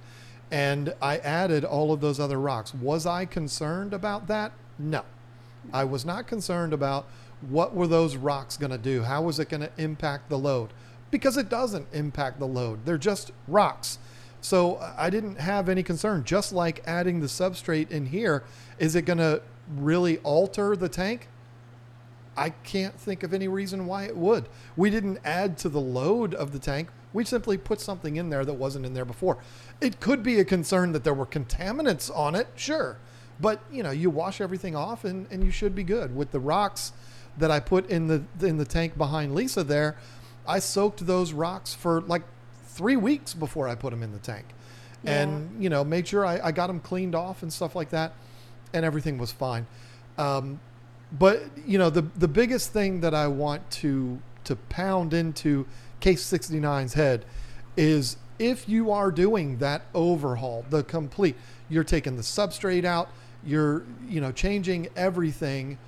And 0.50 0.94
I 1.00 1.16
added 1.18 1.64
all 1.64 1.92
of 1.92 2.02
those 2.02 2.20
other 2.20 2.38
rocks. 2.38 2.74
Was 2.74 3.06
I 3.06 3.24
concerned 3.24 3.94
about 3.94 4.26
that? 4.26 4.52
No. 4.78 5.02
I 5.72 5.84
was 5.84 6.04
not 6.04 6.26
concerned 6.26 6.74
about 6.74 7.06
what 7.48 7.74
were 7.74 7.86
those 7.86 8.16
rocks 8.16 8.58
going 8.58 8.70
to 8.70 8.78
do? 8.78 9.02
How 9.04 9.22
was 9.22 9.38
it 9.40 9.48
going 9.48 9.62
to 9.62 9.70
impact 9.78 10.28
the 10.28 10.38
load? 10.38 10.70
Because 11.12 11.36
it 11.36 11.48
doesn't 11.48 11.86
impact 11.92 12.40
the 12.40 12.48
load. 12.48 12.84
They're 12.84 12.98
just 12.98 13.30
rocks. 13.46 14.00
So 14.40 14.78
I 14.98 15.08
didn't 15.08 15.36
have 15.38 15.68
any 15.68 15.84
concern. 15.84 16.24
Just 16.24 16.52
like 16.52 16.82
adding 16.84 17.20
the 17.20 17.28
substrate 17.28 17.92
in 17.92 18.06
here, 18.06 18.42
is 18.80 18.96
it 18.96 19.02
going 19.02 19.18
to 19.18 19.40
really 19.76 20.18
alter 20.18 20.74
the 20.74 20.88
tank? 20.88 21.28
I 22.36 22.50
can't 22.50 22.98
think 22.98 23.22
of 23.22 23.32
any 23.32 23.46
reason 23.46 23.86
why 23.86 24.04
it 24.04 24.16
would. 24.16 24.48
We 24.76 24.90
didn't 24.90 25.20
add 25.24 25.58
to 25.58 25.68
the 25.68 25.80
load 25.80 26.34
of 26.34 26.52
the 26.52 26.58
tank. 26.58 26.88
We 27.12 27.24
simply 27.24 27.58
put 27.58 27.80
something 27.80 28.16
in 28.16 28.30
there 28.30 28.44
that 28.44 28.54
wasn't 28.54 28.86
in 28.86 28.94
there 28.94 29.04
before. 29.04 29.38
It 29.80 30.00
could 30.00 30.22
be 30.22 30.40
a 30.40 30.44
concern 30.44 30.92
that 30.92 31.04
there 31.04 31.14
were 31.14 31.26
contaminants 31.26 32.10
on 32.16 32.34
it, 32.34 32.48
sure. 32.56 32.96
But 33.38 33.60
you 33.70 33.82
know, 33.82 33.90
you 33.90 34.08
wash 34.08 34.40
everything 34.40 34.74
off 34.74 35.04
and, 35.04 35.26
and 35.30 35.44
you 35.44 35.50
should 35.50 35.74
be 35.74 35.84
good. 35.84 36.16
With 36.16 36.30
the 36.32 36.40
rocks 36.40 36.92
that 37.38 37.50
I 37.50 37.60
put 37.60 37.88
in 37.90 38.06
the 38.08 38.22
in 38.44 38.56
the 38.56 38.64
tank 38.64 38.96
behind 38.96 39.34
Lisa 39.34 39.62
there, 39.62 39.96
I 40.46 40.58
soaked 40.58 41.06
those 41.06 41.32
rocks 41.32 41.74
for 41.74 42.00
like 42.02 42.22
three 42.66 42.96
weeks 42.96 43.34
before 43.34 43.68
I 43.68 43.74
put 43.74 43.90
them 43.90 44.02
in 44.02 44.12
the 44.12 44.18
tank. 44.18 44.46
And 45.04 45.62
you 45.62 45.68
know, 45.68 45.82
made 45.82 46.06
sure 46.06 46.24
I, 46.24 46.40
I 46.42 46.52
got 46.52 46.68
them 46.68 46.78
cleaned 46.78 47.14
off 47.14 47.42
and 47.42 47.52
stuff 47.52 47.74
like 47.74 47.90
that, 47.90 48.12
and 48.72 48.84
everything 48.84 49.18
was 49.18 49.32
fine. 49.32 49.66
Um, 50.16 50.60
but 51.10 51.42
you 51.66 51.76
know 51.78 51.90
the 51.90 52.02
the 52.02 52.28
biggest 52.28 52.72
thing 52.72 53.00
that 53.00 53.14
I 53.14 53.26
want 53.26 53.68
to 53.72 54.20
to 54.44 54.56
pound 54.56 55.12
into 55.14 55.66
Case 56.00 56.24
69's 56.24 56.94
head 56.94 57.24
is 57.76 58.16
if 58.38 58.68
you 58.68 58.90
are 58.90 59.12
doing 59.12 59.58
that 59.58 59.82
overhaul, 59.94 60.64
the 60.68 60.82
complete, 60.82 61.36
you're 61.68 61.84
taking 61.84 62.16
the 62.16 62.22
substrate 62.22 62.84
out, 62.84 63.08
you're 63.44 63.84
you 64.08 64.20
know 64.20 64.32
changing 64.32 64.88
everything. 64.96 65.78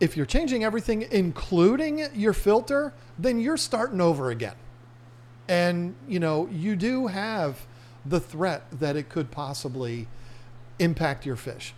If 0.00 0.16
you're 0.16 0.26
changing 0.26 0.64
everything, 0.64 1.06
including 1.10 2.06
your 2.14 2.32
filter, 2.32 2.92
then 3.18 3.40
you're 3.40 3.56
starting 3.56 4.00
over 4.00 4.30
again. 4.30 4.54
And 5.48 5.94
you 6.06 6.20
know 6.20 6.48
you 6.52 6.76
do 6.76 7.06
have 7.06 7.66
the 8.04 8.20
threat 8.20 8.64
that 8.70 8.96
it 8.96 9.08
could 9.08 9.30
possibly 9.30 10.06
impact 10.78 11.26
your 11.26 11.36
fish 11.36 11.74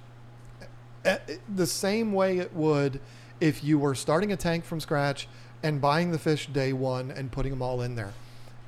uh, 1.05 1.17
the 1.49 1.67
same 1.67 2.13
way 2.13 2.39
it 2.39 2.55
would 2.55 3.01
if 3.41 3.65
you 3.65 3.79
were 3.79 3.95
starting 3.95 4.33
a 4.33 4.37
tank 4.37 4.65
from 4.65 4.81
scratch 4.81 5.29
and 5.63 5.81
buying 5.81 6.11
the 6.11 6.19
fish 6.19 6.47
day 6.47 6.73
one 6.73 7.11
and 7.11 7.33
putting 7.33 7.51
them 7.51 7.63
all 7.63 7.81
in 7.81 7.95
there. 7.95 8.13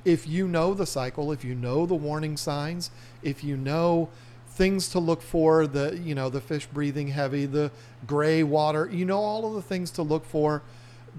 If 0.05 0.27
you 0.27 0.47
know 0.47 0.73
the 0.73 0.85
cycle, 0.85 1.31
if 1.31 1.45
you 1.45 1.55
know 1.55 1.85
the 1.85 1.95
warning 1.95 2.37
signs, 2.37 2.91
if 3.21 3.43
you 3.43 3.55
know 3.55 4.09
things 4.53 4.87
to 4.89 4.99
look 4.99 5.21
for, 5.21 5.65
the 5.65 5.99
you 6.03 6.15
know 6.15 6.29
the 6.29 6.41
fish 6.41 6.67
breathing 6.67 7.07
heavy, 7.07 7.45
the 7.45 7.71
gray 8.05 8.43
water, 8.43 8.89
you 8.91 9.05
know 9.05 9.19
all 9.19 9.45
of 9.45 9.53
the 9.53 9.61
things 9.61 9.91
to 9.91 10.03
look 10.03 10.25
for, 10.25 10.61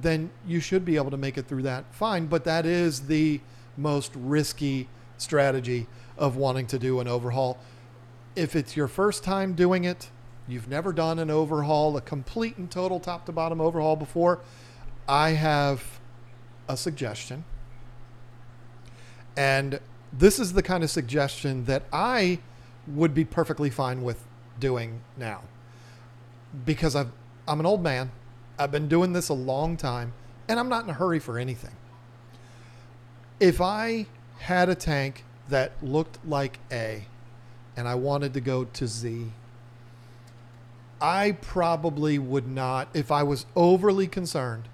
then 0.00 0.30
you 0.46 0.60
should 0.60 0.84
be 0.84 0.96
able 0.96 1.10
to 1.10 1.16
make 1.16 1.36
it 1.36 1.46
through 1.46 1.62
that 1.62 1.84
fine. 1.92 2.26
But 2.26 2.44
that 2.44 2.64
is 2.64 3.06
the 3.06 3.40
most 3.76 4.12
risky 4.14 4.88
strategy 5.18 5.86
of 6.16 6.36
wanting 6.36 6.66
to 6.68 6.78
do 6.78 7.00
an 7.00 7.08
overhaul. 7.08 7.58
If 8.36 8.54
it's 8.54 8.76
your 8.76 8.88
first 8.88 9.24
time 9.24 9.54
doing 9.54 9.84
it, 9.84 10.10
you've 10.46 10.68
never 10.68 10.92
done 10.92 11.18
an 11.18 11.30
overhaul, 11.30 11.96
a 11.96 12.00
complete 12.00 12.56
and 12.56 12.70
total 12.70 13.00
top 13.00 13.26
to 13.26 13.32
bottom 13.32 13.60
overhaul 13.60 13.96
before, 13.96 14.40
I 15.08 15.30
have 15.30 16.00
a 16.68 16.76
suggestion. 16.76 17.44
And 19.36 19.80
this 20.12 20.38
is 20.38 20.52
the 20.52 20.62
kind 20.62 20.84
of 20.84 20.90
suggestion 20.90 21.64
that 21.64 21.82
I 21.92 22.38
would 22.86 23.14
be 23.14 23.24
perfectly 23.24 23.70
fine 23.70 24.02
with 24.02 24.24
doing 24.58 25.00
now. 25.16 25.42
Because 26.64 26.94
I've, 26.94 27.10
I'm 27.48 27.60
an 27.60 27.66
old 27.66 27.82
man, 27.82 28.10
I've 28.58 28.70
been 28.70 28.88
doing 28.88 29.12
this 29.12 29.28
a 29.28 29.34
long 29.34 29.76
time, 29.76 30.12
and 30.48 30.60
I'm 30.60 30.68
not 30.68 30.84
in 30.84 30.90
a 30.90 30.94
hurry 30.94 31.18
for 31.18 31.38
anything. 31.38 31.74
If 33.40 33.60
I 33.60 34.06
had 34.38 34.68
a 34.68 34.74
tank 34.74 35.24
that 35.48 35.72
looked 35.82 36.18
like 36.26 36.58
A 36.70 37.06
and 37.76 37.88
I 37.88 37.94
wanted 37.96 38.34
to 38.34 38.40
go 38.40 38.64
to 38.64 38.86
Z, 38.86 39.32
I 41.00 41.32
probably 41.32 42.18
would 42.18 42.46
not, 42.46 42.88
if 42.94 43.10
I 43.10 43.22
was 43.24 43.46
overly 43.56 44.06
concerned 44.06 44.68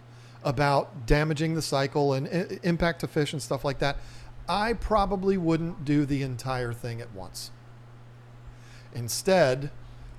about 0.45 1.07
damaging 1.07 1.55
the 1.55 1.63
cycle 1.63 2.13
and 2.13 2.27
uh, 2.29 2.57
impact 2.63 3.01
to 3.01 3.09
fish 3.09 3.33
and 3.33 3.43
stuff 3.43 3.65
like 3.65 3.79
that, 3.79 3.97
I 4.49 4.75
probably 4.75 5.37
wouldn't 5.37 5.85
do 5.85 6.05
the 6.05 6.23
entire 6.23 6.73
thing 6.73 7.01
at 7.01 7.13
once. 7.15 7.51
Instead, 8.95 9.71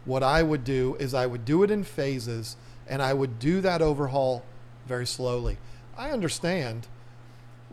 what 0.05 0.23
I 0.23 0.43
would 0.43 0.63
do 0.63 0.95
is 0.99 1.13
I 1.13 1.25
would 1.25 1.45
do 1.45 1.63
it 1.63 1.71
in 1.71 1.83
phases 1.83 2.55
and 2.87 3.01
I 3.01 3.13
would 3.13 3.39
do 3.39 3.61
that 3.61 3.81
overhaul 3.81 4.43
very 4.87 5.05
slowly. 5.05 5.57
I 5.97 6.11
understand 6.11 6.87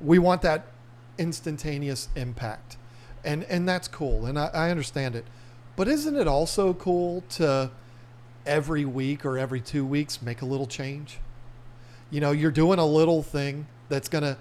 we 0.02 0.18
want 0.18 0.42
that 0.42 0.66
instantaneous 1.16 2.08
impact. 2.14 2.76
And 3.24 3.44
and 3.44 3.68
that's 3.68 3.88
cool 3.88 4.26
and 4.26 4.38
I, 4.38 4.46
I 4.48 4.70
understand 4.70 5.16
it. 5.16 5.24
But 5.76 5.88
isn't 5.88 6.16
it 6.16 6.26
also 6.26 6.74
cool 6.74 7.22
to 7.30 7.70
every 8.46 8.84
week 8.84 9.24
or 9.24 9.38
every 9.38 9.60
two 9.60 9.84
weeks 9.84 10.20
make 10.20 10.42
a 10.42 10.46
little 10.46 10.66
change? 10.66 11.18
You 12.10 12.20
know, 12.20 12.32
you're 12.32 12.50
doing 12.50 12.78
a 12.78 12.86
little 12.86 13.22
thing 13.22 13.66
that's 13.88 14.08
gonna 14.08 14.36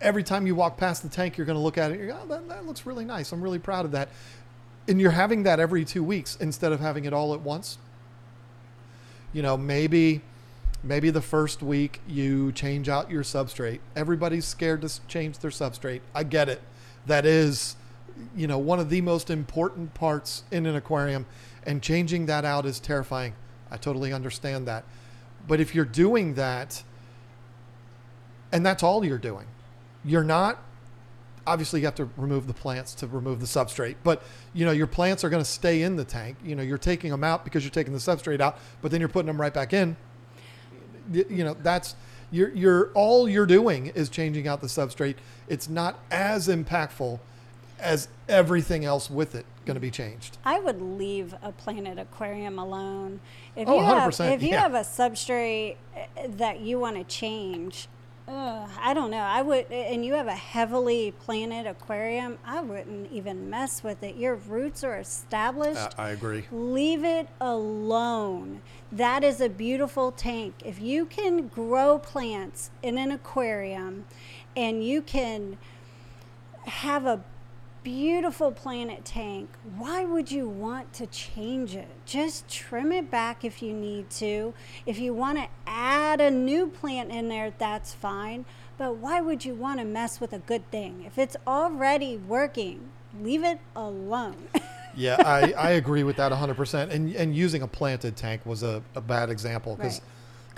every 0.00 0.22
time 0.22 0.46
you 0.46 0.54
walk 0.54 0.76
past 0.76 1.02
the 1.02 1.08
tank, 1.08 1.36
you're 1.36 1.46
gonna 1.46 1.60
look 1.60 1.78
at 1.78 1.92
it, 1.92 2.00
you're 2.00 2.14
oh, 2.14 2.26
that, 2.28 2.48
that 2.48 2.66
looks 2.66 2.86
really 2.86 3.04
nice. 3.04 3.32
I'm 3.32 3.42
really 3.42 3.58
proud 3.58 3.84
of 3.84 3.92
that. 3.92 4.08
And 4.88 5.00
you're 5.00 5.12
having 5.12 5.44
that 5.44 5.60
every 5.60 5.84
two 5.84 6.02
weeks 6.02 6.36
instead 6.40 6.72
of 6.72 6.80
having 6.80 7.04
it 7.04 7.12
all 7.12 7.34
at 7.34 7.40
once. 7.40 7.78
You 9.32 9.42
know, 9.42 9.56
maybe 9.56 10.22
maybe 10.82 11.10
the 11.10 11.20
first 11.20 11.62
week 11.62 12.00
you 12.08 12.52
change 12.52 12.88
out 12.88 13.10
your 13.10 13.22
substrate. 13.22 13.80
Everybody's 13.94 14.44
scared 14.44 14.82
to 14.82 15.06
change 15.06 15.38
their 15.38 15.50
substrate. 15.50 16.00
I 16.14 16.24
get 16.24 16.48
it. 16.48 16.62
That 17.06 17.26
is, 17.26 17.76
you 18.34 18.46
know, 18.46 18.58
one 18.58 18.80
of 18.80 18.90
the 18.90 19.00
most 19.00 19.30
important 19.30 19.94
parts 19.94 20.44
in 20.50 20.66
an 20.66 20.76
aquarium, 20.76 21.26
and 21.66 21.82
changing 21.82 22.26
that 22.26 22.44
out 22.44 22.66
is 22.66 22.80
terrifying. 22.80 23.34
I 23.70 23.76
totally 23.76 24.12
understand 24.12 24.66
that. 24.68 24.84
But 25.46 25.60
if 25.60 25.74
you're 25.74 25.84
doing 25.84 26.34
that, 26.34 26.82
and 28.52 28.64
that's 28.64 28.82
all 28.82 29.04
you're 29.04 29.18
doing, 29.18 29.46
you're 30.04 30.24
not. 30.24 30.62
Obviously, 31.46 31.80
you 31.80 31.86
have 31.86 31.94
to 31.96 32.08
remove 32.16 32.46
the 32.46 32.54
plants 32.54 32.94
to 32.94 33.06
remove 33.06 33.40
the 33.40 33.46
substrate, 33.46 33.96
but 34.04 34.22
you 34.52 34.64
know 34.64 34.72
your 34.72 34.86
plants 34.86 35.24
are 35.24 35.30
going 35.30 35.42
to 35.42 35.50
stay 35.50 35.82
in 35.82 35.96
the 35.96 36.04
tank. 36.04 36.36
You 36.44 36.54
know 36.54 36.62
you're 36.62 36.78
taking 36.78 37.10
them 37.10 37.24
out 37.24 37.44
because 37.44 37.64
you're 37.64 37.70
taking 37.70 37.92
the 37.92 37.98
substrate 37.98 38.40
out, 38.40 38.58
but 38.82 38.90
then 38.90 39.00
you're 39.00 39.08
putting 39.08 39.26
them 39.26 39.40
right 39.40 39.54
back 39.54 39.72
in 39.72 39.96
you 41.12 41.42
know 41.44 41.54
that's 41.62 41.96
you're 42.30 42.50
you're 42.54 42.90
all 42.94 43.28
you're 43.28 43.46
doing 43.46 43.86
is 43.88 44.08
changing 44.08 44.46
out 44.46 44.60
the 44.60 44.66
substrate 44.66 45.16
it's 45.48 45.68
not 45.68 45.98
as 46.10 46.46
impactful 46.46 47.18
as 47.80 48.08
everything 48.28 48.84
else 48.84 49.10
with 49.10 49.34
it 49.34 49.44
going 49.64 49.74
to 49.74 49.80
be 49.80 49.90
changed 49.90 50.38
I 50.44 50.60
would 50.60 50.80
leave 50.80 51.34
a 51.42 51.50
planted 51.52 51.98
aquarium 51.98 52.58
alone. 52.58 53.20
If 53.56 53.66
Oh, 53.68 53.76
you 53.76 53.84
have 53.84 54.12
100%, 54.12 54.34
if 54.34 54.42
you 54.42 54.50
yeah. 54.50 54.60
have 54.60 54.74
a 54.74 54.80
substrate 54.80 55.76
uh, 55.96 56.00
that 56.28 56.60
you 56.60 56.78
want 56.78 56.96
to 56.96 57.04
change, 57.04 57.88
uh, 58.30 58.68
I 58.80 58.94
don't 58.94 59.10
know. 59.10 59.18
I 59.18 59.42
would, 59.42 59.70
and 59.72 60.04
you 60.04 60.14
have 60.14 60.28
a 60.28 60.34
heavily 60.34 61.12
planted 61.18 61.66
aquarium. 61.66 62.38
I 62.44 62.60
wouldn't 62.60 63.10
even 63.10 63.50
mess 63.50 63.82
with 63.82 64.02
it. 64.04 64.14
Your 64.16 64.36
roots 64.36 64.84
are 64.84 64.98
established. 64.98 65.98
i 65.98 66.10
agree 66.10 66.46
Leave 66.52 67.04
it 67.04 67.28
alone. 67.40 68.62
That 68.92 69.24
is 69.24 69.40
a 69.40 69.48
beautiful 69.48 70.12
tank. 70.12 70.54
If 70.64 70.80
you 70.80 71.06
can 71.06 71.48
grow 71.48 71.98
plants 71.98 72.70
in 72.82 72.98
an 72.98 73.10
aquarium 73.10 74.04
and 74.56 74.84
you 74.84 75.02
can 75.02 75.58
have 76.66 77.06
a 77.06 77.24
beautiful 77.82 78.52
planet 78.52 79.04
tank, 79.04 79.48
why 79.76 80.04
would 80.04 80.30
you 80.30 80.48
want 80.48 80.92
to 80.94 81.06
change 81.06 81.74
it? 81.74 81.88
Just 82.04 82.48
trim 82.48 82.92
it 82.92 83.10
back 83.10 83.44
if 83.44 83.62
you 83.62 83.72
need 83.72 84.10
to. 84.10 84.52
If 84.86 84.98
you 84.98 85.14
want 85.14 85.38
to 85.38 85.48
add 85.66 86.20
a 86.20 86.30
new 86.30 86.66
plant 86.66 87.10
in 87.10 87.28
there, 87.28 87.52
that's 87.58 87.94
fine. 87.94 88.44
But 88.76 88.96
why 88.96 89.20
would 89.20 89.44
you 89.44 89.54
want 89.54 89.78
to 89.80 89.84
mess 89.84 90.20
with 90.20 90.32
a 90.32 90.38
good 90.38 90.70
thing? 90.70 91.04
If 91.06 91.18
it's 91.18 91.36
already 91.46 92.16
working, 92.16 92.90
leave 93.20 93.44
it 93.44 93.58
alone. 93.76 94.48
yeah 94.96 95.16
I, 95.24 95.52
I 95.52 95.70
agree 95.72 96.02
with 96.02 96.16
that 96.16 96.32
100% 96.32 96.90
and 96.90 97.14
and 97.14 97.34
using 97.34 97.62
a 97.62 97.68
planted 97.68 98.16
tank 98.16 98.44
was 98.44 98.64
a, 98.64 98.82
a 98.96 99.00
bad 99.00 99.30
example 99.30 99.76
because 99.76 100.00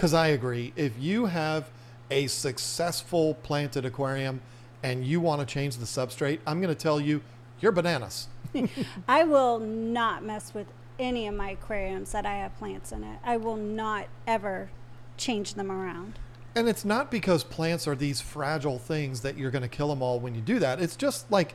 Right. 0.02 0.14
i 0.14 0.26
agree 0.28 0.72
if 0.74 0.92
you 0.98 1.26
have 1.26 1.68
a 2.10 2.26
successful 2.28 3.34
planted 3.42 3.84
aquarium 3.84 4.40
and 4.82 5.04
you 5.04 5.20
want 5.20 5.40
to 5.40 5.46
change 5.46 5.76
the 5.76 5.86
substrate 5.86 6.38
i'm 6.46 6.60
going 6.60 6.74
to 6.74 6.80
tell 6.80 7.00
you 7.00 7.20
you're 7.60 7.72
bananas 7.72 8.28
I 9.08 9.24
will 9.24 9.58
not 9.58 10.24
mess 10.24 10.52
with 10.54 10.66
any 10.98 11.26
of 11.26 11.34
my 11.34 11.50
aquariums 11.50 12.12
that 12.12 12.26
I 12.26 12.36
have 12.36 12.56
plants 12.58 12.92
in 12.92 13.04
it. 13.04 13.18
I 13.24 13.36
will 13.36 13.56
not 13.56 14.06
ever 14.26 14.70
change 15.16 15.54
them 15.54 15.70
around. 15.70 16.18
And 16.54 16.68
it's 16.68 16.84
not 16.84 17.10
because 17.10 17.44
plants 17.44 17.88
are 17.88 17.94
these 17.94 18.20
fragile 18.20 18.78
things 18.78 19.22
that 19.22 19.38
you're 19.38 19.50
going 19.50 19.62
to 19.62 19.68
kill 19.68 19.88
them 19.88 20.02
all 20.02 20.20
when 20.20 20.34
you 20.34 20.42
do 20.42 20.58
that. 20.58 20.80
It's 20.80 20.96
just 20.96 21.30
like, 21.30 21.54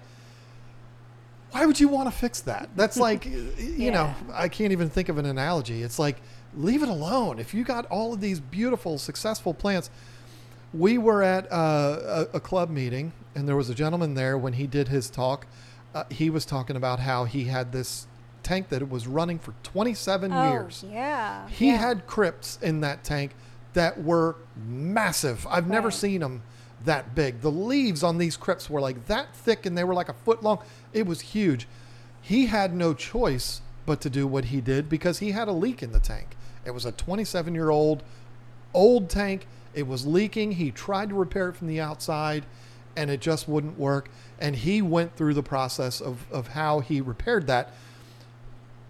why 1.52 1.66
would 1.66 1.80
you 1.80 1.88
want 1.88 2.12
to 2.12 2.16
fix 2.18 2.42
that? 2.42 2.70
That's 2.76 2.98
like, 3.08 3.26
you 3.26 3.92
know, 3.92 4.14
I 4.34 4.50
can't 4.50 4.72
even 4.72 4.90
think 4.90 5.10
of 5.10 5.18
an 5.18 5.26
analogy. 5.26 5.84
It's 5.84 6.00
like, 6.00 6.18
leave 6.56 6.82
it 6.82 6.90
alone. 6.90 7.38
If 7.38 7.54
you 7.54 7.64
got 7.64 7.86
all 7.88 8.14
of 8.14 8.22
these 8.22 8.40
beautiful, 8.40 8.98
successful 8.98 9.54
plants, 9.54 9.92
we 10.74 10.98
were 10.98 11.24
at 11.24 11.52
uh, 11.52 12.26
a, 12.34 12.38
a 12.38 12.40
club 12.40 12.70
meeting, 12.70 13.14
and 13.36 13.48
there 13.48 13.56
was 13.56 13.70
a 13.70 13.76
gentleman 13.76 14.14
there 14.14 14.38
when 14.38 14.54
he 14.54 14.68
did 14.68 14.88
his 14.90 15.10
talk. 15.10 15.48
Uh, 15.94 16.04
he 16.10 16.30
was 16.30 16.46
talking 16.46 16.76
about 16.76 17.00
how 17.00 17.26
he 17.26 17.46
had 17.46 17.72
this 17.72 18.08
tank 18.44 18.70
that 18.70 18.90
was 18.90 19.08
running 19.08 19.40
for 19.40 19.54
27 19.64 20.32
years. 20.32 20.84
Oh, 20.86 20.92
yeah. 20.92 21.50
He 21.50 21.68
yeah. 21.68 21.78
had 21.78 22.08
crypts 22.08 22.60
in 22.62 22.82
that 22.82 23.04
tank 23.04 23.34
that 23.74 24.02
were 24.04 24.36
massive. 24.66 25.46
I've 25.50 25.68
never 25.68 25.92
seen 25.92 26.22
them 26.22 26.44
that 26.86 27.14
big. 27.14 27.42
The 27.42 27.52
leaves 27.52 28.04
on 28.04 28.18
these 28.18 28.38
crypts 28.38 28.70
were 28.70 28.82
like 28.82 29.08
that 29.08 29.36
thick 29.36 29.66
and 29.66 29.78
they 29.78 29.84
were 29.84 29.94
like 29.94 30.10
a 30.10 30.14
foot 30.14 30.44
long. 30.44 30.60
It 30.94 31.06
was 31.06 31.22
huge. 31.22 31.68
He 32.22 32.48
had 32.48 32.74
no 32.74 32.94
choice 32.94 33.62
but 33.86 34.02
to 34.02 34.10
do 34.10 34.28
what 34.28 34.46
he 34.46 34.62
did 34.62 34.90
because 34.90 35.20
he 35.20 35.32
had 35.32 35.48
a 35.48 35.52
leak 35.52 35.84
in 35.84 35.92
the 35.92 36.00
tank. 36.00 36.36
It 36.66 36.72
was 36.72 36.86
a 36.86 36.92
27 36.92 37.54
year 37.54 37.70
old 37.70 38.04
old 38.74 39.10
tank. 39.10 39.48
It 39.78 39.88
was 39.88 40.08
leaking. 40.08 40.54
He 40.54 40.72
tried 40.72 41.10
to 41.10 41.16
repair 41.16 41.50
it 41.50 41.56
from 41.56 41.68
the 41.68 41.80
outside 41.80 42.46
and 42.96 43.12
it 43.12 43.22
just 43.22 43.48
wouldn't 43.48 43.78
work. 43.78 44.10
And 44.40 44.56
he 44.56 44.82
went 44.82 45.16
through 45.16 45.36
the 45.36 45.44
process 45.44 46.02
of, 46.02 46.26
of 46.32 46.48
how 46.48 46.80
he 46.80 47.00
repaired 47.00 47.46
that 47.48 47.72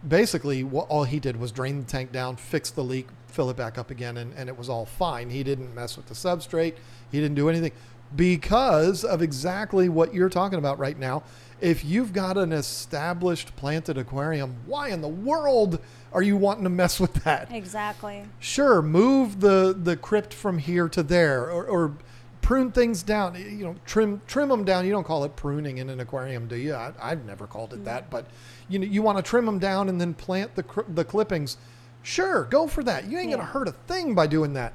basically 0.08 0.64
what 0.64 0.88
all 0.88 1.04
he 1.04 1.20
did 1.20 1.38
was 1.38 1.52
drain 1.52 1.80
the 1.80 1.86
tank 1.86 2.12
down 2.12 2.36
fix 2.36 2.70
the 2.70 2.84
leak 2.84 3.08
fill 3.28 3.50
it 3.50 3.58
back 3.58 3.80
up 3.80 3.90
again 3.90 4.16
and, 4.18 4.32
and 4.36 4.48
it 4.48 4.56
was 4.56 4.70
all 4.70 4.86
fine 4.86 5.28
he 5.32 5.44
didn't 5.44 5.74
mess 5.74 5.98
with 5.98 6.06
the 6.06 6.14
substrate 6.14 6.76
he 7.12 7.20
didn't 7.20 7.36
do 7.36 7.50
anything 7.50 7.72
because 8.16 9.04
of 9.04 9.24
exactly 9.24 9.90
what 9.90 10.14
you're 10.14 10.30
talking 10.30 10.60
about 10.60 10.78
right 10.78 11.00
now 11.00 11.24
if 11.60 11.84
you've 11.84 12.14
got 12.14 12.38
an 12.38 12.54
established 12.54 13.56
planted 13.56 13.98
aquarium 13.98 14.56
why 14.66 14.90
in 14.90 15.02
the 15.02 15.08
world 15.08 15.80
are 16.14 16.22
you 16.22 16.38
wanting 16.38 16.64
to 16.64 16.70
mess 16.70 17.00
with 17.00 17.14
that? 17.26 17.52
Exactly. 17.52 18.24
sure 18.40 18.82
move 18.82 19.40
the 19.42 19.78
the 19.78 19.98
crypt 19.98 20.34
from 20.34 20.58
here 20.58 20.88
to 20.90 21.04
there 21.04 21.52
or, 21.52 21.66
or 21.66 21.94
prune 22.42 22.72
things 22.72 23.04
down. 23.04 23.36
You 23.36 23.66
know 23.66 23.76
trim 23.86 24.22
trim 24.26 24.50
them 24.50 24.64
down. 24.64 24.86
You 24.86 24.92
don't 24.92 25.04
call 25.04 25.24
it 25.26 25.36
pruning 25.36 25.80
in 25.80 25.90
an 25.90 26.00
aquarium 26.00 26.48
do 26.48 26.56
you? 26.56 26.74
I, 26.74 26.94
i've 27.02 27.26
never 27.26 27.46
called 27.46 27.74
it 27.74 27.84
that 27.86 28.10
but 28.10 28.26
you 28.70 28.80
know 28.80 28.86
you 28.86 29.02
want 29.02 29.18
to 29.18 29.24
trim 29.24 29.46
them 29.46 29.60
down 29.60 29.90
and 29.90 30.00
then 30.00 30.14
plant 30.14 30.56
the 30.56 30.64
the 30.88 31.04
clippings. 31.04 31.58
Sure 32.04 32.46
go 32.46 32.68
for 32.68 32.84
that. 32.84 33.06
You 33.06 33.18
ain't 33.18 33.32
gonna 33.32 33.44
hurt 33.44 33.68
a 33.68 33.74
thing 33.74 34.16
by 34.16 34.28
doing 34.28 34.54
that 34.54 34.74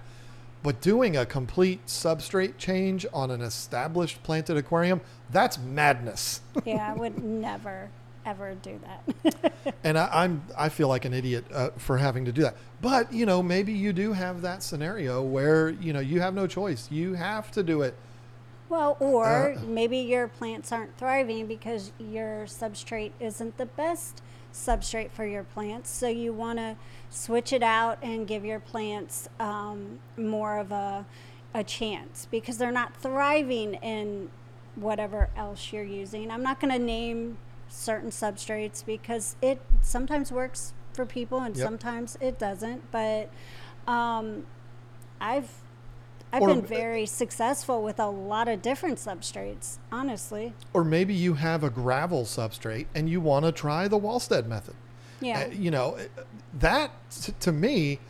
but 0.63 0.81
doing 0.81 1.17
a 1.17 1.27
complete 1.27 1.87
substrate 1.87 2.57
change 2.59 3.05
on 3.13 3.31
an 3.31 3.41
established 3.41 4.23
planted 4.23 4.57
aquarium 4.57 5.01
that's 5.31 5.59
madness 5.59 6.41
Yeah, 6.65 6.91
I 6.93 6.95
would 6.95 7.23
never, 7.25 7.91
ever 8.25 8.55
do 8.55 8.79
that. 8.85 9.53
and 9.85 9.99
I, 9.99 10.09
I'm 10.13 10.43
I 10.57 10.69
feel 10.69 10.89
like 10.89 11.05
an 11.05 11.13
idiot 11.15 11.45
uh, 11.53 11.71
for 11.77 11.99
having 11.99 12.25
to 12.27 12.33
do 12.33 12.43
that. 12.43 12.57
But 12.81 13.13
you 13.13 13.27
know, 13.27 13.43
maybe 13.43 13.73
you 13.73 13.93
do 13.93 14.13
have 14.13 14.43
that 14.43 14.63
scenario 14.63 15.23
where 15.23 15.71
you 15.71 15.93
know 15.93 16.01
you 16.01 16.21
have 16.21 16.35
no 16.35 16.47
choice. 16.47 16.89
You 16.91 17.15
have 17.15 17.51
to 17.53 17.63
do 17.63 17.83
it. 17.83 17.95
well, 18.69 18.97
or 19.01 19.55
Uh. 19.57 19.61
maybe 19.67 19.99
your 19.99 20.29
plants 20.29 20.73
aren't 20.73 20.97
thriving 20.99 21.47
because 21.47 21.93
your 21.99 22.45
substrate 22.47 23.13
isn't 23.21 23.57
the 23.59 23.67
best 23.67 24.23
substrate 24.53 25.11
for 25.11 25.25
your 25.27 25.45
plants. 25.45 25.91
So 25.91 26.09
you 26.09 26.33
want 26.33 26.59
to 26.59 26.77
switch 27.11 27.53
it 27.53 27.63
out 27.63 27.99
and 28.03 28.27
give 28.27 28.45
your 28.45 28.61
plants 28.61 29.29
um, 29.41 29.99
more 30.17 30.59
of 30.59 30.71
a, 30.73 31.07
a 31.55 31.65
chance 31.65 32.29
because 32.31 32.59
they're 32.59 32.71
not 32.73 32.95
thriving 32.97 33.75
in 33.75 34.31
whatever 34.77 35.31
else 35.37 35.73
you're 35.73 35.85
using. 35.85 36.31
I'm 36.31 36.43
not 36.43 36.61
going 36.61 36.73
to 36.73 36.79
name 36.79 37.39
certain 37.69 38.11
substrates 38.11 38.85
because 38.85 39.37
it 39.43 39.61
sometimes 39.81 40.31
works 40.31 40.73
for 40.93 41.07
people 41.07 41.41
and 41.41 41.57
Yep. 41.57 41.65
sometimes 41.65 42.19
it 42.21 42.39
doesn't. 42.39 42.91
But 42.91 43.31
um, 43.87 44.45
I've 45.21 45.62
I've 46.33 46.43
Or- 46.43 46.49
been 46.55 46.63
very 46.63 47.05
successful 47.07 47.83
with 47.83 48.01
a 48.01 48.07
lot 48.09 48.49
of 48.49 48.63
different 48.63 48.99
substrates, 48.99 49.77
honestly. 49.91 50.55
Or 50.73 50.83
maybe 50.83 51.13
you 51.13 51.35
have 51.35 51.63
a 51.63 51.69
gravel 51.71 52.25
substrate 52.25 52.87
and 52.95 53.09
you 53.09 53.21
want 53.21 53.45
to 53.45 53.53
try 53.53 53.87
the 53.89 53.99
Walstad 53.99 54.47
method. 54.47 54.75
Yeah. 55.21 55.43
Uh, 55.43 55.51
you 55.51 55.71
know, 55.71 55.99
that 56.59 56.91
t- 57.11 57.35
to 57.41 57.53
me, 57.53 58.01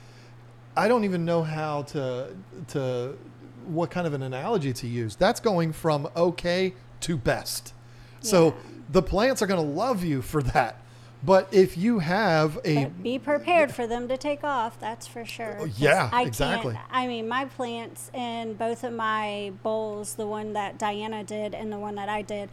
I 0.76 0.88
don't 0.88 1.04
even 1.04 1.24
know 1.24 1.42
how 1.42 1.82
to 1.82 2.34
to 2.68 3.18
what 3.66 3.90
kind 3.90 4.06
of 4.06 4.14
an 4.14 4.22
analogy 4.22 4.72
to 4.72 4.86
use. 4.86 5.16
That's 5.16 5.40
going 5.40 5.72
from 5.72 6.08
okay 6.16 6.74
to 7.00 7.16
best. 7.16 7.74
So 8.20 8.46
Yeah. 8.46 8.52
the 8.90 9.02
plants 9.02 9.42
are 9.42 9.46
going 9.46 9.60
to 9.64 9.70
love 9.74 10.02
you 10.04 10.22
for 10.22 10.42
that. 10.44 10.76
But 11.24 11.48
if 11.52 11.78
you 11.78 12.00
have 12.00 12.58
a 12.64 12.84
But 12.84 13.02
be 13.02 13.18
prepared 13.18 13.72
for 13.72 13.86
them 13.86 14.08
to 14.08 14.16
take 14.16 14.42
off. 14.42 14.80
That's 14.80 15.06
for 15.06 15.24
sure. 15.24 15.68
yeah, 15.76 16.10
I 16.12 16.22
exactly. 16.22 16.76
I 16.90 17.06
mean, 17.06 17.28
my 17.28 17.44
plants 17.44 18.10
in 18.12 18.54
both 18.54 18.82
of 18.82 18.92
my 18.92 19.52
bowls, 19.62 20.14
the 20.16 20.26
one 20.26 20.52
that 20.54 20.78
Diana 20.78 21.22
did 21.22 21.54
and 21.54 21.72
the 21.72 21.78
one 21.78 21.94
that 21.94 22.08
I 22.08 22.22
did, 22.22 22.50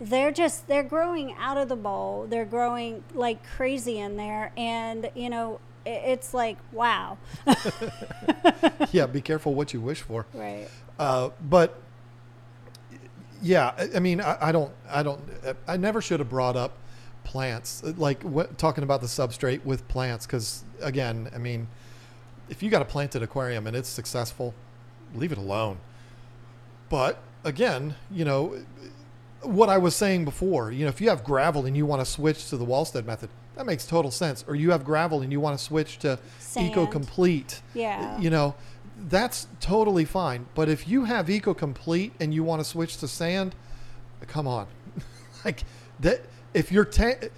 they're 0.00 0.30
just 0.30 0.68
they're 0.68 0.84
growing 0.84 1.34
out 1.38 1.56
of 1.58 1.68
the 1.68 1.74
bowl. 1.76 2.26
They're 2.28 2.44
growing 2.44 3.02
like 3.12 3.44
crazy 3.56 3.98
in 3.98 4.16
there, 4.16 4.52
and 4.56 5.10
you 5.16 5.28
know, 5.28 5.58
it's 5.84 6.32
like 6.32 6.58
wow, 6.70 7.18
yeah, 8.92 9.06
be 9.06 9.20
careful 9.30 9.54
what 9.54 9.72
you 9.72 9.80
wish 9.80 10.00
for. 10.02 10.26
right? 10.32 10.68
Uh, 10.98 11.30
but 11.48 11.80
yeah, 13.42 13.72
I- 13.76 13.90
I 13.96 13.98
mean, 13.98 14.20
I, 14.20 14.38
I 14.40 14.52
don't, 14.52 14.72
I 14.88 15.02
don't, 15.02 15.20
I 15.66 15.76
never 15.76 16.00
should 16.00 16.20
have 16.20 16.28
brought 16.28 16.54
up 16.56 16.72
plants, 17.24 17.82
uh, 17.84 17.92
like 17.96 18.22
what, 18.22 18.58
talking 18.58 18.84
about 18.84 19.00
the 19.00 19.06
substrate 19.06 19.64
with 19.64 19.86
plants, 19.88 20.26
because 20.26 20.64
again, 20.80 21.30
I 21.34 21.38
mean, 21.38 21.68
if 22.48 22.62
you 22.62 22.70
got 22.70 22.82
a 22.82 22.84
planted 22.86 23.22
aquarium 23.22 23.66
and 23.66 23.76
it's 23.76 23.88
successful, 23.88 24.54
leave 25.14 25.32
it 25.32 25.38
alone. 25.38 25.78
But 26.88 27.18
again, 27.44 27.94
you 28.10 28.24
know, 28.24 28.56
what 29.42 29.68
I 29.68 29.78
was 29.78 29.96
saying 29.96 30.24
before, 30.24 30.70
you 30.70 30.84
know, 30.84 30.88
if 30.88 31.00
you 31.00 31.08
have 31.08 31.24
gravel 31.24 31.66
and 31.66 31.76
you 31.76 31.86
want 31.86 32.00
to 32.00 32.06
switch 32.06 32.48
to 32.50 32.56
the 32.56 32.66
Walstad 32.66 33.04
method, 33.06 33.30
that 33.56 33.66
makes 33.66 33.86
total 33.86 34.10
sense. 34.10 34.44
Or 34.46 34.54
you 34.54 34.70
have 34.70 34.84
gravel 34.84 35.20
and 35.22 35.32
you 35.32 35.40
want 35.40 35.58
to 35.58 35.64
switch 35.64 35.98
to 36.00 36.18
Sand. 36.38 36.70
Eco 36.70 36.86
Complete, 36.86 37.60
Yeah. 37.74 38.18
you 38.20 38.30
know, 38.30 38.54
that's 39.08 39.46
totally 39.60 40.04
fine. 40.04 40.46
But 40.54 40.68
if 40.68 40.86
you 40.86 41.04
have 41.04 41.28
Eco 41.28 41.54
Complete 41.54 42.12
and 42.20 42.32
you 42.32 42.44
want 42.44 42.60
to 42.60 42.64
switch 42.64 42.98
to 42.98 43.08
sand, 43.08 43.54
come 44.26 44.46
on, 44.46 44.66
like 45.44 45.64
that. 46.00 46.20
If 46.54 46.70
you're 46.70 46.84
ta- 46.84 47.28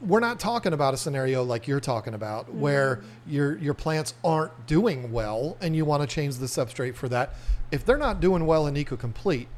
we're 0.00 0.20
not 0.20 0.38
talking 0.38 0.72
about 0.72 0.94
a 0.94 0.96
scenario 0.96 1.42
like 1.42 1.66
you're 1.66 1.80
talking 1.80 2.14
about 2.14 2.46
mm-hmm. 2.46 2.60
where 2.60 3.02
your 3.26 3.58
your 3.58 3.74
plants 3.74 4.14
aren't 4.24 4.66
doing 4.66 5.10
well 5.12 5.56
and 5.60 5.74
you 5.74 5.84
want 5.84 6.08
to 6.08 6.12
change 6.12 6.36
the 6.36 6.46
substrate 6.46 6.94
for 6.94 7.08
that. 7.08 7.34
If 7.70 7.84
they're 7.84 7.96
not 7.96 8.20
doing 8.20 8.46
well 8.46 8.66
in 8.66 8.76
Eco 8.76 8.96
Complete 8.96 9.48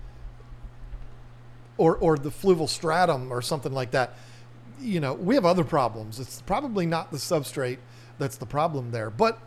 or 1.76 1.96
or 1.96 2.16
the 2.16 2.30
fluval 2.30 2.68
stratum 2.68 3.32
or 3.32 3.42
something 3.42 3.72
like 3.72 3.90
that, 3.92 4.14
you 4.80 5.00
know, 5.00 5.14
we 5.14 5.34
have 5.34 5.44
other 5.44 5.64
problems. 5.64 6.20
It's 6.20 6.40
probably 6.42 6.86
not 6.86 7.10
the 7.10 7.18
substrate 7.18 7.78
that's 8.18 8.36
the 8.36 8.46
problem 8.46 8.90
there. 8.90 9.10
But, 9.10 9.38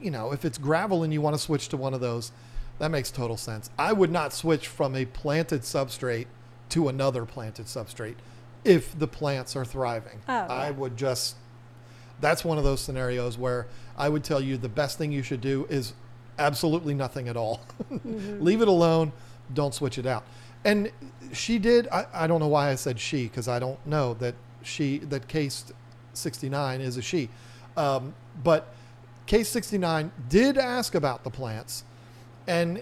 you 0.00 0.10
know, 0.10 0.32
if 0.32 0.44
it's 0.44 0.58
gravel 0.58 1.02
and 1.02 1.12
you 1.12 1.20
want 1.20 1.34
to 1.34 1.42
switch 1.42 1.68
to 1.68 1.76
one 1.76 1.94
of 1.94 2.00
those, 2.00 2.32
that 2.78 2.90
makes 2.90 3.10
total 3.10 3.36
sense. 3.36 3.70
I 3.78 3.92
would 3.92 4.10
not 4.10 4.32
switch 4.32 4.66
from 4.66 4.94
a 4.96 5.04
planted 5.04 5.62
substrate 5.62 6.26
to 6.70 6.88
another 6.88 7.26
planted 7.26 7.66
substrate 7.66 8.14
if 8.64 8.98
the 8.98 9.06
plants 9.06 9.56
are 9.56 9.64
thriving. 9.64 10.20
Oh, 10.28 10.32
I 10.32 10.66
yeah. 10.66 10.70
would 10.70 10.96
just 10.96 11.36
that's 12.20 12.44
one 12.44 12.58
of 12.58 12.64
those 12.64 12.80
scenarios 12.80 13.38
where 13.38 13.66
I 13.96 14.08
would 14.08 14.24
tell 14.24 14.40
you 14.40 14.56
the 14.56 14.68
best 14.68 14.98
thing 14.98 15.12
you 15.12 15.22
should 15.22 15.40
do 15.40 15.66
is 15.70 15.94
absolutely 16.38 16.94
nothing 16.94 17.28
at 17.28 17.36
all. 17.36 17.62
Leave 18.04 18.60
it 18.62 18.68
alone. 18.68 19.12
Don't 19.52 19.74
switch 19.74 19.98
it 19.98 20.06
out. 20.06 20.24
And 20.64 20.90
she 21.32 21.58
did. 21.58 21.88
I, 21.88 22.06
I 22.12 22.26
don't 22.26 22.40
know 22.40 22.48
why 22.48 22.70
I 22.70 22.74
said 22.74 23.00
she 23.00 23.24
because 23.24 23.48
I 23.48 23.58
don't 23.58 23.84
know 23.86 24.14
that 24.14 24.34
she 24.62 24.98
that 24.98 25.28
case 25.28 25.64
69 26.12 26.80
is 26.80 26.96
a 26.96 27.02
she. 27.02 27.30
Um, 27.76 28.14
but 28.42 28.74
case 29.26 29.48
69 29.48 30.12
did 30.28 30.58
ask 30.58 30.94
about 30.94 31.24
the 31.24 31.30
plants, 31.30 31.84
and 32.46 32.80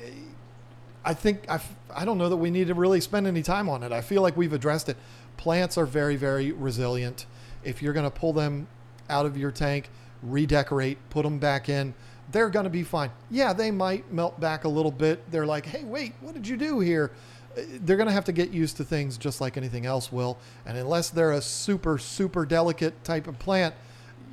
I 1.05 1.14
think 1.14 1.49
I 1.49 1.61
I 1.95 2.05
don't 2.05 2.18
know 2.18 2.29
that 2.29 2.37
we 2.37 2.51
need 2.51 2.66
to 2.66 2.74
really 2.74 3.01
spend 3.01 3.26
any 3.26 3.43
time 3.43 3.68
on 3.68 3.83
it. 3.83 3.93
I 3.93 4.01
feel 4.01 4.22
like 4.22 4.37
we've 4.37 4.53
addressed 4.53 4.89
it. 4.89 4.97
Plants 5.39 5.78
are 5.78 5.86
very, 5.86 6.16
very 6.16 6.53
resilient. 6.53 7.24
If 7.64 7.80
you're 7.82 7.95
going 7.95 8.05
to 8.05 8.11
pull 8.11 8.34
them 8.34 8.68
out 9.09 9.24
of 9.24 9.39
your 9.39 9.51
tank, 9.51 9.89
redecorate, 10.22 10.99
put 11.09 11.22
them 11.22 11.39
back 11.39 11.70
in, 11.70 11.95
they're 12.30 12.51
going 12.51 12.64
to 12.64 12.70
be 12.70 12.82
fine. 12.82 13.11
Yeah, 13.30 13.55
they 13.55 13.70
might 13.70 14.12
melt 14.12 14.39
back 14.39 14.64
a 14.64 14.68
little 14.68 14.91
bit. 14.91 15.30
They're 15.30 15.47
like, 15.47 15.64
hey, 15.64 15.84
wait, 15.84 16.12
what 16.20 16.34
did 16.34 16.47
you 16.47 16.59
do 16.59 16.80
here? 16.80 17.11
Uh, 17.57 17.62
They're 17.80 17.97
going 17.97 18.09
to 18.09 18.12
have 18.12 18.26
to 18.26 18.32
get 18.32 18.51
used 18.51 18.76
to 18.76 18.84
things 18.84 19.16
just 19.16 19.41
like 19.41 19.57
anything 19.57 19.86
else 19.86 20.12
will. 20.12 20.36
And 20.66 20.76
unless 20.76 21.09
they're 21.09 21.32
a 21.32 21.41
super, 21.41 21.97
super 21.97 22.45
delicate 22.45 23.03
type 23.03 23.26
of 23.26 23.39
plant, 23.39 23.74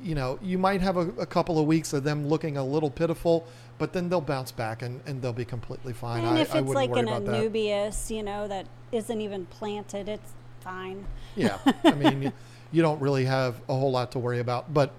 you 0.02 0.14
know, 0.14 0.38
you 0.42 0.58
might 0.58 0.82
have 0.82 0.98
a, 0.98 1.08
a 1.18 1.24
couple 1.26 1.58
of 1.58 1.66
weeks 1.66 1.94
of 1.94 2.04
them 2.04 2.28
looking 2.28 2.58
a 2.58 2.64
little 2.64 2.90
pitiful, 2.90 3.46
but 3.78 3.94
then 3.94 4.10
they'll 4.10 4.20
bounce 4.20 4.52
back 4.52 4.82
and, 4.82 5.00
and 5.06 5.22
they'll 5.22 5.32
be 5.32 5.44
completely 5.44 5.94
fine. 5.94 6.24
And 6.24 6.36
I, 6.36 6.42
if 6.42 6.54
it's 6.54 6.68
like 6.68 6.90
an 6.90 7.06
Anubias, 7.06 8.08
that. 8.08 8.14
You 8.14 8.22
know, 8.22 8.46
that 8.46 8.66
isn't 8.92 9.20
even 9.20 9.46
planted, 9.46 10.08
it's 10.08 10.32
fine. 10.66 11.06
Yeah, 11.36 11.58
I 11.84 11.92
mean, 11.92 12.32
you, 12.72 12.82
don't 12.82 13.00
really 13.00 13.24
have 13.24 13.60
a 13.68 13.74
whole 13.74 13.92
lot 13.92 14.12
to 14.12 14.18
worry 14.18 14.40
about. 14.40 14.74
But, 14.74 14.90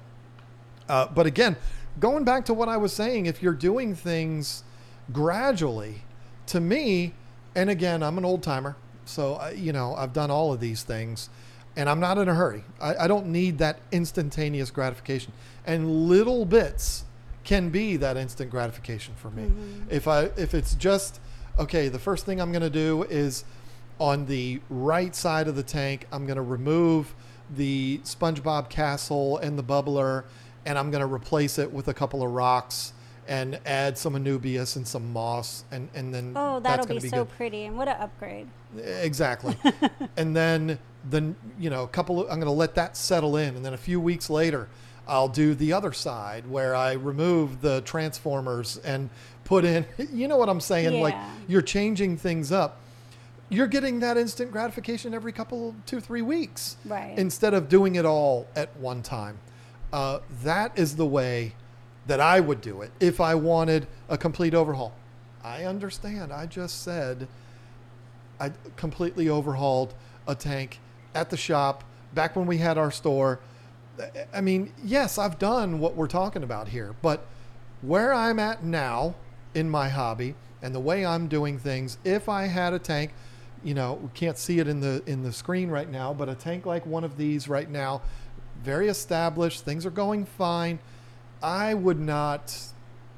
uh, 0.88 1.07
but 1.13 1.26
again, 1.26 1.57
going 1.99 2.24
back 2.24 2.45
to 2.45 2.53
what 2.53 2.70
I 2.70 2.78
was 2.78 2.93
saying, 2.93 3.26
if 3.26 3.43
you're 3.43 3.53
doing 3.53 3.93
things 3.93 4.63
gradually, 5.11 6.03
to 6.47 6.61
me, 6.61 7.13
and 7.53 7.70
again, 7.70 8.01
I'm 8.01 8.18
an 8.18 8.24
old 8.24 8.43
timer, 8.43 8.78
so 9.05 9.36
I, 9.36 9.51
you 9.51 9.74
know 9.74 9.93
I've 9.95 10.13
done 10.13 10.32
all 10.32 10.53
of 10.53 10.61
these 10.61 10.84
things, 10.84 11.30
and 11.76 11.89
I'm 11.89 11.99
not 11.99 12.18
in 12.18 12.30
a 12.30 12.34
hurry. 12.34 12.63
I, 12.80 12.95
I 12.95 13.07
don't 13.07 13.28
need 13.28 13.57
that 13.57 13.80
instantaneous 13.91 14.72
gratification, 14.72 15.34
and 15.65 16.07
little 16.07 16.45
bits 16.45 17.03
can 17.43 17.70
be 17.70 17.97
that 17.97 18.15
instant 18.15 18.51
gratification 18.51 19.15
for 19.15 19.32
me. 19.32 19.51
If 19.89 20.07
I 20.07 20.30
if 20.38 20.53
it's 20.53 20.76
just 20.76 21.20
okay, 21.59 21.89
the 21.89 21.99
first 21.99 22.26
thing 22.26 22.39
I'm 22.39 22.51
going 22.51 22.61
to 22.61 22.70
do 22.70 23.03
is 23.03 23.43
on 23.99 24.25
the 24.25 24.59
right 24.69 25.15
side 25.15 25.47
of 25.47 25.55
the 25.55 25.63
tank, 25.63 26.05
I'm 26.11 26.25
going 26.25 26.35
to 26.37 26.41
remove 26.41 27.13
the 27.55 27.99
SpongeBob 28.03 28.69
castle 28.69 29.37
and 29.37 29.57
the 29.57 29.63
bubbler, 29.63 30.23
and 30.65 30.77
I'm 30.77 30.91
going 30.91 31.05
to 31.07 31.11
replace 31.11 31.57
it 31.57 31.71
with 31.71 31.87
a 31.87 31.93
couple 31.93 32.21
of 32.23 32.31
rocks 32.31 32.93
and 33.27 33.59
add 33.65 33.97
some 33.97 34.13
Anubias 34.13 34.75
and 34.77 34.87
some 34.87 35.11
moss, 35.11 35.65
and 35.71 35.89
and 35.93 36.13
then 36.13 36.33
Oh, 36.35 36.59
that'll 36.61 36.85
be, 36.87 36.99
be 36.99 37.09
so 37.09 37.25
good. 37.25 37.35
pretty. 37.35 37.65
And 37.65 37.77
what 37.77 37.87
an 37.89 37.97
upgrade. 37.99 38.47
Exactly. 38.77 39.57
and 40.17 40.35
then 40.35 40.79
then 41.09 41.35
you 41.59 41.69
know 41.69 41.83
a 41.83 41.87
couple 41.87 42.21
of, 42.21 42.27
I'm 42.29 42.35
going 42.35 42.45
to 42.45 42.51
let 42.51 42.75
that 42.75 42.95
settle 42.97 43.35
in 43.37 43.55
and 43.55 43.65
then 43.65 43.73
a 43.73 43.77
few 43.77 43.99
weeks 43.99 44.29
later 44.29 44.67
I'll 45.07 45.29
do 45.29 45.55
the 45.55 45.71
other 45.71 45.93
side 45.93 46.49
where 46.49 46.75
I 46.75 46.93
remove 46.93 47.61
the 47.61 47.79
transformers 47.81 48.77
and 48.77 49.09
put 49.45 49.63
in 49.63 49.85
you 50.11 50.27
know 50.27 50.35
what 50.37 50.49
I'm 50.49 50.59
saying 50.59 51.01
like 51.01 51.15
you're 51.47 51.61
changing 51.61 52.17
things 52.17 52.51
up. 52.51 52.81
You're 53.49 53.67
getting 53.67 53.99
that 54.01 54.17
instant 54.17 54.51
gratification 54.51 55.13
every 55.13 55.31
couple 55.31 55.75
2 55.85 55.99
3 56.01 56.21
weeks 56.21 56.77
Right. 56.85 57.17
instead 57.17 57.53
of 57.53 57.69
doing 57.69 57.95
it 57.95 58.05
all 58.05 58.47
at 58.55 58.75
one 58.77 59.01
time. 59.01 59.39
Uh, 59.93 60.19
that 60.43 60.77
is 60.77 60.97
the 60.97 61.05
way 61.05 61.53
that 62.07 62.19
I 62.19 62.39
would 62.39 62.59
do 62.61 62.81
it 62.81 62.91
if 62.99 63.21
I 63.21 63.35
wanted 63.35 63.87
a 64.09 64.17
complete 64.17 64.53
overhaul. 64.53 64.93
I 65.43 65.63
understand. 65.63 66.33
I 66.33 66.45
just 66.45 66.83
said 66.83 67.27
I 68.39 68.51
completely 68.75 69.29
overhauled 69.29 69.93
a 70.27 70.35
tank 70.35 70.79
at 71.15 71.29
the 71.29 71.37
shop 71.37 71.83
back 72.13 72.35
when 72.35 72.45
we 72.47 72.57
had 72.57 72.77
our 72.77 72.91
store. 72.91 73.39
I 74.33 74.41
mean, 74.41 74.73
yes, 74.83 75.17
I've 75.17 75.39
done 75.39 75.79
what 75.79 75.95
we're 75.95 76.07
talking 76.07 76.43
about 76.43 76.67
here, 76.67 76.95
but 77.01 77.25
where 77.81 78.13
I'm 78.13 78.39
at 78.39 78.63
now 78.63 79.15
in 79.55 79.69
my 79.69 79.87
hobby 79.89 80.35
and 80.61 80.75
the 80.75 80.79
way 80.79 81.05
I'm 81.05 81.27
doing 81.27 81.57
things, 81.57 81.97
if 82.03 82.27
I 82.29 82.47
had 82.47 82.73
a 82.73 82.79
tank, 82.79 83.13
you 83.63 83.73
know, 83.73 83.93
we 84.01 84.09
can't 84.13 84.37
see 84.37 84.59
it 84.59 84.67
in 84.67 84.79
the 84.79 85.01
in 85.05 85.23
the 85.23 85.31
screen 85.31 85.69
right 85.69 85.89
now, 85.89 86.13
but 86.13 86.29
a 86.29 86.35
tank 86.35 86.65
like 86.65 86.85
one 86.85 87.03
of 87.03 87.17
these 87.17 87.47
right 87.47 87.69
now, 87.69 88.01
very 88.63 88.87
established, 88.87 89.65
things 89.65 89.85
are 89.85 89.91
going 89.91 90.25
fine. 90.25 90.79
I 91.41 91.73
would 91.73 91.99
not 91.99 92.57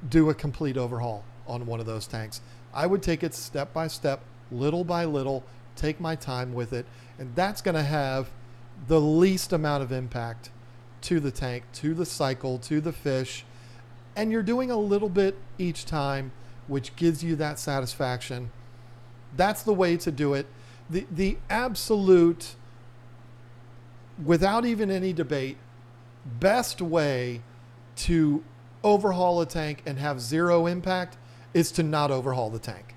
do 0.10 0.30
a 0.30 0.34
complete 0.34 0.78
overhaul 0.78 1.24
on 1.48 1.66
one 1.66 1.80
of 1.80 1.86
those 1.86 2.08
tanks. 2.08 2.42
I 2.74 2.86
would 2.86 3.02
take 3.02 3.24
it 3.24 3.34
step 3.34 3.74
by 3.74 3.88
step, 3.88 4.22
little 4.52 4.84
by 4.84 5.06
little, 5.06 5.44
take 5.76 6.00
my 6.00 6.16
time 6.16 6.54
with 6.54 6.74
it, 6.74 6.86
and 7.18 7.34
that's 7.36 7.62
going 7.62 7.76
to 7.76 7.84
have 7.84 8.30
the 8.88 9.02
least 9.02 9.52
amount 9.52 9.84
of 9.84 9.92
impact 9.92 10.52
to 11.02 11.20
the 11.20 11.32
tank, 11.32 11.64
to 11.74 11.94
the 11.94 12.06
cycle, 12.06 12.60
to 12.60 12.82
the 12.82 12.92
fish, 12.92 13.46
and 14.16 14.32
you're 14.32 14.44
doing 14.44 14.70
a 14.70 14.78
little 14.78 15.10
bit 15.10 15.36
each 15.58 15.86
time, 15.86 16.32
which 16.68 16.96
gives 16.96 17.24
you 17.24 17.36
that 17.38 17.58
satisfaction. 17.58 18.52
That's 19.36 19.64
the 19.64 19.74
way 19.74 19.98
to 19.98 20.12
do 20.12 20.34
it. 20.34 20.48
The 20.90 21.06
the 21.12 21.38
absolute 21.50 22.56
without 24.24 24.66
even 24.66 24.92
any 24.92 25.14
debate 25.14 25.58
best 26.26 26.82
way 26.82 27.42
to 27.96 28.44
overhaul 28.84 29.42
a 29.42 29.46
tank 29.46 29.82
and 29.86 29.98
have 30.00 30.22
zero 30.22 30.66
impact 30.66 31.18
is 31.54 31.72
to 31.74 31.84
not 31.84 32.12
overhaul 32.12 32.50
the 32.50 32.60
tank. 32.60 32.96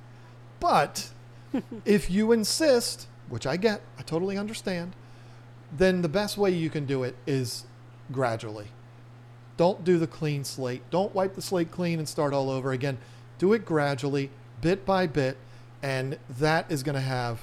But 0.60 1.10
if 1.84 2.10
you 2.10 2.32
insist, 2.32 3.06
which 3.28 3.46
I 3.46 3.56
get, 3.56 3.80
I 3.98 4.02
totally 4.02 4.36
understand, 4.36 4.94
then 5.76 6.02
the 6.02 6.08
best 6.08 6.36
way 6.36 6.50
you 6.50 6.70
can 6.70 6.86
do 6.86 7.02
it 7.02 7.16
is 7.26 7.64
gradually. 8.10 8.68
Don't 9.56 9.84
do 9.84 9.98
the 9.98 10.06
clean 10.06 10.44
slate. 10.44 10.82
Don't 10.90 11.14
wipe 11.14 11.34
the 11.34 11.42
slate 11.42 11.70
clean 11.70 11.98
and 11.98 12.08
start 12.08 12.32
all 12.32 12.50
over 12.50 12.72
again. 12.72 12.98
Do 13.38 13.52
it 13.52 13.64
gradually, 13.64 14.30
bit 14.60 14.84
by 14.84 15.06
bit, 15.06 15.36
and 15.82 16.18
that 16.38 16.70
is 16.70 16.82
going 16.82 16.94
to 16.94 17.00
have 17.00 17.40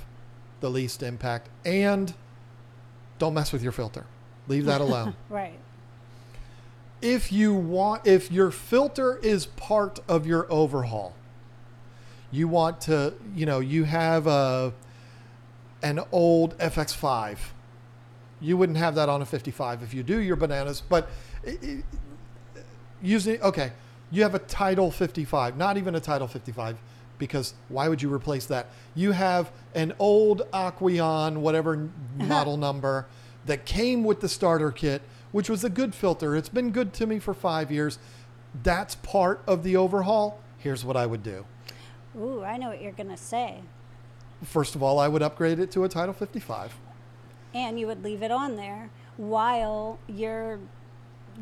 the 0.61 0.69
least 0.69 1.03
impact. 1.03 1.49
And 1.65 2.13
don't 3.17 3.33
mess 3.33 3.51
with 3.51 3.61
your 3.63 3.71
filter. 3.71 4.05
Leave 4.47 4.65
that 4.65 4.81
alone. 4.87 5.15
Right. 5.29 5.59
if 7.01 7.31
you 7.31 7.53
want 7.53 8.05
if 8.05 8.31
your 8.31 8.51
filter 8.51 9.17
is 9.17 9.45
part 9.45 9.99
of 10.07 10.25
your 10.27 10.45
overhaul 10.51 11.13
you 12.31 12.47
want 12.47 12.81
to 12.81 13.13
you 13.33 13.45
know 13.45 13.59
you 13.59 13.85
have 13.85 14.27
a 14.27 14.73
an 15.81 15.99
old 16.11 16.57
fx5 16.57 17.37
you 18.41 18.57
wouldn't 18.57 18.77
have 18.77 18.95
that 18.95 19.07
on 19.07 19.21
a 19.21 19.25
55 19.25 19.81
if 19.81 19.93
you 19.93 20.03
do 20.03 20.17
your 20.19 20.35
bananas 20.35 20.81
but 20.89 21.09
i- 21.47 21.57
i- 21.63 21.83
using 23.01 23.41
okay 23.41 23.71
you 24.11 24.21
have 24.23 24.35
a 24.35 24.39
Tidal 24.39 24.91
55 24.91 25.55
not 25.57 25.77
even 25.77 25.95
a 25.95 25.99
Tidal 26.01 26.27
55 26.27 26.77
because 27.20 27.53
why 27.67 27.88
would 27.88 28.01
you 28.01 28.11
replace 28.11 28.47
that? 28.47 28.67
You 28.95 29.11
have 29.11 29.51
an 29.76 29.93
old 29.99 30.41
Aqueon, 30.51 31.38
whatever 31.38 31.76
uh-huh. 31.76 32.26
model 32.26 32.57
number 32.57 33.05
that 33.45 33.65
came 33.65 34.03
with 34.03 34.22
the 34.22 34.30
starter 34.30 34.72
kit 34.72 35.03
which 35.32 35.49
was 35.49 35.63
a 35.63 35.70
good 35.70 35.93
filter. 35.93 36.36
It's 36.36 36.49
been 36.49 36.72
good 36.72 36.93
to 36.93 37.05
me 37.05 37.20
for 37.20 37.34
five 37.34 37.72
years. 37.72 37.99
That's 38.63 38.95
part 38.95 39.41
of 39.47 39.63
the 39.63 39.76
overhaul. 39.76 40.39
Here's 40.57 40.84
what 40.84 40.97
i 40.97 41.05
would 41.05 41.24
do. 41.24 41.45
Ooh, 42.17 42.43
I 42.43 42.57
know 42.57 42.70
what 42.70 42.82
you're 42.82 42.91
going 42.91 43.09
to 43.09 43.17
say. 43.17 43.61
first 44.43 44.76
of 44.76 44.82
all 44.82 44.99
i 44.99 45.07
would 45.07 45.22
upgrade 45.22 45.59
it 45.59 45.70
to 45.72 45.84
a 45.84 45.89
Tidal 45.89 46.13
55 46.13 46.76
And 47.53 47.80
you 47.80 47.88
would 47.88 48.03
leave 48.03 48.24
it 48.24 48.32
on 48.32 48.55
there 48.55 48.89
while 49.17 49.99
you're 50.07 50.59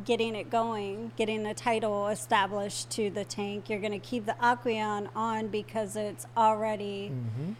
getting 0.04 0.34
it 0.34 0.50
going, 0.50 1.12
getting 1.16 1.46
a 1.46 1.54
Tidal 1.54 2.08
established 2.08 2.90
to 2.90 3.10
the 3.10 3.24
tank. 3.24 3.68
You're 3.68 3.80
going 3.80 3.92
to 3.92 3.98
keep 3.98 4.26
the 4.26 4.36
Aqueon 4.42 5.08
on 5.14 5.48
because 5.48 5.96
it's 5.96 6.26
already 6.36 7.10
mm-hmm. 7.12 7.52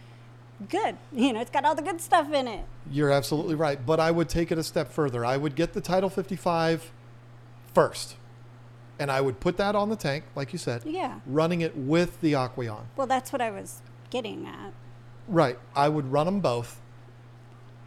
good. 0.69 0.97
You 1.11 1.33
know, 1.33 1.41
it's 1.41 1.51
got 1.51 1.65
all 1.65 1.75
the 1.75 1.81
good 1.81 2.01
stuff 2.01 2.31
in 2.33 2.47
it. 2.47 2.65
You're 2.91 3.11
absolutely 3.11 3.55
right. 3.55 3.83
But 3.85 3.99
I 3.99 4.11
would 4.11 4.29
take 4.29 4.51
it 4.51 4.57
a 4.57 4.63
step 4.63 4.91
further. 4.91 5.25
I 5.25 5.37
would 5.37 5.55
get 5.55 5.73
the 5.73 5.81
Tidal 5.81 6.09
55 6.09 6.91
first. 7.73 8.15
And 8.99 9.09
I 9.09 9.21
would 9.21 9.39
put 9.39 9.55
that 9.57 9.75
on 9.75 9.89
the 9.89 9.95
tank, 9.95 10.25
like 10.35 10.51
you 10.51 10.59
said, 10.59 10.83
Yeah. 10.85 11.19
running 11.25 11.61
it 11.61 11.77
with 11.77 12.19
the 12.19 12.33
Aqueon. 12.33 12.81
Well, 12.97 13.07
that's 13.07 13.31
what 13.31 13.41
I 13.41 13.49
was 13.49 13.81
getting 14.09 14.45
at. 14.45 14.73
Right. 15.27 15.57
I 15.75 15.87
would 15.87 16.11
run 16.11 16.25
them 16.25 16.41
both. 16.41 16.81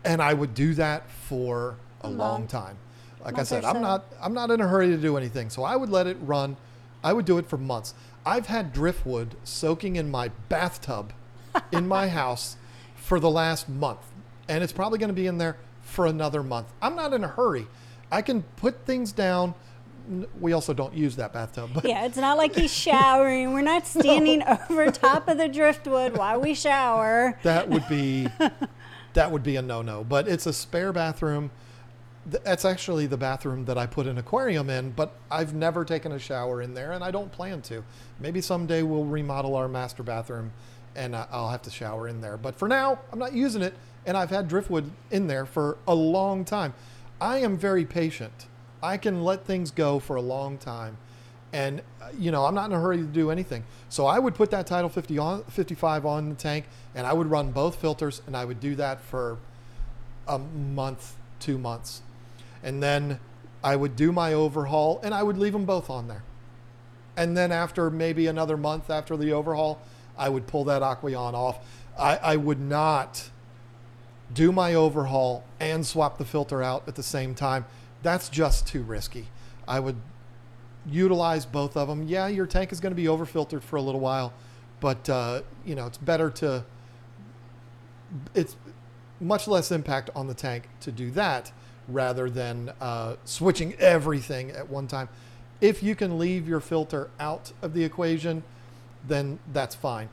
And 0.04 0.22
I 0.22 0.32
would 0.34 0.54
do 0.54 0.74
that 0.74 1.10
for 1.10 1.76
a 2.00 2.08
A 2.08 2.10
long 2.10 2.40
month. 2.40 2.50
time. 2.50 2.78
Like 3.24 3.38
I 3.38 3.42
said, 3.44 3.64
I'm 3.64 3.80
not 3.80 4.04
I'm 4.20 4.34
not 4.34 4.50
in 4.50 4.60
a 4.60 4.66
hurry 4.68 4.88
to 4.88 4.96
do 4.96 5.16
anything. 5.16 5.50
So 5.50 5.62
I 5.64 5.76
would 5.76 5.90
let 5.90 6.06
it 6.06 6.16
run. 6.20 6.56
I 7.04 7.12
would 7.12 7.24
do 7.24 7.38
it 7.38 7.46
for 7.48 7.56
months. 7.56 7.94
I've 8.24 8.46
had 8.46 8.72
driftwood 8.72 9.34
soaking 9.44 9.96
in 9.96 10.10
my 10.10 10.28
bathtub 10.48 11.12
in 11.72 11.86
my 11.88 12.08
house 12.08 12.56
for 12.96 13.18
the 13.20 13.30
last 13.30 13.68
month. 13.68 14.00
And 14.48 14.62
it's 14.62 14.72
probably 14.72 14.98
going 14.98 15.08
to 15.08 15.14
be 15.14 15.26
in 15.26 15.38
there 15.38 15.56
for 15.82 16.06
another 16.06 16.42
month. 16.42 16.68
I'm 16.80 16.94
not 16.96 17.12
in 17.12 17.24
a 17.24 17.28
hurry. 17.28 17.66
I 18.10 18.22
can 18.22 18.42
put 18.56 18.84
things 18.86 19.10
down. 19.12 19.54
We 20.40 20.52
also 20.52 20.74
don't 20.74 20.94
use 20.94 21.16
that 21.16 21.32
bathtub, 21.32 21.70
but 21.74 21.84
Yeah, 21.84 22.04
it's 22.06 22.16
not 22.16 22.36
like 22.36 22.54
he's 22.56 22.72
showering. 22.74 23.52
We're 23.54 23.62
not 23.62 23.86
standing 23.86 24.42
over 24.70 24.90
top 24.90 25.28
of 25.28 25.38
the 25.38 25.48
driftwood 25.48 26.16
while 26.16 26.40
we 26.40 26.54
shower. 26.54 27.38
that 27.44 27.68
would 27.68 27.88
be 27.88 28.28
that 29.14 29.30
would 29.30 29.42
be 29.42 29.56
a 29.56 29.62
no-no 29.62 30.02
but 30.02 30.26
it's 30.26 30.46
a 30.46 30.52
spare 30.54 30.90
bathroom 30.92 31.50
Th- 31.50 31.52
that's 32.26 32.64
actually 32.64 33.06
the 33.06 33.16
bathroom 33.16 33.64
that 33.64 33.76
i 33.76 33.84
put 33.84 34.06
an 34.06 34.16
aquarium 34.16 34.70
in 34.70 34.90
but 34.90 35.12
i've 35.30 35.54
never 35.54 35.84
taken 35.84 36.12
a 36.12 36.18
shower 36.18 36.62
in 36.62 36.72
there 36.74 36.92
and 36.92 37.02
i 37.02 37.10
don't 37.10 37.32
plan 37.32 37.60
to. 37.62 37.82
Maybe 38.20 38.40
someday 38.40 38.82
we'll 38.82 39.04
remodel 39.04 39.56
our 39.56 39.66
master 39.68 40.02
bathroom 40.04 40.52
and 40.94 41.16
I- 41.16 41.26
i'll 41.32 41.50
have 41.50 41.62
to 41.62 41.70
shower 41.70 42.06
in 42.06 42.20
there. 42.20 42.36
But 42.36 42.54
for 42.54 42.68
now 42.68 43.00
i'm 43.12 43.18
not 43.18 43.32
using 43.32 43.62
it 43.62 43.74
and 44.06 44.16
i've 44.16 44.30
had 44.30 44.46
driftwood 44.46 44.90
in 45.10 45.26
there 45.26 45.46
for 45.46 45.78
a 45.86 45.94
long 45.94 46.44
time. 46.44 46.74
I 47.20 47.38
am 47.38 47.56
very 47.56 47.84
patient. 47.84 48.46
I 48.82 48.96
can 48.96 49.22
let 49.24 49.44
things 49.44 49.70
go 49.70 49.98
for 49.98 50.16
a 50.16 50.22
long 50.22 50.58
time 50.58 50.98
and 51.52 51.82
uh, 52.00 52.08
you 52.16 52.30
know 52.30 52.46
i'm 52.46 52.54
not 52.54 52.70
in 52.70 52.76
a 52.76 52.80
hurry 52.80 52.98
to 52.98 53.02
do 53.02 53.32
anything. 53.32 53.64
So 53.88 54.06
i 54.06 54.20
would 54.20 54.36
put 54.36 54.52
that 54.52 54.68
Tidal 54.68 54.90
50 54.90 55.18
on 55.18 55.44
55 55.44 56.06
on 56.06 56.28
the 56.28 56.34
tank 56.36 56.66
and 56.94 57.04
i 57.04 57.12
would 57.12 57.26
run 57.26 57.50
both 57.50 57.76
filters 57.80 58.22
and 58.28 58.36
i 58.36 58.44
would 58.44 58.60
do 58.60 58.76
that 58.76 59.00
for 59.00 59.38
a 60.28 60.38
month 60.38 61.16
two 61.40 61.58
months 61.58 62.02
and 62.62 62.82
then 62.82 63.18
i 63.62 63.76
would 63.76 63.96
do 63.96 64.12
my 64.12 64.32
overhaul 64.32 65.00
and 65.02 65.14
i 65.14 65.22
would 65.22 65.38
leave 65.38 65.52
them 65.52 65.64
both 65.64 65.90
on 65.90 66.08
there 66.08 66.22
and 67.16 67.36
then 67.36 67.52
after 67.52 67.90
maybe 67.90 68.26
another 68.26 68.56
month 68.56 68.90
after 68.90 69.16
the 69.16 69.32
overhaul 69.32 69.80
i 70.16 70.28
would 70.28 70.46
pull 70.46 70.64
that 70.64 70.82
aqueon 70.82 71.34
off 71.34 71.58
i, 71.98 72.16
I 72.16 72.36
would 72.36 72.60
not 72.60 73.30
do 74.32 74.50
my 74.50 74.74
overhaul 74.74 75.44
and 75.60 75.86
swap 75.86 76.18
the 76.18 76.24
filter 76.24 76.62
out 76.62 76.84
at 76.86 76.94
the 76.94 77.02
same 77.02 77.34
time 77.34 77.64
that's 78.02 78.28
just 78.28 78.66
too 78.66 78.82
risky 78.82 79.28
i 79.68 79.78
would 79.78 79.96
utilize 80.86 81.46
both 81.46 81.76
of 81.76 81.88
them. 81.88 82.04
Yeah, 82.06 82.26
your 82.28 82.46
tank 82.46 82.72
is 82.72 82.80
going 82.80 82.92
to 82.92 82.96
be 82.96 83.04
overfiltered 83.04 83.62
for 83.62 83.76
a 83.76 83.82
little 83.82 84.00
while, 84.00 84.32
but 84.80 85.08
uh, 85.08 85.42
you 85.64 85.74
know 85.74 85.86
it's 85.86 85.98
better 85.98 86.30
to. 86.30 86.64
It's 88.34 88.56
much 89.20 89.46
less 89.48 89.70
impact 89.70 90.10
on 90.14 90.26
the 90.26 90.34
tank 90.34 90.68
to 90.80 90.92
do 90.92 91.10
that 91.12 91.52
rather 91.88 92.30
than 92.30 92.72
uh, 92.80 93.16
switching 93.24 93.74
everything 93.74 94.50
at 94.50 94.68
one 94.68 94.86
time. 94.86 95.08
If 95.60 95.82
you 95.82 95.94
can 95.94 96.18
leave 96.18 96.48
your 96.48 96.60
filter 96.60 97.10
out 97.20 97.52
of 97.62 97.74
the 97.74 97.84
equation, 97.84 98.42
then 99.06 99.38
that's 99.52 99.74
fine. 99.74 100.08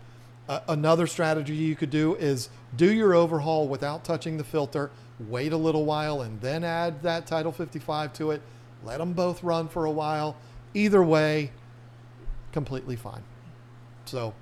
Uh, 0.47 0.61
another 0.67 1.05
strategy 1.07 1.53
you 1.53 1.75
could 1.75 1.89
do 1.89 2.15
is 2.15 2.49
do 2.75 2.91
your 2.91 3.13
overhaul 3.13 3.67
without 3.67 4.03
touching 4.03 4.37
the 4.37 4.43
filter, 4.43 4.89
wait 5.27 5.53
a 5.53 5.57
little 5.57 5.85
while, 5.85 6.21
and 6.21 6.41
then 6.41 6.63
add 6.63 7.01
that 7.03 7.27
Tidal 7.27 7.51
55 7.51 8.13
to 8.13 8.31
it. 8.31 8.41
Let 8.83 8.97
them 8.97 9.13
both 9.13 9.43
run 9.43 9.67
for 9.67 9.85
a 9.85 9.91
while. 9.91 10.35
Either 10.73 11.03
way, 11.03 11.51
completely 12.51 12.95
fine. 12.95 13.23
So 14.05 14.33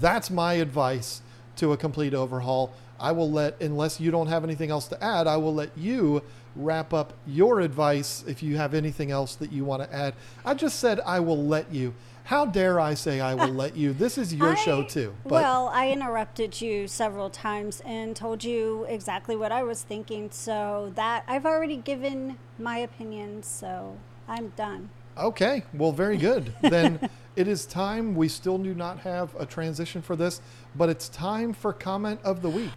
that's 0.00 0.30
my 0.30 0.54
advice 0.54 1.22
to 1.56 1.72
a 1.72 1.76
complete 1.76 2.14
overhaul. 2.14 2.72
I 2.98 3.12
will 3.12 3.30
let, 3.30 3.60
unless 3.60 4.00
you 4.00 4.10
don't 4.10 4.28
have 4.28 4.44
anything 4.44 4.70
else 4.70 4.88
to 4.88 5.02
add, 5.02 5.26
I 5.26 5.36
will 5.36 5.54
let 5.54 5.76
you 5.76 6.22
wrap 6.56 6.92
up 6.92 7.12
your 7.26 7.60
advice 7.60 8.24
if 8.26 8.42
you 8.42 8.56
have 8.56 8.74
anything 8.74 9.10
else 9.10 9.34
that 9.36 9.52
you 9.52 9.64
want 9.64 9.82
to 9.82 9.94
add. 9.94 10.14
I 10.44 10.54
just 10.54 10.78
said 10.78 11.00
I 11.00 11.20
will 11.20 11.42
let 11.44 11.72
you. 11.72 11.94
How 12.24 12.46
dare 12.46 12.78
I 12.78 12.94
say 12.94 13.20
I 13.20 13.34
will 13.34 13.52
let 13.52 13.76
you? 13.76 13.92
This 13.92 14.16
is 14.16 14.32
your 14.32 14.54
show 14.64 14.82
I- 14.82 14.86
too. 14.86 15.14
well, 15.24 15.68
I 15.72 15.90
interrupted 15.90 16.60
you 16.60 16.86
several 16.86 17.30
times 17.30 17.82
and 17.84 18.14
told 18.14 18.44
you 18.44 18.84
exactly 18.88 19.34
what 19.34 19.50
I 19.50 19.62
was 19.62 19.82
thinking. 19.82 20.30
So 20.30 20.92
that 20.94 21.24
I've 21.26 21.46
already 21.46 21.76
given 21.78 22.38
my 22.58 22.78
opinion. 22.78 23.42
So 23.42 23.96
I'm 24.28 24.50
done. 24.50 24.90
Okay, 25.18 25.64
well, 25.74 25.92
very 25.92 26.16
good. 26.16 26.54
then 26.62 27.10
it 27.34 27.48
is 27.48 27.66
time. 27.66 28.14
We 28.14 28.28
still 28.28 28.56
do 28.56 28.72
not 28.74 29.00
have 29.00 29.34
a 29.38 29.44
transition 29.44 30.00
for 30.00 30.14
this, 30.16 30.40
but 30.76 30.88
it's 30.88 31.08
time 31.08 31.52
for 31.52 31.72
comment 31.72 32.20
of 32.22 32.40
the 32.40 32.48
week. 32.50 32.70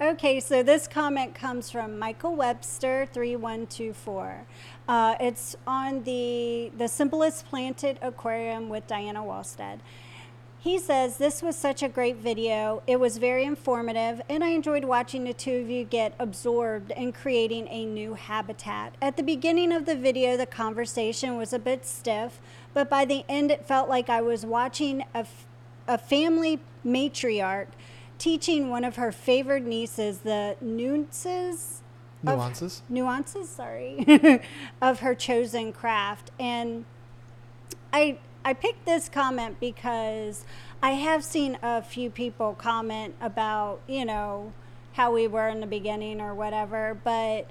Okay, 0.00 0.40
so 0.40 0.62
this 0.62 0.86
comment 0.86 1.34
comes 1.34 1.70
from 1.70 1.98
Michael 1.98 2.36
Webster, 2.36 3.06
3124. 3.12 4.46
Uh, 4.88 5.14
it's 5.18 5.56
on 5.66 6.02
the, 6.04 6.70
the 6.76 6.86
Simplest 6.86 7.46
Planted 7.46 7.98
Aquarium 8.02 8.68
with 8.68 8.86
Diana 8.86 9.20
Walstad. 9.20 9.78
He 10.58 10.78
says, 10.78 11.16
This 11.16 11.42
was 11.42 11.56
such 11.56 11.82
a 11.82 11.88
great 11.88 12.16
video. 12.16 12.82
It 12.86 13.00
was 13.00 13.18
very 13.18 13.44
informative, 13.44 14.20
and 14.28 14.44
I 14.44 14.48
enjoyed 14.48 14.84
watching 14.84 15.24
the 15.24 15.32
two 15.32 15.58
of 15.58 15.70
you 15.70 15.84
get 15.84 16.14
absorbed 16.18 16.90
in 16.90 17.12
creating 17.12 17.68
a 17.68 17.86
new 17.86 18.14
habitat. 18.14 18.94
At 19.00 19.16
the 19.16 19.22
beginning 19.22 19.72
of 19.72 19.86
the 19.86 19.96
video, 19.96 20.36
the 20.36 20.46
conversation 20.46 21.36
was 21.36 21.52
a 21.52 21.58
bit 21.58 21.86
stiff, 21.86 22.40
but 22.74 22.90
by 22.90 23.04
the 23.04 23.24
end, 23.28 23.50
it 23.50 23.64
felt 23.64 23.88
like 23.88 24.10
I 24.10 24.20
was 24.20 24.44
watching 24.44 25.02
a, 25.14 25.18
f- 25.18 25.46
a 25.88 25.96
family 25.96 26.60
matriarch 26.84 27.68
teaching 28.18 28.70
one 28.70 28.84
of 28.84 28.96
her 28.96 29.12
favorite 29.12 29.64
nieces 29.64 30.20
the 30.20 30.56
nuances 30.60 31.82
Nuances. 32.22 32.80
Of, 32.80 32.90
nuances, 32.90 33.48
sorry, 33.48 34.40
of 34.82 35.00
her 35.00 35.14
chosen 35.14 35.72
craft. 35.72 36.30
And 36.40 36.84
I 37.92 38.18
I 38.44 38.52
picked 38.54 38.84
this 38.86 39.08
comment 39.08 39.58
because 39.60 40.44
I 40.82 40.92
have 40.92 41.24
seen 41.24 41.58
a 41.62 41.82
few 41.82 42.10
people 42.10 42.54
comment 42.54 43.14
about, 43.20 43.80
you 43.86 44.04
know, 44.04 44.52
how 44.92 45.12
we 45.12 45.26
were 45.26 45.48
in 45.48 45.60
the 45.60 45.66
beginning 45.66 46.20
or 46.20 46.34
whatever, 46.34 46.96
but 47.02 47.50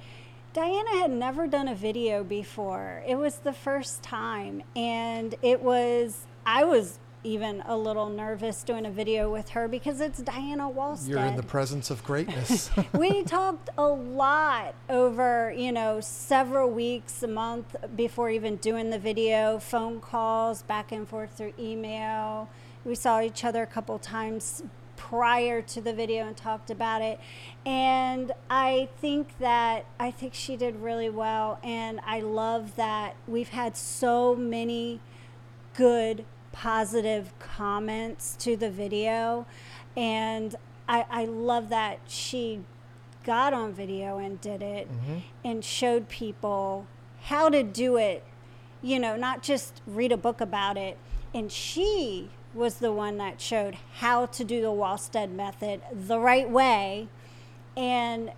Diana 0.53 0.97
had 0.99 1.11
never 1.11 1.47
done 1.47 1.67
a 1.67 1.75
video 1.75 2.23
before. 2.23 3.03
It 3.05 3.15
was 3.15 3.39
the 3.39 3.53
first 3.53 4.03
time 4.03 4.63
and 4.75 5.35
it 5.41 5.61
was 5.61 6.25
I 6.45 6.63
was 6.63 6.97
even 7.25 7.63
a 7.65 7.75
little 7.75 8.07
nervous 8.07 8.61
doing 8.63 8.85
a 8.85 8.91
video 8.91 9.31
with 9.31 9.49
her 9.49 9.67
because 9.67 9.99
it's 9.99 10.19
Diana 10.19 10.69
Walstad. 10.69 11.09
You're 11.09 11.19
in 11.19 11.35
the 11.35 11.43
presence 11.43 11.89
of 11.89 12.03
greatness. 12.03 12.69
we 12.93 13.23
talked 13.23 13.69
a 13.77 13.87
lot 13.87 14.75
over, 14.87 15.51
you 15.57 15.71
know, 15.71 15.99
several 15.99 16.69
weeks, 16.69 17.23
a 17.23 17.27
month 17.27 17.75
before 17.95 18.29
even 18.29 18.57
doing 18.57 18.91
the 18.91 18.99
video, 18.99 19.57
phone 19.57 19.99
calls, 19.99 20.61
back 20.61 20.91
and 20.91 21.09
forth 21.09 21.35
through 21.35 21.53
email. 21.57 22.47
We 22.85 22.93
saw 22.93 23.19
each 23.21 23.43
other 23.43 23.63
a 23.63 23.67
couple 23.67 23.97
times 23.97 24.61
prior 24.95 25.61
to 25.61 25.81
the 25.81 25.93
video 25.93 26.27
and 26.27 26.37
talked 26.37 26.69
about 26.69 27.01
it. 27.01 27.19
And 27.65 28.31
I 28.49 28.89
think 29.01 29.39
that 29.39 29.85
I 29.99 30.11
think 30.11 30.33
she 30.35 30.55
did 30.55 30.75
really 30.77 31.09
well 31.09 31.59
and 31.63 31.99
I 32.05 32.21
love 32.21 32.75
that 32.75 33.15
we've 33.27 33.49
had 33.49 33.75
so 33.75 34.35
many 34.35 34.99
good 35.75 36.23
positive 36.55 37.37
comments 37.37 38.33
to 38.39 38.55
the 38.55 38.69
video. 38.69 39.45
And 39.97 40.55
I, 40.87 41.05
I 41.09 41.25
love 41.25 41.67
that 41.69 41.99
she 42.07 42.61
got 43.25 43.53
on 43.53 43.73
video 43.73 44.19
and 44.19 44.39
did 44.39 44.61
it 44.61 44.89
mm-hmm. 44.89 45.17
and 45.43 45.65
showed 45.65 46.07
people 46.07 46.87
how 47.23 47.49
to 47.49 47.61
do 47.61 47.97
it, 47.97 48.23
you 48.81 48.99
know, 48.99 49.17
not 49.17 49.43
just 49.43 49.81
read 49.85 50.13
a 50.13 50.17
book 50.17 50.39
about 50.39 50.77
it. 50.77 50.97
And 51.33 51.51
she 51.51 52.29
was 52.53 52.75
the 52.75 52.93
one 52.93 53.17
that 53.17 53.41
showed 53.41 53.75
how 53.95 54.25
to 54.27 54.45
do 54.45 54.61
the 54.61 54.67
Walstad 54.67 55.31
method 55.31 55.81
the 55.91 56.19
right 56.19 56.49
way. 56.49 57.09
And 57.75 58.31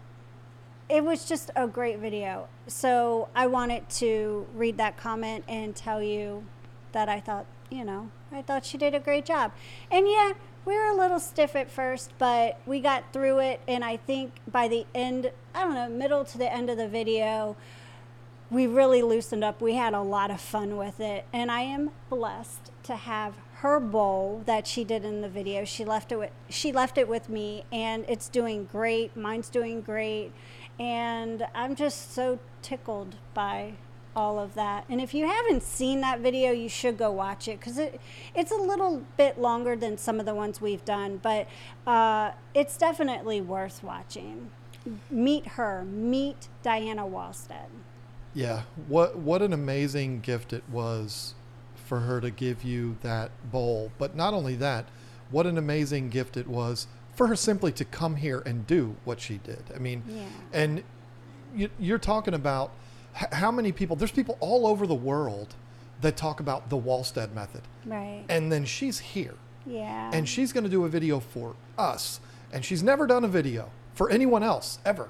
it 0.89 1.03
was 1.03 1.25
just 1.25 1.51
a 1.55 1.67
great 1.67 1.99
video. 1.99 2.47
So 2.65 3.29
I 3.35 3.45
wanted 3.45 3.87
to 3.89 4.47
read 4.55 4.77
that 4.77 4.97
comment 4.97 5.43
and 5.47 5.75
tell 5.75 6.01
you 6.01 6.45
that 6.93 7.09
I 7.09 7.19
thought 7.19 7.45
you 7.69 7.83
know, 7.83 8.09
I 8.31 8.41
thought 8.41 8.65
she 8.65 8.77
did 8.77 8.93
a 8.93 8.99
great 8.99 9.25
job. 9.25 9.51
And 9.91 10.07
yeah, 10.07 10.33
we 10.65 10.75
were 10.75 10.85
a 10.85 10.95
little 10.95 11.19
stiff 11.19 11.55
at 11.55 11.69
first, 11.71 12.11
but 12.17 12.59
we 12.65 12.79
got 12.79 13.13
through 13.13 13.39
it. 13.39 13.61
And 13.67 13.83
I 13.83 13.97
think 13.97 14.33
by 14.51 14.67
the 14.67 14.85
end, 14.93 15.31
I 15.53 15.63
don't 15.63 15.73
know, 15.73 15.89
middle 15.89 16.25
to 16.25 16.37
the 16.37 16.51
end 16.51 16.69
of 16.69 16.77
the 16.77 16.87
video, 16.87 17.55
we 18.49 18.67
really 18.67 19.01
loosened 19.01 19.43
up. 19.43 19.61
We 19.61 19.75
had 19.75 19.93
a 19.93 20.01
lot 20.01 20.31
of 20.31 20.39
fun 20.39 20.77
with 20.77 20.99
it. 20.99 21.25
And 21.33 21.51
I 21.51 21.61
am 21.61 21.91
blessed 22.09 22.71
to 22.83 22.95
have 22.95 23.33
her 23.59 23.79
bowl 23.79 24.43
that 24.45 24.67
she 24.67 24.83
did 24.83 25.03
in 25.03 25.21
the 25.21 25.29
video. 25.29 25.65
She 25.65 25.83
left 25.83 26.11
it 26.11 26.17
with 26.17 26.31
she 26.47 26.71
left 26.71 26.97
it 26.97 27.07
with 27.07 27.27
me 27.27 27.63
and 27.71 28.05
it's 28.07 28.29
doing 28.29 28.65
great. 28.65 29.17
Mine's 29.17 29.49
doing 29.49 29.81
great. 29.81 30.31
And 30.79 31.47
I'm 31.55 31.75
just 31.75 32.13
so 32.13 32.39
tickled 32.61 33.15
by 33.33 33.73
all 34.17 34.39
of 34.39 34.55
that. 34.55 34.83
And 34.89 34.99
if 34.99 35.13
you 35.13 35.27
haven't 35.27 35.61
seen 35.61 36.01
that 36.01 36.21
video, 36.21 36.51
you 36.51 36.67
should 36.67 36.97
go 36.97 37.11
watch 37.11 37.47
it 37.47 37.59
because 37.59 37.77
it, 37.77 38.01
it's 38.35 38.51
a 38.51 38.55
little 38.55 39.03
bit 39.15 39.39
longer 39.39 39.75
than 39.75 39.95
some 39.99 40.19
of 40.19 40.25
the 40.25 40.33
ones 40.33 40.59
we've 40.59 40.83
done, 40.83 41.19
but 41.21 41.47
uh, 41.85 42.31
it's 42.55 42.77
definitely 42.77 43.41
worth 43.41 43.83
watching. 43.83 44.49
Meet 45.11 45.45
her, 45.49 45.85
meet 45.85 46.47
Diana 46.63 47.03
Walstad. 47.03 47.69
Yeah, 48.33 48.63
what 48.87 49.17
what 49.17 49.41
an 49.41 49.53
amazing 49.53 50.21
gift 50.21 50.51
it 50.51 50.63
was 50.69 51.35
for 51.75 51.99
her 52.01 52.19
to 52.19 52.31
give 52.31 52.63
you 52.63 52.97
that 53.01 53.31
bowl. 53.51 53.91
But 53.97 54.15
not 54.15 54.33
only 54.33 54.55
that, 54.55 54.85
what 55.29 55.45
an 55.45 55.57
amazing 55.57 56.09
gift 56.09 56.37
it 56.37 56.47
was 56.47 56.87
for 57.13 57.27
her 57.27 57.35
simply 57.35 57.71
to 57.73 57.85
come 57.85 58.15
here 58.15 58.41
and 58.45 58.65
do 58.65 58.95
what 59.05 59.19
she 59.19 59.37
did. 59.37 59.63
I 59.75 59.79
mean, 59.79 60.03
yeah. 60.07 60.23
and 60.53 60.83
you, 61.55 61.69
you're 61.79 61.97
talking 61.97 62.33
about 62.33 62.71
how 63.31 63.51
many 63.51 63.71
people? 63.71 63.95
There's 63.95 64.11
people 64.11 64.37
all 64.39 64.67
over 64.67 64.85
the 64.85 64.95
world 64.95 65.55
that 66.01 66.15
talk 66.15 66.39
about 66.39 66.69
the 66.69 66.77
Walstad 66.77 67.33
method. 67.33 67.61
Right. 67.85 68.23
And 68.29 68.51
then 68.51 68.65
she's 68.65 68.99
here. 68.99 69.33
Yeah. 69.65 70.11
And 70.13 70.29
she's 70.29 70.53
going 70.53 70.63
to 70.63 70.69
do 70.69 70.85
a 70.85 70.89
video 70.89 71.19
for 71.19 71.55
us. 71.77 72.19
And 72.53 72.63
she's 72.63 72.83
never 72.83 73.07
done 73.07 73.23
a 73.23 73.27
video 73.27 73.71
for 73.93 74.09
anyone 74.09 74.43
else 74.43 74.79
ever. 74.85 75.09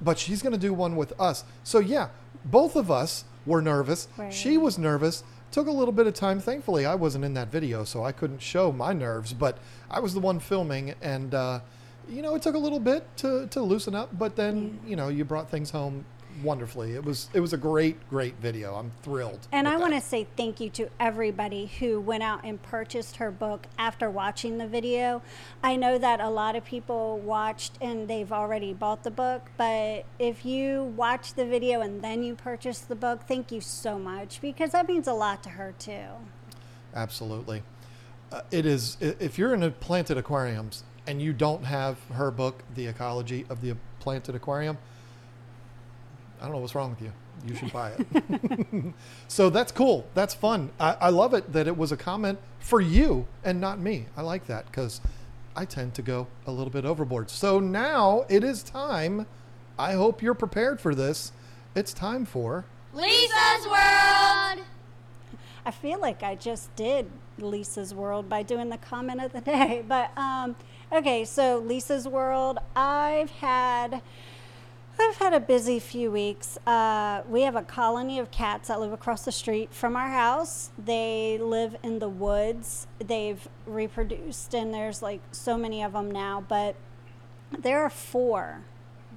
But 0.00 0.18
she's 0.18 0.42
going 0.42 0.54
to 0.54 0.58
do 0.58 0.72
one 0.72 0.96
with 0.96 1.18
us. 1.20 1.44
So, 1.62 1.78
yeah, 1.78 2.08
both 2.44 2.76
of 2.76 2.90
us 2.90 3.24
were 3.44 3.62
nervous. 3.62 4.08
Right. 4.16 4.32
She 4.32 4.56
was 4.58 4.78
nervous. 4.78 5.22
Took 5.52 5.68
a 5.68 5.70
little 5.70 5.92
bit 5.92 6.06
of 6.06 6.14
time. 6.14 6.40
Thankfully, 6.40 6.86
I 6.86 6.94
wasn't 6.94 7.24
in 7.24 7.34
that 7.34 7.48
video, 7.48 7.84
so 7.84 8.04
I 8.04 8.12
couldn't 8.12 8.42
show 8.42 8.72
my 8.72 8.92
nerves. 8.92 9.32
But 9.32 9.58
I 9.90 10.00
was 10.00 10.14
the 10.14 10.20
one 10.20 10.40
filming. 10.40 10.94
And, 11.02 11.34
uh, 11.34 11.60
you 12.08 12.22
know, 12.22 12.34
it 12.34 12.42
took 12.42 12.54
a 12.54 12.58
little 12.58 12.80
bit 12.80 13.06
to, 13.18 13.46
to 13.48 13.62
loosen 13.62 13.94
up. 13.94 14.18
But 14.18 14.36
then, 14.36 14.80
you 14.86 14.96
know, 14.96 15.08
you 15.08 15.24
brought 15.24 15.50
things 15.50 15.70
home 15.70 16.04
wonderfully. 16.42 16.94
It 16.94 17.04
was 17.04 17.28
it 17.32 17.40
was 17.40 17.52
a 17.52 17.56
great 17.56 18.08
great 18.08 18.34
video. 18.40 18.74
I'm 18.74 18.92
thrilled. 19.02 19.48
And 19.52 19.66
I 19.68 19.76
want 19.76 19.94
to 19.94 20.00
say 20.00 20.26
thank 20.36 20.60
you 20.60 20.70
to 20.70 20.88
everybody 21.00 21.66
who 21.78 22.00
went 22.00 22.22
out 22.22 22.40
and 22.44 22.62
purchased 22.62 23.16
her 23.16 23.30
book 23.30 23.66
after 23.78 24.10
watching 24.10 24.58
the 24.58 24.66
video. 24.66 25.22
I 25.62 25.76
know 25.76 25.98
that 25.98 26.20
a 26.20 26.28
lot 26.28 26.56
of 26.56 26.64
people 26.64 27.18
watched 27.18 27.72
and 27.80 28.08
they've 28.08 28.32
already 28.32 28.72
bought 28.72 29.02
the 29.02 29.10
book, 29.10 29.50
but 29.56 30.04
if 30.18 30.44
you 30.44 30.92
watch 30.96 31.34
the 31.34 31.46
video 31.46 31.80
and 31.80 32.02
then 32.02 32.22
you 32.22 32.34
purchase 32.34 32.80
the 32.80 32.96
book, 32.96 33.22
thank 33.26 33.50
you 33.52 33.60
so 33.60 33.98
much 33.98 34.40
because 34.40 34.72
that 34.72 34.88
means 34.88 35.06
a 35.06 35.14
lot 35.14 35.42
to 35.44 35.50
her 35.50 35.74
too. 35.78 36.06
Absolutely. 36.94 37.62
Uh, 38.32 38.42
it 38.50 38.66
is 38.66 38.96
if 39.00 39.38
you're 39.38 39.54
in 39.54 39.62
a 39.62 39.70
planted 39.70 40.16
aquariums 40.16 40.82
and 41.06 41.22
you 41.22 41.32
don't 41.32 41.64
have 41.64 41.98
her 42.14 42.30
book, 42.30 42.64
The 42.74 42.86
Ecology 42.86 43.46
of 43.48 43.60
the 43.60 43.76
Planted 44.00 44.34
Aquarium, 44.34 44.78
don't 46.46 46.56
know 46.56 46.60
what's 46.60 46.74
wrong 46.74 46.90
with 46.90 47.02
you. 47.02 47.12
You 47.46 47.54
should 47.54 47.72
buy 47.72 47.92
it. 47.92 48.94
so 49.28 49.50
that's 49.50 49.70
cool. 49.72 50.06
That's 50.14 50.34
fun. 50.34 50.70
I, 50.80 50.96
I, 51.00 51.08
love 51.10 51.34
it 51.34 51.52
that 51.52 51.68
it 51.68 51.76
was 51.76 51.92
a 51.92 51.96
comment 51.96 52.38
for 52.58 52.80
you 52.80 53.26
and 53.44 53.60
not 53.60 53.78
me. 53.78 54.06
I 54.16 54.22
like 54.22 54.46
that 54.46 54.66
because 54.66 55.00
I 55.54 55.64
tend 55.64 55.94
to 55.94 56.02
go 56.02 56.26
a 56.46 56.52
little 56.52 56.70
bit 56.70 56.84
overboard. 56.84 57.30
So 57.30 57.60
now 57.60 58.24
it 58.28 58.42
is 58.42 58.62
time. 58.62 59.26
I 59.78 59.92
hope 59.92 60.22
you're 60.22 60.34
prepared 60.34 60.80
for 60.80 60.94
this. 60.94 61.32
It's 61.74 61.92
time 61.92 62.24
for 62.24 62.64
Lisa's 62.92 63.66
World. 63.66 64.66
I 65.64 65.70
feel 65.70 66.00
like 66.00 66.22
I 66.22 66.34
just 66.34 66.74
did 66.76 67.10
Lisa's 67.38 67.94
World 67.94 68.28
by 68.28 68.42
doing 68.42 68.70
the 68.70 68.78
comment 68.78 69.20
of 69.20 69.32
the 69.32 69.40
day. 69.40 69.84
But 69.88 70.16
um, 70.16 70.56
okay, 70.92 71.24
so 71.24 71.58
Lisa's 71.58 72.06
World, 72.08 72.58
I've 72.74 73.30
had 73.30 74.00
I've 74.98 75.16
had 75.16 75.34
a 75.34 75.40
busy 75.40 75.78
few 75.78 76.10
weeks. 76.10 76.58
Uh, 76.66 77.22
we 77.28 77.42
have 77.42 77.54
a 77.54 77.62
colony 77.62 78.18
of 78.18 78.30
cats 78.30 78.68
that 78.68 78.80
live 78.80 78.92
across 78.92 79.24
the 79.24 79.32
street 79.32 79.72
from 79.72 79.94
our 79.94 80.10
house. 80.10 80.70
They 80.78 81.38
live 81.38 81.76
in 81.82 81.98
the 81.98 82.08
woods. 82.08 82.86
They've 82.98 83.46
reproduced, 83.66 84.54
and 84.54 84.72
there's 84.72 85.02
like 85.02 85.20
so 85.32 85.58
many 85.58 85.82
of 85.82 85.92
them 85.92 86.10
now. 86.10 86.44
But 86.46 86.76
there 87.56 87.82
are 87.82 87.90
four 87.90 88.62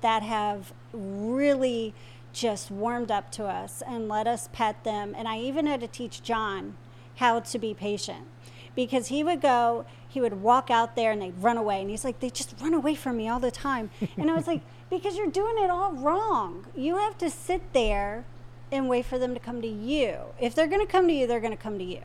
that 0.02 0.22
have 0.24 0.74
really 0.92 1.94
just 2.34 2.70
warmed 2.70 3.12
up 3.12 3.32
to 3.32 3.46
us 3.46 3.82
and 3.88 4.08
let 4.08 4.28
us 4.28 4.50
pet 4.52 4.84
them. 4.84 5.16
And 5.18 5.28
I 5.28 5.40
even 5.40 5.66
had 5.66 5.80
to 5.82 5.88
teach 5.88 6.22
John 6.22 6.76
how 7.16 7.40
to 7.40 7.60
be 7.60 7.74
patient 7.74 8.28
because 8.76 9.08
he 9.08 9.24
would 9.24 9.42
go, 9.42 9.86
he 10.08 10.22
would 10.22 10.42
walk 10.42 10.70
out 10.70 10.96
there 10.96 11.12
and 11.12 11.22
they'd 11.22 11.38
run 11.42 11.58
away. 11.58 11.82
And 11.82 11.90
he's 11.90 12.04
like, 12.04 12.20
they 12.20 12.30
just 12.30 12.54
run 12.62 12.74
away 12.74 12.96
from 12.96 13.18
me 13.18 13.28
all 13.28 13.40
the 13.40 13.52
time. 13.52 13.90
And 14.18 14.30
I 14.30 14.36
was 14.36 14.48
like, 14.48 14.62
because 14.90 15.18
you're 15.18 15.28
doing 15.28 15.56
it 15.58 15.70
all 15.70 15.94
wrong. 15.94 16.66
You 16.76 16.98
have 16.98 17.18
to 17.20 17.30
sit 17.30 17.74
there 17.74 18.26
and 18.72 18.90
wait 18.90 19.06
for 19.06 19.18
them 19.18 19.34
to 19.34 19.40
come 19.40 19.62
to 19.62 19.68
you. 19.68 20.18
If 20.40 20.56
they're 20.56 20.68
going 20.68 20.86
to 20.86 20.92
come 20.92 21.08
to 21.08 21.14
you, 21.14 21.28
they're 21.28 21.40
going 21.40 21.56
to 21.56 21.62
come 21.62 21.78
to 21.78 21.84
you. 21.84 22.02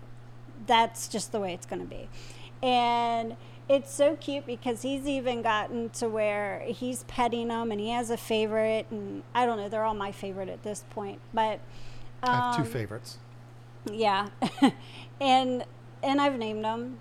That's 0.66 1.08
just 1.08 1.32
the 1.32 1.40
way 1.40 1.52
it's 1.52 1.66
going 1.66 1.82
to 1.82 1.88
be. 1.88 2.08
And 2.62 3.36
it's 3.68 3.92
so 3.92 4.16
cute 4.16 4.46
because 4.46 4.82
he's 4.82 5.06
even 5.06 5.42
gotten 5.42 5.90
to 5.90 6.08
where 6.08 6.64
he's 6.66 7.04
petting 7.04 7.48
them 7.48 7.70
and 7.70 7.80
he 7.80 7.90
has 7.90 8.10
a 8.10 8.16
favorite. 8.16 8.86
And 8.90 9.22
I 9.34 9.46
don't 9.46 9.58
know, 9.58 9.68
they're 9.68 9.84
all 9.84 9.94
my 9.94 10.12
favorite 10.12 10.48
at 10.48 10.62
this 10.62 10.84
point. 10.90 11.20
But 11.32 11.60
um, 12.22 12.30
I 12.30 12.36
have 12.36 12.56
two 12.56 12.62
um, 12.62 12.68
favorites. 12.68 13.18
Yeah. 13.90 14.28
and 15.20 15.64
and 16.02 16.20
I've 16.20 16.38
named 16.38 16.64
them 16.64 16.98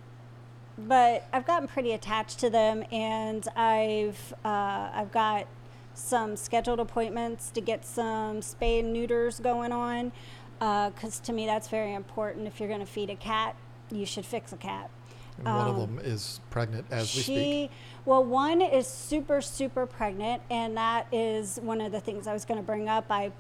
but 0.78 1.28
I've 1.32 1.46
gotten 1.46 1.68
pretty 1.68 1.92
attached 1.92 2.40
to 2.40 2.50
them, 2.50 2.84
and 2.92 3.48
I've 3.56 4.34
uh, 4.44 4.90
I've 4.94 5.12
got 5.12 5.46
some 5.94 6.36
scheduled 6.36 6.80
appointments 6.80 7.50
to 7.52 7.62
get 7.62 7.86
some 7.86 8.42
spay 8.42 8.80
and 8.80 8.94
neuters 8.94 9.40
going 9.40 9.72
on 9.72 10.12
because 10.60 11.20
uh, 11.20 11.24
to 11.26 11.34
me 11.34 11.46
that's 11.46 11.68
very 11.68 11.94
important 11.94 12.48
if 12.48 12.60
you're 12.60 12.70
going 12.70 12.80
to 12.80 12.86
feed 12.86 13.10
a 13.10 13.16
cat 13.16 13.56
you 13.92 14.06
should 14.06 14.26
fix 14.26 14.54
a 14.54 14.58
cat 14.58 14.90
And 15.38 15.46
one 15.46 15.68
of 15.68 15.78
them 15.78 16.00
is 16.04 16.40
pregnant 16.50 16.86
as 16.92 17.14
we 17.16 17.22
speak. 17.22 17.38
Um, 17.38 17.44
she 17.44 17.70
well 18.06 18.24
one 18.24 18.62
is 18.62 18.88
super 18.88 19.42
super 19.42 19.86
pregnant 19.86 20.42
and 20.50 20.78
that 20.78 21.08
is 21.12 21.60
one 21.62 21.82
of 21.82 21.92
the 21.92 22.00
things 22.00 22.28
i 22.28 22.34
was 22.34 22.46
going 22.46 22.60
to 22.60 22.66
bring 22.66 22.88
up 22.90 23.06
i 23.10 23.32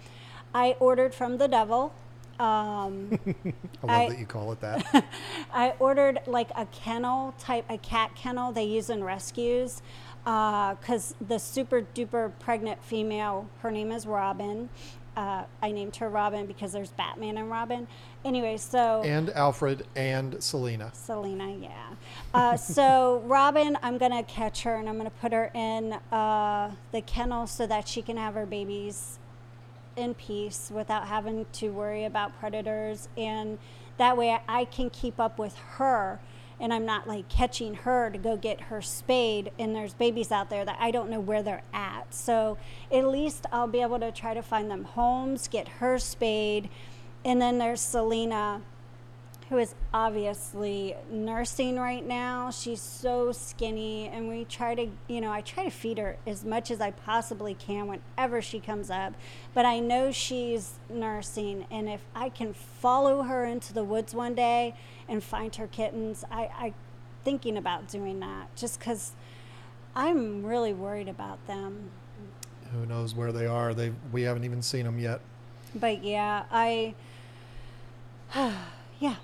i 0.54 0.76
ordered 0.80 1.14
from 1.14 1.38
the 1.38 1.48
devil 1.48 1.94
um, 2.40 3.20
I 3.28 3.86
love 3.86 3.90
I- 3.90 4.10
that 4.10 4.18
you 4.20 4.26
call 4.26 4.52
it 4.54 4.60
that. 4.62 5.06
i 5.54 5.74
ordered 5.80 6.20
like 6.26 6.50
a 6.56 6.66
kennel 6.68 7.34
type 7.40 7.66
a 7.70 7.78
cat 7.78 8.16
kennel 8.16 8.52
they 8.52 8.64
use 8.66 8.90
in 8.90 9.04
rescues 9.04 9.82
because 10.24 11.16
the 11.28 11.38
super 11.38 11.82
duper 11.94 12.32
pregnant 12.40 12.84
female 12.84 13.48
her 13.60 13.72
name 13.72 13.92
is 13.92 14.06
robin 14.06 14.70
uh, 15.18 15.44
i 15.62 15.72
named 15.72 15.96
her 15.96 16.10
robin 16.10 16.46
because 16.46 16.72
there's 16.72 16.92
batman 16.92 17.38
and 17.38 17.50
robin 17.50 17.88
anyway 18.26 18.58
so 18.58 19.02
and 19.04 19.30
Alfred 19.32 19.86
and 19.96 20.42
Selena. 20.42 20.92
Selena, 20.94 21.52
yeah. 21.52 21.70
Uh, 22.34 22.56
so 22.56 23.22
Robin, 23.26 23.78
I'm 23.84 23.98
gonna 23.98 24.24
catch 24.24 24.64
her 24.64 24.76
and 24.76 24.88
I'm 24.88 24.98
gonna 24.98 25.10
put 25.10 25.34
her 25.34 25.52
in 25.54 25.94
uh, 26.12 26.72
the 26.92 27.02
kennel 27.02 27.48
so 27.48 27.68
that 27.68 27.88
she 27.88 28.02
can 28.02 28.18
have 28.18 28.34
her 28.36 28.46
babies 28.46 29.20
in 29.96 30.14
peace 30.14 30.72
without 30.74 31.08
having 31.08 31.46
to 31.54 31.70
worry 31.70 32.06
about 32.06 32.38
predators, 32.40 33.10
and 33.18 33.58
that 33.98 34.18
way 34.18 34.40
I 34.48 34.66
can 34.66 34.90
keep 34.90 35.20
up 35.20 35.38
with 35.38 35.56
her. 35.78 36.20
And 36.60 36.74
I'm 36.74 36.86
not 36.86 37.08
like 37.08 37.28
catching 37.30 37.74
her 37.76 38.10
to 38.10 38.18
go 38.18 38.38
get 38.38 38.62
her 38.62 38.82
spayed, 38.82 39.52
and 39.60 39.76
there's 39.76 39.94
babies 39.94 40.32
out 40.32 40.50
there 40.50 40.64
that 40.64 40.78
I 40.80 40.92
don't 40.92 41.10
know 41.10 41.20
where 41.20 41.44
they're 41.44 41.64
at. 41.74 42.14
So 42.14 42.58
at 42.92 43.08
least 43.08 43.46
I'll 43.52 43.68
be 43.68 43.82
able 43.82 44.00
to 44.00 44.12
try 44.12 44.34
to 44.34 44.42
find 44.42 44.70
them 44.72 44.84
homes, 44.84 45.48
get 45.48 45.68
her 45.68 45.98
spayed, 45.98 46.70
and 47.26 47.42
then 47.42 47.58
there's 47.58 47.82
Selena, 47.82 48.62
who 49.54 49.60
is 49.60 49.76
obviously 49.94 50.96
nursing 51.12 51.78
right 51.78 52.04
now. 52.04 52.50
She's 52.50 52.82
so 52.82 53.32
skinny, 53.32 54.08
and 54.08 54.28
we 54.28 54.46
try 54.46 54.74
to, 54.74 54.88
you 55.08 55.22
know, 55.22 55.32
I 55.32 55.42
try 55.42 55.66
to 55.66 55.70
feed 55.70 56.00
her 56.00 56.18
as 56.26 56.44
much 56.44 56.72
as 56.72 56.82
I 56.82 56.90
possibly 56.90 57.54
can 57.54 57.88
whenever 57.88 58.42
she 58.42 58.60
comes 58.60 58.90
up. 58.90 59.14
But 59.54 59.68
I 59.68 59.78
know 59.78 60.12
she's 60.12 60.80
nursing, 60.90 61.68
and 61.70 61.88
if 61.88 62.02
I 62.16 62.30
can 62.30 62.54
follow 62.54 63.22
her 63.22 63.46
into 63.46 63.74
the 63.74 63.84
woods 63.84 64.16
one 64.16 64.34
day 64.34 64.74
and 65.08 65.24
find 65.24 65.56
her 65.58 65.68
kittens, 65.68 66.26
I, 66.32 66.50
I 66.56 66.74
thinking 67.24 67.56
about 67.56 67.88
doing 67.88 68.22
that 68.22 68.56
just 68.56 68.80
because 68.80 69.12
I'm 69.96 70.44
really 70.44 70.74
worried 70.74 71.08
about 71.08 71.46
them. 71.46 71.92
Who 72.72 72.88
knows 72.88 73.14
where 73.14 73.32
they 73.32 73.46
are? 73.46 73.76
They 73.76 73.94
we 74.12 74.24
haven't 74.24 74.46
even 74.46 74.64
seen 74.64 74.86
them 74.86 74.98
yet. 74.98 75.22
But 75.76 76.04
yeah, 76.04 76.46
I, 76.50 76.96
yeah, 79.00 79.18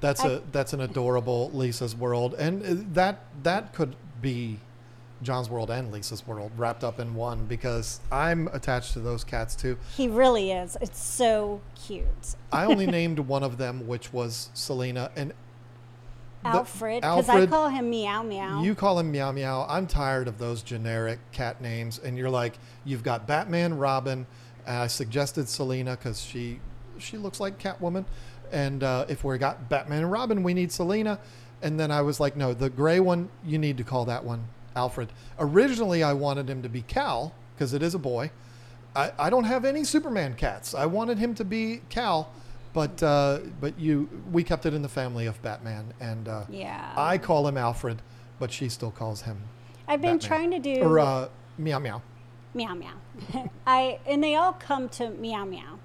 That's 0.00 0.24
I- 0.24 0.28
a 0.28 0.40
that's 0.52 0.72
an 0.72 0.80
adorable 0.80 1.50
Lisa's 1.52 1.96
world, 1.96 2.34
and 2.38 2.62
uh, 2.64 2.84
that 2.94 3.20
that 3.42 3.72
could 3.74 3.96
be 4.22 4.60
John's 5.22 5.50
world 5.50 5.70
and 5.70 5.90
Lisa's 5.90 6.24
world 6.26 6.52
wrapped 6.56 6.84
up 6.84 7.00
in 7.00 7.14
one 7.14 7.46
because 7.46 8.00
I'm 8.12 8.46
attached 8.52 8.92
to 8.92 9.00
those 9.00 9.24
cats 9.24 9.56
too. 9.56 9.76
he 9.96 10.06
really 10.06 10.52
is. 10.52 10.76
It's 10.80 11.02
so 11.02 11.60
cute. 11.74 12.06
I 12.52 12.64
only 12.66 12.86
named 12.98 13.18
one 13.18 13.42
of 13.42 13.58
them, 13.58 13.86
which 13.88 14.12
was 14.12 14.50
Selena, 14.54 15.10
and 15.16 15.32
Alfred, 16.44 17.02
because 17.02 17.28
I 17.28 17.46
call 17.46 17.68
him 17.68 17.90
Meow 17.90 18.22
Meow. 18.22 18.62
You 18.62 18.74
call 18.76 18.98
him 19.00 19.10
Meow 19.10 19.32
Meow. 19.32 19.66
I'm 19.68 19.86
tired 19.88 20.28
of 20.28 20.38
those 20.38 20.62
generic 20.62 21.18
cat 21.32 21.60
names, 21.60 21.98
and 21.98 22.16
you're 22.16 22.30
like, 22.30 22.58
you've 22.84 23.02
got 23.02 23.26
Batman, 23.26 23.76
Robin. 23.76 24.26
I 24.66 24.86
suggested 24.86 25.48
Selena 25.48 25.96
because 25.96 26.20
she 26.20 26.60
she 26.98 27.16
looks 27.16 27.40
like 27.40 27.58
Catwoman, 27.58 28.04
and 28.52 28.82
uh, 28.82 29.04
if 29.08 29.24
we 29.24 29.36
got 29.38 29.68
Batman 29.68 30.02
and 30.02 30.12
Robin, 30.12 30.42
we 30.42 30.54
need 30.54 30.72
Selena. 30.72 31.18
And 31.62 31.78
then 31.78 31.90
I 31.90 32.02
was 32.02 32.20
like, 32.20 32.36
no, 32.36 32.54
the 32.54 32.70
gray 32.70 33.00
one, 33.00 33.28
you 33.44 33.58
need 33.58 33.76
to 33.78 33.84
call 33.84 34.04
that 34.04 34.24
one 34.24 34.44
Alfred. 34.76 35.08
Originally, 35.38 36.02
I 36.02 36.12
wanted 36.12 36.48
him 36.48 36.62
to 36.62 36.68
be 36.68 36.82
Cal 36.82 37.34
because 37.54 37.74
it 37.74 37.82
is 37.82 37.94
a 37.94 37.98
boy. 37.98 38.30
I, 38.94 39.12
I 39.18 39.30
don't 39.30 39.44
have 39.44 39.64
any 39.64 39.82
Superman 39.84 40.34
cats. 40.34 40.74
I 40.74 40.86
wanted 40.86 41.18
him 41.18 41.34
to 41.34 41.44
be 41.44 41.80
Cal, 41.88 42.30
but 42.72 43.02
uh, 43.02 43.40
but 43.60 43.78
you 43.78 44.08
we 44.30 44.44
kept 44.44 44.66
it 44.66 44.74
in 44.74 44.82
the 44.82 44.88
family 44.88 45.26
of 45.26 45.40
Batman, 45.42 45.92
and 46.00 46.28
uh, 46.28 46.44
Yeah. 46.48 46.92
I 46.96 47.18
call 47.18 47.46
him 47.48 47.56
Alfred, 47.56 48.02
but 48.38 48.52
she 48.52 48.68
still 48.68 48.90
calls 48.92 49.22
him. 49.22 49.38
I've 49.88 50.00
been 50.00 50.18
Batman. 50.18 50.28
trying 50.28 50.50
to 50.52 50.58
do 50.58 50.82
or 50.82 50.98
uh, 51.00 51.28
meow 51.58 51.78
meow. 51.80 52.02
Meow 52.54 52.74
Meow. 52.74 53.48
I 53.66 53.98
and 54.06 54.22
they 54.24 54.34
all 54.36 54.52
come 54.54 54.88
to 54.90 55.10
Meow 55.10 55.44
Meow. 55.44 55.77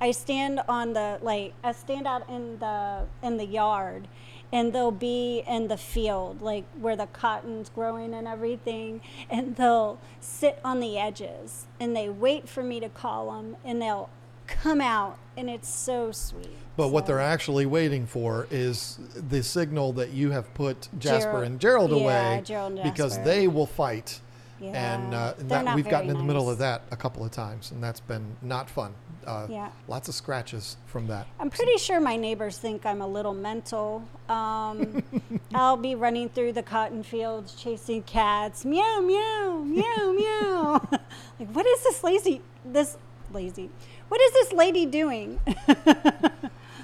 I 0.00 0.12
stand 0.12 0.60
on 0.68 0.94
the 0.94 1.18
like 1.22 1.52
I 1.62 1.72
stand 1.72 2.06
out 2.06 2.28
in 2.28 2.58
the 2.58 3.04
in 3.22 3.36
the 3.36 3.44
yard 3.44 4.08
and 4.52 4.72
they'll 4.72 4.90
be 4.90 5.44
in 5.46 5.68
the 5.68 5.76
field 5.76 6.42
like 6.42 6.64
where 6.80 6.96
the 6.96 7.06
cotton's 7.06 7.68
growing 7.68 8.14
and 8.14 8.26
everything 8.26 9.00
and 9.28 9.56
they'll 9.56 9.98
sit 10.20 10.58
on 10.64 10.80
the 10.80 10.98
edges 10.98 11.66
and 11.78 11.94
they 11.94 12.08
wait 12.08 12.48
for 12.48 12.62
me 12.62 12.80
to 12.80 12.88
call 12.88 13.32
them 13.32 13.56
and 13.64 13.80
they'll 13.80 14.08
come 14.46 14.80
out 14.80 15.16
and 15.36 15.48
it's 15.48 15.68
so 15.68 16.12
sweet. 16.12 16.50
But 16.76 16.88
what 16.88 17.06
they're 17.06 17.20
actually 17.20 17.66
waiting 17.66 18.06
for 18.06 18.46
is 18.50 18.98
the 19.14 19.42
signal 19.42 19.92
that 19.94 20.10
you 20.10 20.30
have 20.30 20.52
put 20.54 20.88
Jasper 20.98 21.30
Gerald- 21.30 21.44
and 21.44 21.60
Gerald 21.60 21.90
yeah, 21.90 21.96
away 21.96 22.42
Gerald 22.44 22.72
and 22.78 22.82
because 22.82 23.22
they 23.22 23.46
will 23.46 23.66
fight. 23.66 24.20
And, 24.62 25.14
uh, 25.14 25.34
and 25.38 25.50
that 25.50 25.74
we've 25.74 25.88
gotten 25.88 26.10
in 26.10 26.16
the 26.18 26.22
middle 26.24 26.50
of 26.50 26.58
that 26.58 26.82
a 26.90 26.96
couple 26.96 27.24
of 27.24 27.30
times, 27.30 27.70
and 27.70 27.82
that's 27.82 28.00
been 28.00 28.36
not 28.42 28.68
fun. 28.68 28.94
Uh, 29.26 29.46
Yeah. 29.50 29.70
Lots 29.88 30.08
of 30.08 30.14
scratches 30.14 30.76
from 30.86 31.06
that. 31.08 31.26
I'm 31.38 31.50
pretty 31.50 31.76
sure 31.78 32.00
my 32.00 32.16
neighbors 32.16 32.58
think 32.58 32.84
I'm 32.86 33.02
a 33.02 33.06
little 33.06 33.34
mental. 33.34 34.02
Um, 34.28 35.02
I'll 35.54 35.76
be 35.76 35.94
running 35.94 36.28
through 36.30 36.52
the 36.52 36.62
cotton 36.62 37.02
fields 37.02 37.54
chasing 37.54 38.02
cats. 38.02 38.64
Meow, 38.64 39.00
meow, 39.00 39.62
meow, 39.64 40.12
meow. 40.16 40.88
like, 41.38 41.48
what 41.52 41.66
is 41.66 41.82
this 41.82 42.02
lazy, 42.04 42.40
this 42.64 42.96
lazy, 43.32 43.70
what 44.08 44.20
is 44.20 44.32
this 44.32 44.52
lady 44.52 44.86
doing? 44.86 45.40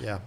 Yeah. 0.00 0.18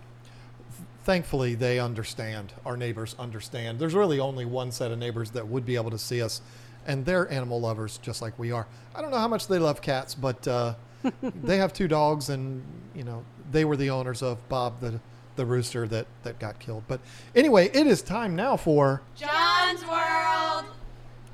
Thankfully, 1.03 1.55
they 1.55 1.79
understand. 1.79 2.53
Our 2.65 2.75
neighbors 2.77 3.15
understand. 3.17 3.79
There's 3.79 3.93
really 3.95 4.19
only 4.19 4.45
one 4.45 4.71
set 4.71 4.91
of 4.91 4.99
neighbors 4.99 5.31
that 5.31 5.47
would 5.47 5.65
be 5.65 5.75
able 5.75 5.91
to 5.91 5.97
see 5.97 6.21
us, 6.21 6.41
and 6.89 7.05
they're 7.05 7.31
animal 7.31 7.61
lovers 7.61 7.99
just 8.01 8.21
like 8.21 8.37
we 8.39 8.51
are. 8.51 8.67
I 8.95 9.01
don't 9.01 9.11
know 9.11 9.19
how 9.19 9.27
much 9.27 9.47
they 9.47 9.59
love 9.59 9.79
cats, 9.81 10.15
but 10.15 10.45
uh, 10.47 10.73
they 11.21 11.57
have 11.57 11.71
two 11.71 11.87
dogs, 11.87 12.29
and 12.29 12.63
you 12.95 13.03
know 13.03 13.23
they 13.51 13.63
were 13.63 13.77
the 13.77 13.91
owners 13.91 14.21
of 14.21 14.49
Bob 14.49 14.81
the 14.81 14.99
the 15.37 15.45
rooster 15.45 15.87
that 15.87 16.07
that 16.23 16.39
got 16.39 16.59
killed. 16.59 16.83
But 16.87 16.99
anyway, 17.35 17.69
it 17.69 17.87
is 17.87 18.01
time 18.01 18.35
now 18.35 18.57
for 18.57 19.03
John's 19.15 19.85
World. 19.85 20.65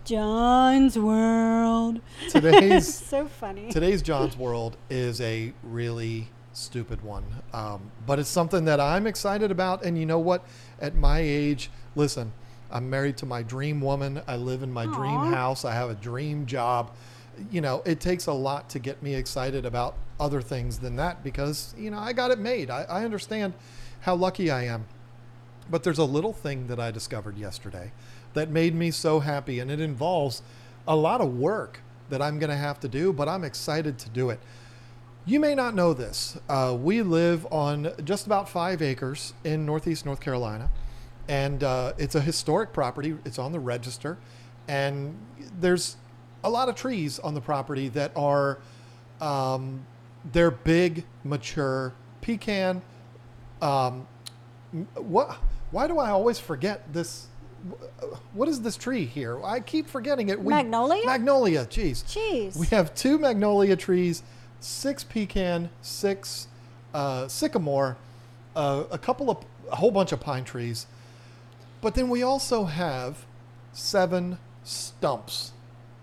John's 0.03 0.99
World. 0.99 2.01
today's 2.29 2.93
so 3.09 3.25
funny. 3.25 3.71
Today's 3.71 4.03
John's 4.03 4.37
World 4.37 4.77
is 4.89 5.19
a 5.21 5.53
really 5.63 6.27
stupid 6.51 7.01
one, 7.01 7.23
um, 7.53 7.91
but 8.05 8.19
it's 8.19 8.29
something 8.29 8.65
that 8.65 8.81
I'm 8.81 9.07
excited 9.07 9.51
about. 9.51 9.83
And 9.85 9.97
you 9.97 10.05
know 10.05 10.19
what? 10.19 10.45
At 10.81 10.95
my 10.95 11.19
age, 11.19 11.71
listen, 11.95 12.33
I'm 12.75 12.89
married 12.89 13.15
to 13.17 13.25
my 13.25 13.41
dream 13.41 13.79
woman. 13.79 14.21
I 14.27 14.35
live 14.35 14.61
in 14.61 14.69
my 14.69 14.85
dream 14.85 15.31
house. 15.31 15.63
I 15.63 15.73
have 15.73 15.89
a 15.89 15.95
dream 15.95 16.45
job. 16.45 16.91
You 17.49 17.61
know, 17.61 17.81
it 17.85 18.01
takes 18.01 18.27
a 18.27 18.33
lot 18.33 18.69
to 18.71 18.79
get 18.79 19.01
me 19.01 19.15
excited 19.15 19.65
about 19.65 19.95
other 20.19 20.41
things 20.41 20.79
than 20.79 20.97
that 20.97 21.23
because, 21.23 21.73
you 21.77 21.89
know, 21.89 21.99
I 21.99 22.11
got 22.11 22.31
it 22.31 22.37
made. 22.37 22.69
I, 22.69 22.83
I 22.83 23.05
understand 23.05 23.53
how 24.01 24.15
lucky 24.15 24.51
I 24.51 24.63
am. 24.65 24.87
But 25.69 25.83
there's 25.83 25.99
a 25.99 26.03
little 26.03 26.33
thing 26.33 26.67
that 26.67 26.77
I 26.77 26.91
discovered 26.91 27.37
yesterday 27.37 27.93
that 28.33 28.49
made 28.49 28.75
me 28.75 28.91
so 28.91 29.21
happy, 29.21 29.59
and 29.59 29.71
it 29.71 29.79
involves 29.79 30.41
a 30.85 30.97
lot 30.97 31.21
of 31.21 31.33
work 31.33 31.79
that 32.09 32.21
I'm 32.21 32.39
going 32.39 32.49
to 32.49 32.57
have 32.57 32.81
to 32.81 32.89
do, 32.89 33.13
but 33.13 33.29
I'm 33.29 33.45
excited 33.45 33.97
to 33.99 34.09
do 34.09 34.29
it. 34.31 34.39
You 35.25 35.39
may 35.39 35.55
not 35.55 35.75
know 35.75 35.93
this. 35.93 36.37
Uh, 36.49 36.77
we 36.77 37.03
live 37.03 37.47
on 37.53 37.93
just 38.03 38.25
about 38.25 38.49
five 38.49 38.81
acres 38.81 39.33
in 39.45 39.65
Northeast 39.65 40.05
North 40.05 40.19
Carolina, 40.19 40.69
and 41.27 41.63
uh, 41.63 41.93
it's 41.97 42.15
a 42.15 42.21
historic 42.21 42.73
property. 42.73 43.15
It's 43.25 43.39
on 43.39 43.51
the 43.51 43.59
register, 43.59 44.17
and 44.67 45.17
there's 45.59 45.97
a 46.43 46.49
lot 46.49 46.69
of 46.69 46.75
trees 46.75 47.19
on 47.19 47.33
the 47.33 47.41
property 47.41 47.89
that 47.89 48.11
are 48.15 48.59
um, 49.21 49.85
they're 50.31 50.51
big, 50.51 51.05
mature 51.23 51.93
pecan. 52.21 52.81
Um, 53.61 54.07
what? 54.95 55.37
Why 55.71 55.87
do 55.87 55.97
I 55.99 56.09
always 56.11 56.39
forget 56.39 56.91
this? 56.93 57.27
What 58.33 58.47
is 58.47 58.61
this 58.61 58.77
tree 58.77 59.05
here? 59.05 59.43
I 59.43 59.59
keep 59.59 59.87
forgetting 59.87 60.29
it. 60.29 60.39
We- 60.39 60.53
Magnolia? 60.53 61.05
Magnolia. 61.05 61.65
Jeez. 61.65 62.03
Jeez. 62.05 62.55
We 62.55 62.67
have 62.67 62.93
two 62.93 63.17
magnolia 63.17 63.75
trees, 63.75 64.21
six 64.59 65.03
pecan, 65.03 65.69
six 65.81 66.47
uh, 66.93 67.27
sycamore, 67.27 67.97
uh, 68.55 68.83
a 68.91 68.97
couple 68.99 69.31
of 69.31 69.43
a 69.71 69.77
whole 69.77 69.89
bunch 69.89 70.11
of 70.11 70.19
pine 70.19 70.43
trees, 70.43 70.85
but 71.85 71.93
then 71.93 72.09
we 72.09 72.23
also 72.23 72.65
have 72.65 73.27
seven 73.71 74.39
stumps 74.63 75.51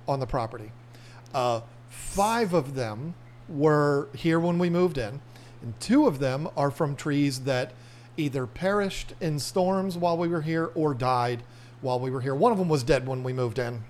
on 0.06 0.20
the 0.20 0.26
property. 0.28 0.70
Uh, 1.34 1.60
five 1.88 2.54
of 2.54 2.76
them 2.76 3.14
were 3.48 4.06
here 4.14 4.38
when 4.38 4.60
we 4.60 4.70
moved 4.70 4.96
in, 4.96 5.20
and 5.60 5.80
two 5.80 6.06
of 6.06 6.20
them 6.20 6.48
are 6.56 6.70
from 6.70 6.94
trees 6.94 7.40
that 7.40 7.72
either 8.16 8.46
perished 8.46 9.14
in 9.20 9.40
storms 9.40 9.98
while 9.98 10.16
we 10.16 10.28
were 10.28 10.42
here 10.42 10.70
or 10.76 10.94
died 10.94 11.42
while 11.80 11.98
we 11.98 12.12
were 12.12 12.20
here. 12.20 12.36
One 12.36 12.52
of 12.52 12.58
them 12.58 12.68
was 12.68 12.84
dead 12.84 13.04
when 13.04 13.24
we 13.24 13.32
moved 13.32 13.58
in, 13.58 13.82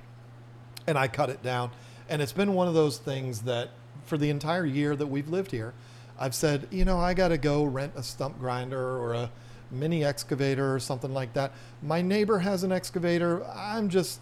and 0.86 0.96
I 0.96 1.08
cut 1.08 1.28
it 1.28 1.42
down. 1.42 1.72
And 2.08 2.22
it's 2.22 2.32
been 2.32 2.54
one 2.54 2.68
of 2.68 2.74
those 2.74 2.96
things 2.96 3.42
that 3.42 3.68
for 4.06 4.16
the 4.16 4.30
entire 4.30 4.64
year 4.64 4.96
that 4.96 5.08
we've 5.08 5.28
lived 5.28 5.50
here, 5.50 5.74
I've 6.18 6.34
said, 6.34 6.68
you 6.70 6.86
know, 6.86 6.98
I 6.98 7.12
got 7.12 7.28
to 7.28 7.36
go 7.36 7.64
rent 7.64 7.92
a 7.96 8.02
stump 8.02 8.38
grinder 8.38 8.80
or 8.80 9.12
a 9.12 9.30
mini 9.72 10.04
excavator 10.04 10.74
or 10.74 10.78
something 10.78 11.12
like 11.12 11.32
that. 11.34 11.52
My 11.82 12.02
neighbor 12.02 12.38
has 12.40 12.62
an 12.62 12.72
excavator. 12.72 13.44
I'm 13.46 13.88
just, 13.88 14.20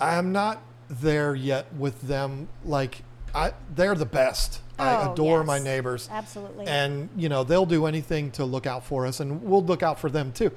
I'm 0.00 0.32
not 0.32 0.60
there 0.88 1.34
yet 1.34 1.72
with 1.74 2.00
them. 2.02 2.48
Like, 2.64 3.02
I, 3.34 3.52
they're 3.74 3.94
the 3.94 4.06
best. 4.06 4.60
I 4.78 4.94
Oh, 5.06 5.12
adore 5.12 5.38
yes. 5.40 5.46
my 5.46 5.58
neighbors. 5.58 6.08
Absolutely. 6.10 6.66
And, 6.66 7.08
you 7.16 7.28
know, 7.28 7.44
they'll 7.44 7.66
do 7.66 7.86
anything 7.86 8.30
to 8.32 8.44
look 8.44 8.66
out 8.66 8.84
for 8.84 9.06
us, 9.06 9.20
and 9.20 9.42
we'll 9.42 9.64
look 9.64 9.82
out 9.82 9.98
for 9.98 10.08
them 10.08 10.32
too. 10.32 10.50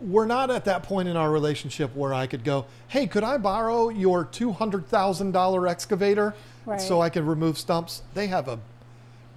We're 0.00 0.24
not 0.26 0.50
at 0.50 0.64
that 0.64 0.82
point 0.82 1.08
in 1.08 1.16
our 1.16 1.30
relationship 1.30 1.94
where 1.94 2.14
I 2.14 2.26
could 2.26 2.42
go, 2.42 2.64
hey, 2.88 3.06
could 3.06 3.24
I 3.24 3.36
borrow 3.36 3.90
your 3.90 4.24
$200,000 4.24 5.68
excavator 5.70 6.34
Right. 6.64 6.80
so 6.80 7.00
I 7.02 7.10
can 7.10 7.26
remove 7.26 7.58
stumps? 7.58 8.02
They 8.14 8.28
have 8.28 8.48
a 8.48 8.58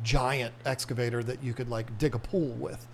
giant 0.04 0.54
excavator 0.66 1.22
that 1.24 1.44
you 1.44 1.54
could 1.54 1.70
like 1.70 1.98
dig 1.98 2.14
a 2.16 2.20
pool 2.20 2.50
with. 2.60 2.86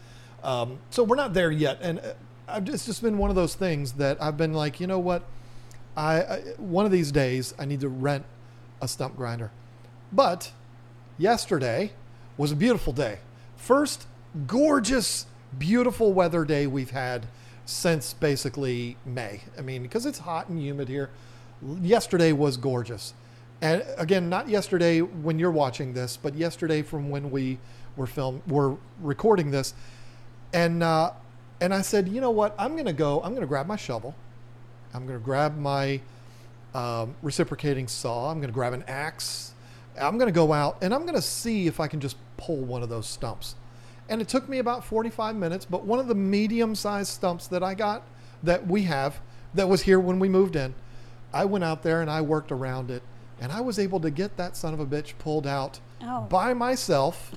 Um, 0.44 0.80
so 0.90 1.04
we're 1.04 1.16
not 1.16 1.34
there 1.34 1.52
yet. 1.52 1.80
And 1.82 2.00
uh, 2.48 2.60
just, 2.62 2.76
it's 2.76 2.86
just 2.86 3.02
been 3.02 3.18
one 3.18 3.30
of 3.30 3.36
those 3.36 3.56
things 3.56 3.94
that 3.94 4.22
I've 4.22 4.38
been 4.38 4.54
like, 4.54 4.80
you 4.80 4.88
know 4.88 5.00
what? 5.00 5.24
I, 5.96 6.22
I 6.22 6.38
one 6.58 6.86
of 6.86 6.92
these 6.92 7.12
days 7.12 7.54
I 7.60 7.66
need 7.66 7.82
to 7.82 7.90
rent 7.90 8.26
a 8.82 8.88
stump 8.88 9.16
grinder. 9.16 9.52
But 10.12 10.52
yesterday 11.18 11.92
was 12.38 12.52
a 12.52 12.56
beautiful 12.56 12.94
day. 12.94 13.20
First 13.58 14.08
gorgeous, 14.48 15.26
beautiful 15.58 16.14
weather 16.14 16.46
day 16.46 16.68
we've 16.68 16.92
had 16.92 17.26
since 17.66 18.14
basically 18.14 18.98
May. 19.06 19.42
I 19.58 19.62
mean, 19.62 19.84
because 19.84 20.06
it's 20.06 20.20
hot 20.20 20.50
and 20.50 20.60
humid 20.60 20.88
here. 20.88 21.10
Yesterday 21.82 22.32
was 22.32 22.58
gorgeous. 22.58 23.14
And 23.62 23.84
again, 23.98 24.30
not 24.30 24.48
yesterday 24.48 25.02
when 25.02 25.38
you're 25.38 25.52
watching 25.52 25.94
this, 25.94 26.18
but 26.18 26.34
yesterday 26.34 26.82
from 26.82 27.10
when 27.10 27.30
we 27.30 27.60
were 27.98 28.08
film 28.08 28.42
were 28.48 28.78
recording 29.02 29.52
this. 29.52 29.74
And 30.54 30.82
uh, 30.84 31.12
and 31.62 31.74
I 31.74 31.82
said, 31.82 32.08
you 32.08 32.22
know 32.22 32.32
what? 32.32 32.56
I'm 32.58 32.76
gonna 32.76 32.94
go. 32.94 33.22
I'm 33.24 33.34
gonna 33.34 33.46
grab 33.46 33.68
my 33.68 33.76
shovel. 33.76 34.16
I'm 34.94 35.06
gonna 35.06 35.20
grab 35.20 35.58
my 35.58 36.02
um, 36.74 37.16
reciprocating 37.22 37.88
saw. 37.88 38.30
I'm 38.30 38.38
going 38.38 38.50
to 38.50 38.54
grab 38.54 38.74
an 38.74 38.84
axe. 38.88 39.54
I'm 40.00 40.20
going 40.20 40.28
to 40.28 40.32
go 40.32 40.54
out 40.54 40.78
and 40.82 40.94
I'm 40.94 41.02
going 41.02 41.16
to 41.16 41.22
see 41.22 41.66
if 41.66 41.80
I 41.80 41.88
can 41.88 42.00
just 42.00 42.16
pull 42.38 42.58
one 42.58 42.84
of 42.84 42.90
those 42.90 43.08
stumps. 43.08 43.56
And 44.08 44.22
it 44.22 44.28
took 44.28 44.48
me 44.48 44.60
about 44.60 44.86
45 44.86 45.36
minutes, 45.36 45.66
but 45.66 45.84
one 45.84 45.98
of 45.98 46.08
the 46.08 46.14
medium 46.14 46.76
sized 46.76 47.10
stumps 47.12 47.48
that 47.48 47.64
I 47.64 47.74
got 47.74 48.04
that 48.44 48.68
we 48.68 48.84
have 48.84 49.20
that 49.56 49.68
was 49.68 49.82
here 49.82 50.00
when 50.00 50.20
we 50.20 50.30
moved 50.30 50.56
in, 50.56 50.76
I 51.34 51.46
went 51.46 51.64
out 51.64 51.82
there 51.82 52.02
and 52.02 52.10
I 52.10 52.22
worked 52.22 52.52
around 52.52 52.92
it 52.92 53.02
and 53.42 53.52
I 53.52 53.62
was 53.62 53.80
able 53.80 54.00
to 54.02 54.12
get 54.12 54.38
that 54.38 54.56
son 54.56 54.74
of 54.76 54.80
a 54.80 54.86
bitch 54.86 55.14
pulled 55.18 55.48
out 55.48 55.80
Oh. 56.04 56.22
by 56.30 56.54
myself. 56.54 57.32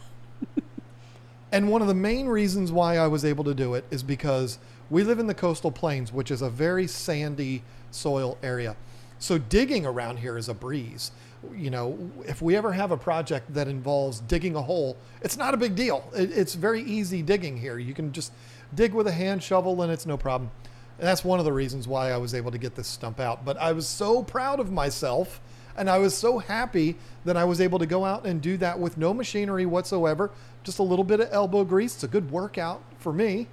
And 1.52 1.68
one 1.68 1.82
of 1.82 1.88
the 1.88 1.94
main 1.94 2.26
reasons 2.26 2.72
why 2.72 2.96
I 2.96 3.06
was 3.06 3.26
able 3.26 3.44
to 3.44 3.54
do 3.54 3.74
it 3.74 3.84
is 3.90 4.02
because 4.02 4.58
we 4.88 5.04
live 5.04 5.18
in 5.18 5.26
the 5.26 5.34
coastal 5.34 5.70
plains, 5.70 6.10
which 6.10 6.30
is 6.30 6.40
a 6.40 6.48
very 6.48 6.86
sandy 6.86 7.62
soil 7.90 8.38
area. 8.42 8.74
So 9.18 9.36
digging 9.36 9.84
around 9.84 10.18
here 10.18 10.38
is 10.38 10.48
a 10.48 10.54
breeze. 10.54 11.12
You 11.54 11.70
know, 11.70 12.10
if 12.26 12.40
we 12.40 12.56
ever 12.56 12.72
have 12.72 12.90
a 12.90 12.96
project 12.96 13.52
that 13.52 13.68
involves 13.68 14.20
digging 14.20 14.56
a 14.56 14.62
hole, 14.62 14.96
it's 15.20 15.36
not 15.36 15.52
a 15.52 15.56
big 15.58 15.74
deal. 15.74 16.08
It's 16.14 16.54
very 16.54 16.82
easy 16.82 17.20
digging 17.20 17.58
here. 17.58 17.78
You 17.78 17.92
can 17.92 18.12
just 18.12 18.32
dig 18.74 18.94
with 18.94 19.06
a 19.06 19.12
hand 19.12 19.42
shovel 19.42 19.82
and 19.82 19.92
it's 19.92 20.06
no 20.06 20.16
problem. 20.16 20.50
And 20.98 21.06
that's 21.06 21.24
one 21.24 21.38
of 21.38 21.44
the 21.44 21.52
reasons 21.52 21.86
why 21.86 22.12
I 22.12 22.16
was 22.16 22.34
able 22.34 22.50
to 22.50 22.58
get 22.58 22.74
this 22.74 22.86
stump 22.88 23.20
out. 23.20 23.44
But 23.44 23.58
I 23.58 23.72
was 23.72 23.86
so 23.86 24.22
proud 24.22 24.58
of 24.58 24.72
myself 24.72 25.40
and 25.76 25.88
I 25.88 25.98
was 25.98 26.14
so 26.14 26.38
happy 26.38 26.96
that 27.24 27.36
I 27.36 27.44
was 27.44 27.60
able 27.60 27.78
to 27.78 27.86
go 27.86 28.04
out 28.04 28.26
and 28.26 28.40
do 28.40 28.56
that 28.58 28.78
with 28.78 28.96
no 28.96 29.14
machinery 29.14 29.66
whatsoever, 29.66 30.30
just 30.64 30.78
a 30.78 30.82
little 30.82 31.04
bit 31.04 31.20
of 31.20 31.28
elbow 31.30 31.64
grease. 31.64 31.94
It's 31.94 32.04
a 32.04 32.08
good 32.08 32.30
workout 32.30 32.82
for 32.98 33.12
me. 33.12 33.48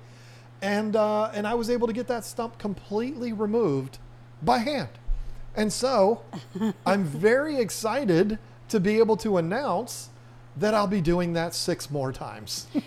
And, 0.61 0.95
uh, 0.95 1.32
and 1.34 1.47
I 1.47 1.53
was 1.53 1.70
able 1.70 1.88
to 1.88 1.93
get 1.93 2.07
that 2.07 2.26
stump 2.26 2.57
completely 2.57 3.32
removed 3.32 3.97
by 4.41 4.59
hand. 4.59 4.89
And 5.55 5.72
so 5.72 6.22
I'm 6.86 7.03
very 7.03 7.57
excited 7.57 8.39
to 8.70 8.80
be 8.80 8.99
able 8.99 9.17
to 9.17 9.38
announce 9.38 10.09
that 10.57 10.74
I'll 10.74 10.88
be 10.88 11.01
doing 11.01 11.34
that 11.34 11.53
six 11.53 11.89
more 11.89 12.11
times. 12.11 12.67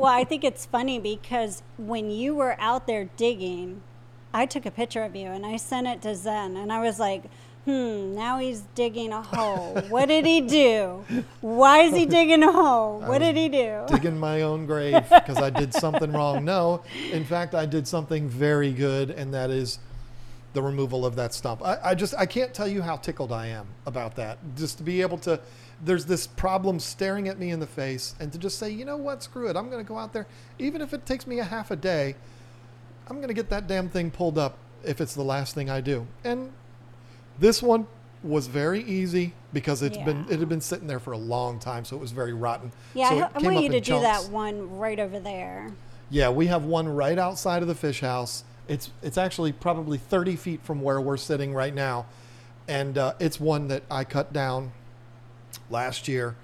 Well, 0.00 0.10
I 0.10 0.24
think 0.24 0.44
it's 0.44 0.64
funny 0.64 0.98
because 0.98 1.62
when 1.76 2.10
you 2.10 2.34
were 2.34 2.56
out 2.58 2.86
there 2.86 3.10
digging, 3.18 3.82
I 4.32 4.46
took 4.46 4.64
a 4.64 4.70
picture 4.70 5.02
of 5.02 5.14
you 5.14 5.26
and 5.26 5.44
I 5.44 5.58
sent 5.58 5.86
it 5.86 6.00
to 6.00 6.14
Zen, 6.14 6.56
and 6.56 6.72
I 6.72 6.80
was 6.80 6.98
like, 6.98 7.24
hmm, 7.64 8.14
now 8.14 8.38
he's 8.38 8.62
digging 8.74 9.12
a 9.12 9.22
hole. 9.22 9.74
What 9.88 10.06
did 10.06 10.24
he 10.26 10.40
do? 10.40 11.04
Why 11.40 11.80
is 11.80 11.94
he 11.94 12.06
digging 12.06 12.42
a 12.42 12.52
hole? 12.52 13.00
What 13.00 13.18
did 13.18 13.36
he 13.36 13.48
do? 13.48 13.84
digging 13.88 14.18
my 14.18 14.42
own 14.42 14.66
grave 14.66 15.02
because 15.08 15.38
I 15.38 15.50
did 15.50 15.74
something 15.74 16.12
wrong. 16.12 16.44
No, 16.44 16.82
in 17.12 17.24
fact, 17.24 17.54
I 17.54 17.66
did 17.66 17.86
something 17.86 18.28
very 18.28 18.72
good, 18.72 19.10
and 19.10 19.32
that 19.34 19.50
is 19.50 19.78
the 20.52 20.62
removal 20.62 21.06
of 21.06 21.16
that 21.16 21.32
stump. 21.32 21.62
I, 21.64 21.78
I 21.82 21.94
just 21.94 22.14
I 22.16 22.26
can't 22.26 22.52
tell 22.52 22.68
you 22.68 22.82
how 22.82 22.96
tickled 22.96 23.32
I 23.32 23.48
am 23.48 23.66
about 23.86 24.16
that. 24.16 24.38
Just 24.56 24.78
to 24.78 24.82
be 24.82 25.00
able 25.02 25.18
to, 25.18 25.40
there's 25.84 26.06
this 26.06 26.26
problem 26.26 26.80
staring 26.80 27.28
at 27.28 27.38
me 27.38 27.50
in 27.50 27.60
the 27.60 27.66
face, 27.66 28.14
and 28.18 28.32
to 28.32 28.38
just 28.38 28.58
say, 28.58 28.70
you 28.70 28.84
know 28.84 28.96
what, 28.96 29.22
screw 29.22 29.48
it, 29.48 29.56
I'm 29.56 29.70
going 29.70 29.84
to 29.84 29.88
go 29.88 29.98
out 29.98 30.12
there, 30.12 30.26
even 30.58 30.80
if 30.80 30.92
it 30.92 31.06
takes 31.06 31.26
me 31.26 31.38
a 31.38 31.44
half 31.44 31.70
a 31.70 31.76
day. 31.76 32.16
I'm 33.08 33.16
going 33.16 33.28
to 33.28 33.34
get 33.34 33.50
that 33.50 33.66
damn 33.66 33.88
thing 33.88 34.12
pulled 34.12 34.38
up 34.38 34.56
if 34.84 35.00
it's 35.00 35.14
the 35.14 35.24
last 35.24 35.52
thing 35.52 35.68
I 35.68 35.80
do. 35.80 36.06
And 36.22 36.52
this 37.40 37.62
one 37.62 37.86
was 38.22 38.46
very 38.46 38.82
easy 38.82 39.32
because 39.52 39.82
it's 39.82 39.96
been 39.96 40.26
it 40.28 40.38
had 40.38 40.48
been 40.48 40.60
sitting 40.60 40.86
there 40.86 41.00
for 41.00 41.12
a 41.12 41.18
long 41.18 41.58
time, 41.58 41.84
so 41.84 41.96
it 41.96 42.00
was 42.00 42.12
very 42.12 42.34
rotten. 42.34 42.70
Yeah, 42.94 43.08
so 43.08 43.14
I, 43.14 43.18
it 43.18 43.24
I 43.34 43.40
came 43.40 43.44
want 43.46 43.56
up 43.56 43.62
you 43.64 43.70
to 43.70 43.80
do 43.80 44.00
that 44.00 44.28
one 44.28 44.78
right 44.78 45.00
over 45.00 45.18
there. 45.18 45.72
Yeah, 46.10 46.28
we 46.28 46.46
have 46.48 46.64
one 46.64 46.88
right 46.88 47.18
outside 47.18 47.62
of 47.62 47.68
the 47.68 47.74
fish 47.74 48.00
house. 48.00 48.44
It's 48.68 48.90
it's 49.02 49.18
actually 49.18 49.52
probably 49.52 49.98
30 49.98 50.36
feet 50.36 50.60
from 50.62 50.82
where 50.82 51.00
we're 51.00 51.16
sitting 51.16 51.54
right 51.54 51.74
now, 51.74 52.06
and 52.68 52.96
uh, 52.98 53.14
it's 53.18 53.40
one 53.40 53.68
that 53.68 53.82
I 53.90 54.04
cut 54.04 54.32
down 54.32 54.72
last 55.70 56.06
year. 56.06 56.36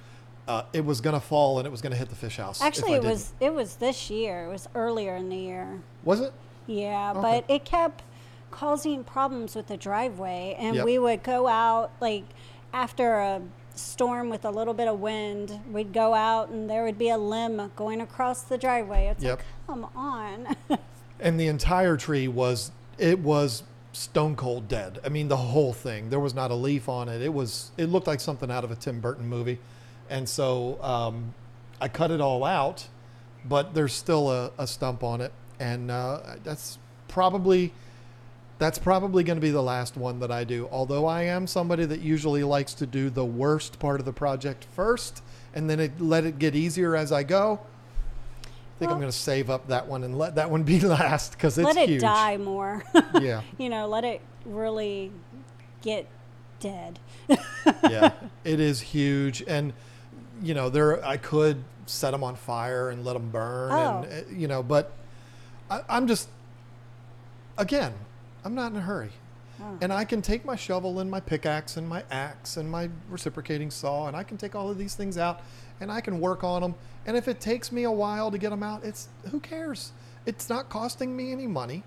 Uh, 0.49 0.62
it 0.72 0.84
was 0.84 1.01
gonna 1.01 1.20
fall 1.20 1.59
and 1.59 1.66
it 1.66 1.70
was 1.70 1.82
gonna 1.82 1.97
hit 1.97 2.09
the 2.09 2.14
fish 2.14 2.36
house. 2.38 2.62
Actually, 2.62 2.94
it 2.94 3.03
was 3.03 3.32
it 3.40 3.53
was 3.53 3.76
this 3.76 4.11
year. 4.11 4.44
It 4.47 4.49
was 4.49 4.68
earlier 4.74 5.14
in 5.16 5.28
the 5.28 5.36
year. 5.36 5.80
Was 6.05 6.20
it? 6.20 6.32
Yeah, 6.66 7.12
Okay. 7.12 7.20
but 7.20 7.53
it 7.53 7.64
kept 7.64 8.03
causing 8.51 9.05
problems 9.05 9.55
with 9.55 9.66
the 9.68 9.76
driveway, 9.76 10.57
and 10.59 10.76
Yep. 10.76 10.84
we 10.84 10.99
would 10.99 11.22
go 11.22 11.47
out 11.49 11.90
like 12.01 12.24
after 12.72 13.16
a 13.18 13.42
storm 13.74 14.30
with 14.30 14.44
a 14.44 14.51
little 14.51 14.74
bit 14.74 14.88
of 14.88 15.01
wind. 15.01 15.61
We'd 15.70 15.92
go 15.92 16.14
out, 16.14 16.49
and 16.49 16.68
there 16.70 16.84
would 16.84 16.99
be 16.99 17.11
a 17.11 17.18
limb 17.18 17.70
going 17.76 18.01
across 18.01 18.42
the 18.42 18.57
driveway. 18.59 19.07
It's 19.09 19.22
Yep. 19.22 19.38
like, 19.38 19.47
come 19.66 19.88
on. 19.97 20.57
And 21.18 21.40
the 21.40 21.47
entire 21.47 21.97
tree 21.97 22.28
was 22.28 22.70
it 22.98 23.18
was 23.20 23.62
stone 23.94 24.36
cold 24.36 24.68
dead. 24.68 24.98
I 25.02 25.09
mean, 25.09 25.28
the 25.28 25.36
whole 25.39 25.73
thing. 25.73 26.10
There 26.10 26.20
was 26.20 26.35
not 26.35 26.51
a 26.51 26.55
leaf 26.55 26.90
on 26.90 27.09
it. 27.09 27.23
It 27.23 27.32
was 27.32 27.70
it 27.78 27.86
looked 27.86 28.06
like 28.06 28.20
something 28.20 28.51
out 28.51 28.64
of 28.64 28.70
a 28.70 28.77
Tim 28.77 29.01
Burton 29.01 29.27
movie. 29.27 29.59
And 30.10 30.28
so 30.28 30.78
um, 30.82 31.32
I 31.81 31.89
cut 31.89 32.10
it 32.10 32.20
all 32.20 32.44
out, 32.44 32.86
but 33.47 33.73
there's 33.73 33.94
still 33.94 34.31
a, 34.31 34.51
a 34.59 34.66
stump 34.66 35.02
on 35.02 35.23
it, 35.23 35.32
and 35.59 35.90
uh, 35.90 36.20
that's 36.44 36.77
probably 37.09 37.73
that's 38.59 38.78
probably 38.78 39.23
going 39.23 39.37
to 39.37 39.41
be 39.41 39.51
the 39.51 39.62
last 39.62 39.97
one 39.97 40.20
that 40.20 40.31
I 40.31 40.45
do. 40.45 40.69
Although 40.73 41.07
I 41.07 41.23
am 41.24 41.47
somebody 41.47 41.85
that 41.85 42.01
usually 42.01 42.43
likes 42.43 42.73
to 42.74 42.87
do 42.87 43.11
the 43.11 43.24
worst 43.24 43.78
part 43.78 44.01
of 44.01 44.07
the 44.07 44.12
project 44.12 44.65
first, 44.74 45.23
and 45.55 45.69
then 45.69 45.78
it, 45.81 46.01
let 46.01 46.24
it 46.24 46.39
get 46.39 46.55
easier 46.55 46.97
as 46.97 47.12
I 47.12 47.23
go. 47.23 47.61
I 48.45 48.78
think 48.78 48.91
I'm 48.91 48.99
going 48.99 49.11
to 49.11 49.16
save 49.16 49.49
up 49.49 49.69
that 49.69 49.87
one 49.87 50.05
and 50.05 50.19
let 50.19 50.35
that 50.35 50.51
one 50.51 50.62
be 50.62 50.81
last 50.99 51.33
because 51.33 51.57
it's 51.57 51.66
let 51.66 51.77
it 51.77 51.89
huge. 51.89 52.01
die 52.03 52.37
more. 52.37 52.83
Yeah, 53.20 53.43
you 53.59 53.69
know, 53.70 53.87
let 53.89 54.05
it 54.05 54.20
really 54.45 55.11
get 55.83 56.07
dead. 56.61 56.99
yeah, 57.85 58.12
it 58.45 58.61
is 58.61 58.81
huge, 58.81 59.43
and 59.47 59.73
you 60.43 60.53
know 60.55 60.69
there 60.69 61.03
I 61.05 61.16
could 61.16 61.65
set 61.87 62.11
them 62.11 62.23
on 62.24 62.37
fire 62.37 62.91
and 62.91 63.05
let 63.05 63.15
them 63.15 63.31
burn, 63.31 63.73
Oh. 63.73 64.03
and 64.03 64.12
uh, 64.12 64.28
you 64.31 64.47
know, 64.49 64.62
but 64.62 64.93
I, 65.70 65.81
I'm 65.89 66.07
just 66.07 66.28
again, 67.57 67.95
I'm 68.47 68.55
not 68.55 68.70
in 68.70 68.78
a 68.78 68.81
hurry. 68.81 69.10
Oh. 69.60 69.78
And 69.81 69.93
I 69.93 70.05
can 70.05 70.23
take 70.23 70.44
my 70.44 70.55
shovel 70.55 71.01
and 71.01 71.10
my 71.10 71.18
pickaxe 71.18 71.77
and 71.77 71.89
my 71.89 72.05
axe 72.12 72.56
and 72.56 72.70
my 72.70 72.89
reciprocating 73.10 73.73
saw, 73.73 74.06
and 74.06 74.16
I 74.16 74.23
can 74.23 74.36
take 74.36 74.55
all 74.55 74.70
of 74.70 74.78
these 74.78 74.94
things 74.94 75.18
out 75.18 75.40
and 75.81 75.90
I 75.90 76.01
can 76.01 76.20
work 76.20 76.44
on 76.44 76.62
them. 76.62 76.77
And 77.06 77.16
if 77.16 77.27
it 77.27 77.40
takes 77.40 77.73
me 77.73 77.82
a 77.82 77.90
while 77.90 78.31
to 78.31 78.39
get 78.39 78.51
them 78.51 78.62
out, 78.62 78.85
it's 78.85 79.09
who 79.32 79.40
cares? 79.40 79.90
It's 80.27 80.48
not 80.48 80.68
costing 80.68 81.16
me 81.16 81.32
any 81.32 81.48
money. 81.48 81.82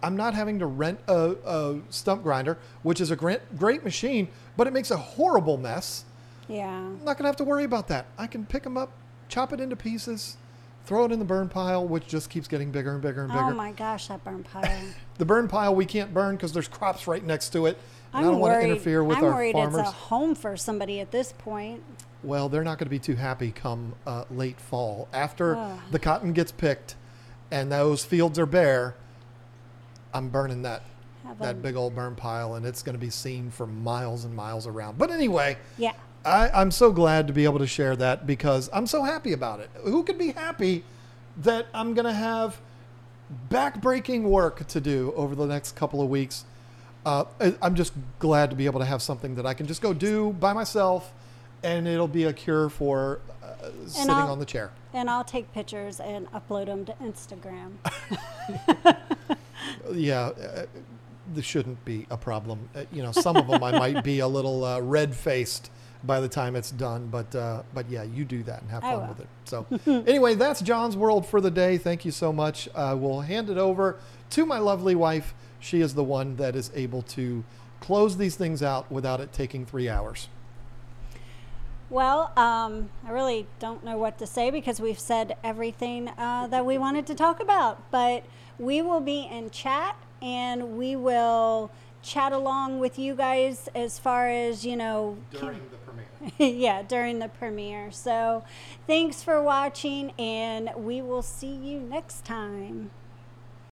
I'm 0.00 0.16
not 0.16 0.34
having 0.34 0.60
to 0.60 0.66
rent 0.66 1.00
a, 1.08 1.34
a 1.44 1.80
stump 1.90 2.22
grinder, 2.22 2.56
which 2.84 3.00
is 3.00 3.10
a 3.10 3.16
great, 3.16 3.58
great 3.58 3.82
machine, 3.82 4.28
but 4.56 4.68
it 4.68 4.72
makes 4.72 4.92
a 4.92 4.96
horrible 4.96 5.56
mess. 5.56 6.04
Yeah. 6.46 6.68
I'm 6.68 7.04
not 7.04 7.16
going 7.18 7.24
to 7.24 7.28
have 7.28 7.36
to 7.36 7.44
worry 7.44 7.64
about 7.64 7.88
that. 7.88 8.06
I 8.16 8.28
can 8.28 8.46
pick 8.46 8.62
them 8.62 8.76
up, 8.76 8.92
chop 9.28 9.52
it 9.52 9.58
into 9.58 9.74
pieces, 9.74 10.36
throw 10.86 11.04
it 11.04 11.12
in 11.12 11.18
the 11.18 11.24
burn 11.24 11.48
pile, 11.48 11.86
which 11.86 12.06
just 12.06 12.30
keeps 12.30 12.48
getting 12.48 12.70
bigger 12.70 12.92
and 12.92 13.02
bigger 13.02 13.24
and 13.24 13.32
bigger. 13.32 13.44
Oh 13.44 13.50
my 13.54 13.72
gosh, 13.72 14.06
that 14.08 14.24
burn 14.24 14.42
pile. 14.42 14.64
The 15.18 15.24
burn 15.24 15.48
pile 15.48 15.74
we 15.74 15.86
can't 15.86 16.12
burn 16.12 16.36
because 16.36 16.52
there's 16.52 16.68
crops 16.68 17.06
right 17.06 17.24
next 17.24 17.48
to 17.50 17.64
it. 17.66 17.78
And 18.12 18.24
I'm 18.24 18.28
I 18.28 18.32
don't 18.32 18.38
want 18.40 18.52
to 18.60 18.68
interfere 18.68 19.02
with 19.02 19.16
I'm 19.18 19.24
our 19.24 19.32
worried 19.34 19.52
farmers. 19.54 19.80
it's 19.80 19.88
a 19.88 19.92
home 19.92 20.34
for 20.34 20.56
somebody 20.58 21.00
at 21.00 21.10
this 21.10 21.32
point. 21.32 21.82
Well, 22.22 22.50
they're 22.50 22.62
not 22.64 22.76
going 22.78 22.84
to 22.86 22.90
be 22.90 22.98
too 22.98 23.14
happy 23.16 23.50
come 23.50 23.94
uh, 24.06 24.24
late 24.30 24.60
fall. 24.60 25.08
After 25.14 25.56
Ugh. 25.56 25.80
the 25.90 25.98
cotton 25.98 26.34
gets 26.34 26.52
picked 26.52 26.96
and 27.50 27.72
those 27.72 28.04
fields 28.04 28.38
are 28.38 28.44
bare, 28.44 28.94
I'm 30.12 30.28
burning 30.28 30.62
that 30.62 30.82
Have 31.24 31.38
that 31.38 31.52
a- 31.52 31.58
big 31.58 31.76
old 31.76 31.94
burn 31.94 32.14
pile, 32.14 32.54
and 32.54 32.66
it's 32.66 32.82
going 32.82 32.94
to 32.94 32.98
be 33.00 33.10
seen 33.10 33.50
for 33.50 33.66
miles 33.66 34.24
and 34.24 34.34
miles 34.36 34.66
around. 34.66 34.98
But 34.98 35.10
anyway, 35.10 35.56
Yeah. 35.78 35.92
I, 36.26 36.50
I'm 36.52 36.70
so 36.70 36.90
glad 36.90 37.28
to 37.28 37.32
be 37.32 37.44
able 37.44 37.60
to 37.60 37.66
share 37.66 37.94
that 37.96 38.26
because 38.26 38.68
I'm 38.72 38.86
so 38.86 39.04
happy 39.04 39.32
about 39.32 39.60
it. 39.60 39.70
Who 39.84 40.02
could 40.02 40.18
be 40.18 40.32
happy 40.32 40.84
that 41.38 41.66
I'm 41.72 41.94
going 41.94 42.04
to 42.04 42.12
have 42.12 42.60
backbreaking 43.48 44.22
work 44.22 44.66
to 44.68 44.80
do 44.80 45.12
over 45.16 45.34
the 45.34 45.46
next 45.46 45.76
couple 45.76 46.02
of 46.02 46.08
weeks? 46.08 46.44
Uh, 47.04 47.24
I'm 47.62 47.76
just 47.76 47.92
glad 48.18 48.50
to 48.50 48.56
be 48.56 48.66
able 48.66 48.80
to 48.80 48.86
have 48.86 49.00
something 49.00 49.36
that 49.36 49.46
I 49.46 49.54
can 49.54 49.66
just 49.66 49.80
go 49.80 49.94
do 49.94 50.32
by 50.40 50.52
myself, 50.52 51.12
and 51.62 51.86
it'll 51.86 52.08
be 52.08 52.24
a 52.24 52.32
cure 52.32 52.68
for 52.68 53.20
uh, 53.44 53.70
sitting 53.86 54.10
I'll- 54.10 54.32
on 54.32 54.40
the 54.40 54.46
chair. 54.46 54.72
And 54.92 55.08
I'll 55.10 55.24
take 55.24 55.52
pictures 55.52 56.00
and 56.00 56.26
upload 56.32 56.66
them 56.66 56.84
to 56.86 56.92
Instagram. 56.94 57.74
Yeah, 59.92 60.26
uh, 60.26 60.66
this 61.34 61.44
shouldn't 61.44 61.84
be 61.84 62.06
a 62.10 62.16
problem. 62.16 62.68
Uh, 62.74 62.84
you 62.92 63.02
know, 63.02 63.12
some 63.12 63.36
of 63.36 63.46
them 63.46 63.62
I 63.62 63.72
might 63.72 64.04
be 64.04 64.20
a 64.20 64.28
little 64.28 64.64
uh, 64.64 64.80
red 64.80 65.14
faced 65.14 65.70
by 66.04 66.20
the 66.20 66.28
time 66.28 66.56
it's 66.56 66.70
done, 66.70 67.08
but 67.08 67.34
uh, 67.34 67.62
but 67.74 67.88
yeah, 67.90 68.02
you 68.02 68.24
do 68.24 68.42
that 68.44 68.62
and 68.62 68.70
have 68.70 68.82
fun 68.82 69.08
with 69.08 69.20
it. 69.20 69.28
So 69.44 69.66
anyway, 70.06 70.34
that's 70.34 70.60
John's 70.60 70.96
world 70.96 71.26
for 71.26 71.40
the 71.40 71.50
day. 71.50 71.78
Thank 71.78 72.04
you 72.04 72.10
so 72.10 72.32
much. 72.32 72.68
Uh, 72.74 72.96
we'll 72.98 73.20
hand 73.20 73.50
it 73.50 73.58
over 73.58 73.98
to 74.30 74.46
my 74.46 74.58
lovely 74.58 74.94
wife. 74.94 75.34
She 75.60 75.80
is 75.80 75.94
the 75.94 76.04
one 76.04 76.36
that 76.36 76.54
is 76.54 76.70
able 76.74 77.02
to 77.02 77.44
close 77.80 78.16
these 78.16 78.36
things 78.36 78.62
out 78.62 78.90
without 78.90 79.20
it 79.20 79.32
taking 79.32 79.66
three 79.66 79.88
hours. 79.88 80.28
Well, 81.88 82.32
um, 82.36 82.90
I 83.06 83.12
really 83.12 83.46
don't 83.60 83.84
know 83.84 83.96
what 83.96 84.18
to 84.18 84.26
say 84.26 84.50
because 84.50 84.80
we've 84.80 84.98
said 84.98 85.36
everything 85.44 86.08
uh, 86.18 86.48
that 86.48 86.66
we 86.66 86.78
wanted 86.78 87.06
to 87.06 87.14
talk 87.14 87.40
about. 87.40 87.90
But 87.90 88.24
we 88.58 88.82
will 88.82 89.00
be 89.00 89.28
in 89.30 89.50
chat 89.50 89.96
and 90.20 90.76
we 90.76 90.96
will 90.96 91.70
chat 92.02 92.32
along 92.32 92.80
with 92.80 92.98
you 92.98 93.14
guys 93.14 93.68
as 93.74 93.98
far 93.98 94.28
as, 94.28 94.66
you 94.66 94.76
know, 94.76 95.16
During 95.30 95.60
the 95.70 95.75
premiere. 95.75 95.75
yeah, 96.38 96.82
during 96.82 97.18
the 97.18 97.28
premiere. 97.28 97.90
So 97.90 98.44
thanks 98.86 99.22
for 99.22 99.42
watching 99.42 100.12
and 100.18 100.70
we 100.76 101.00
will 101.02 101.22
see 101.22 101.54
you 101.54 101.80
next 101.80 102.24
time. 102.24 102.90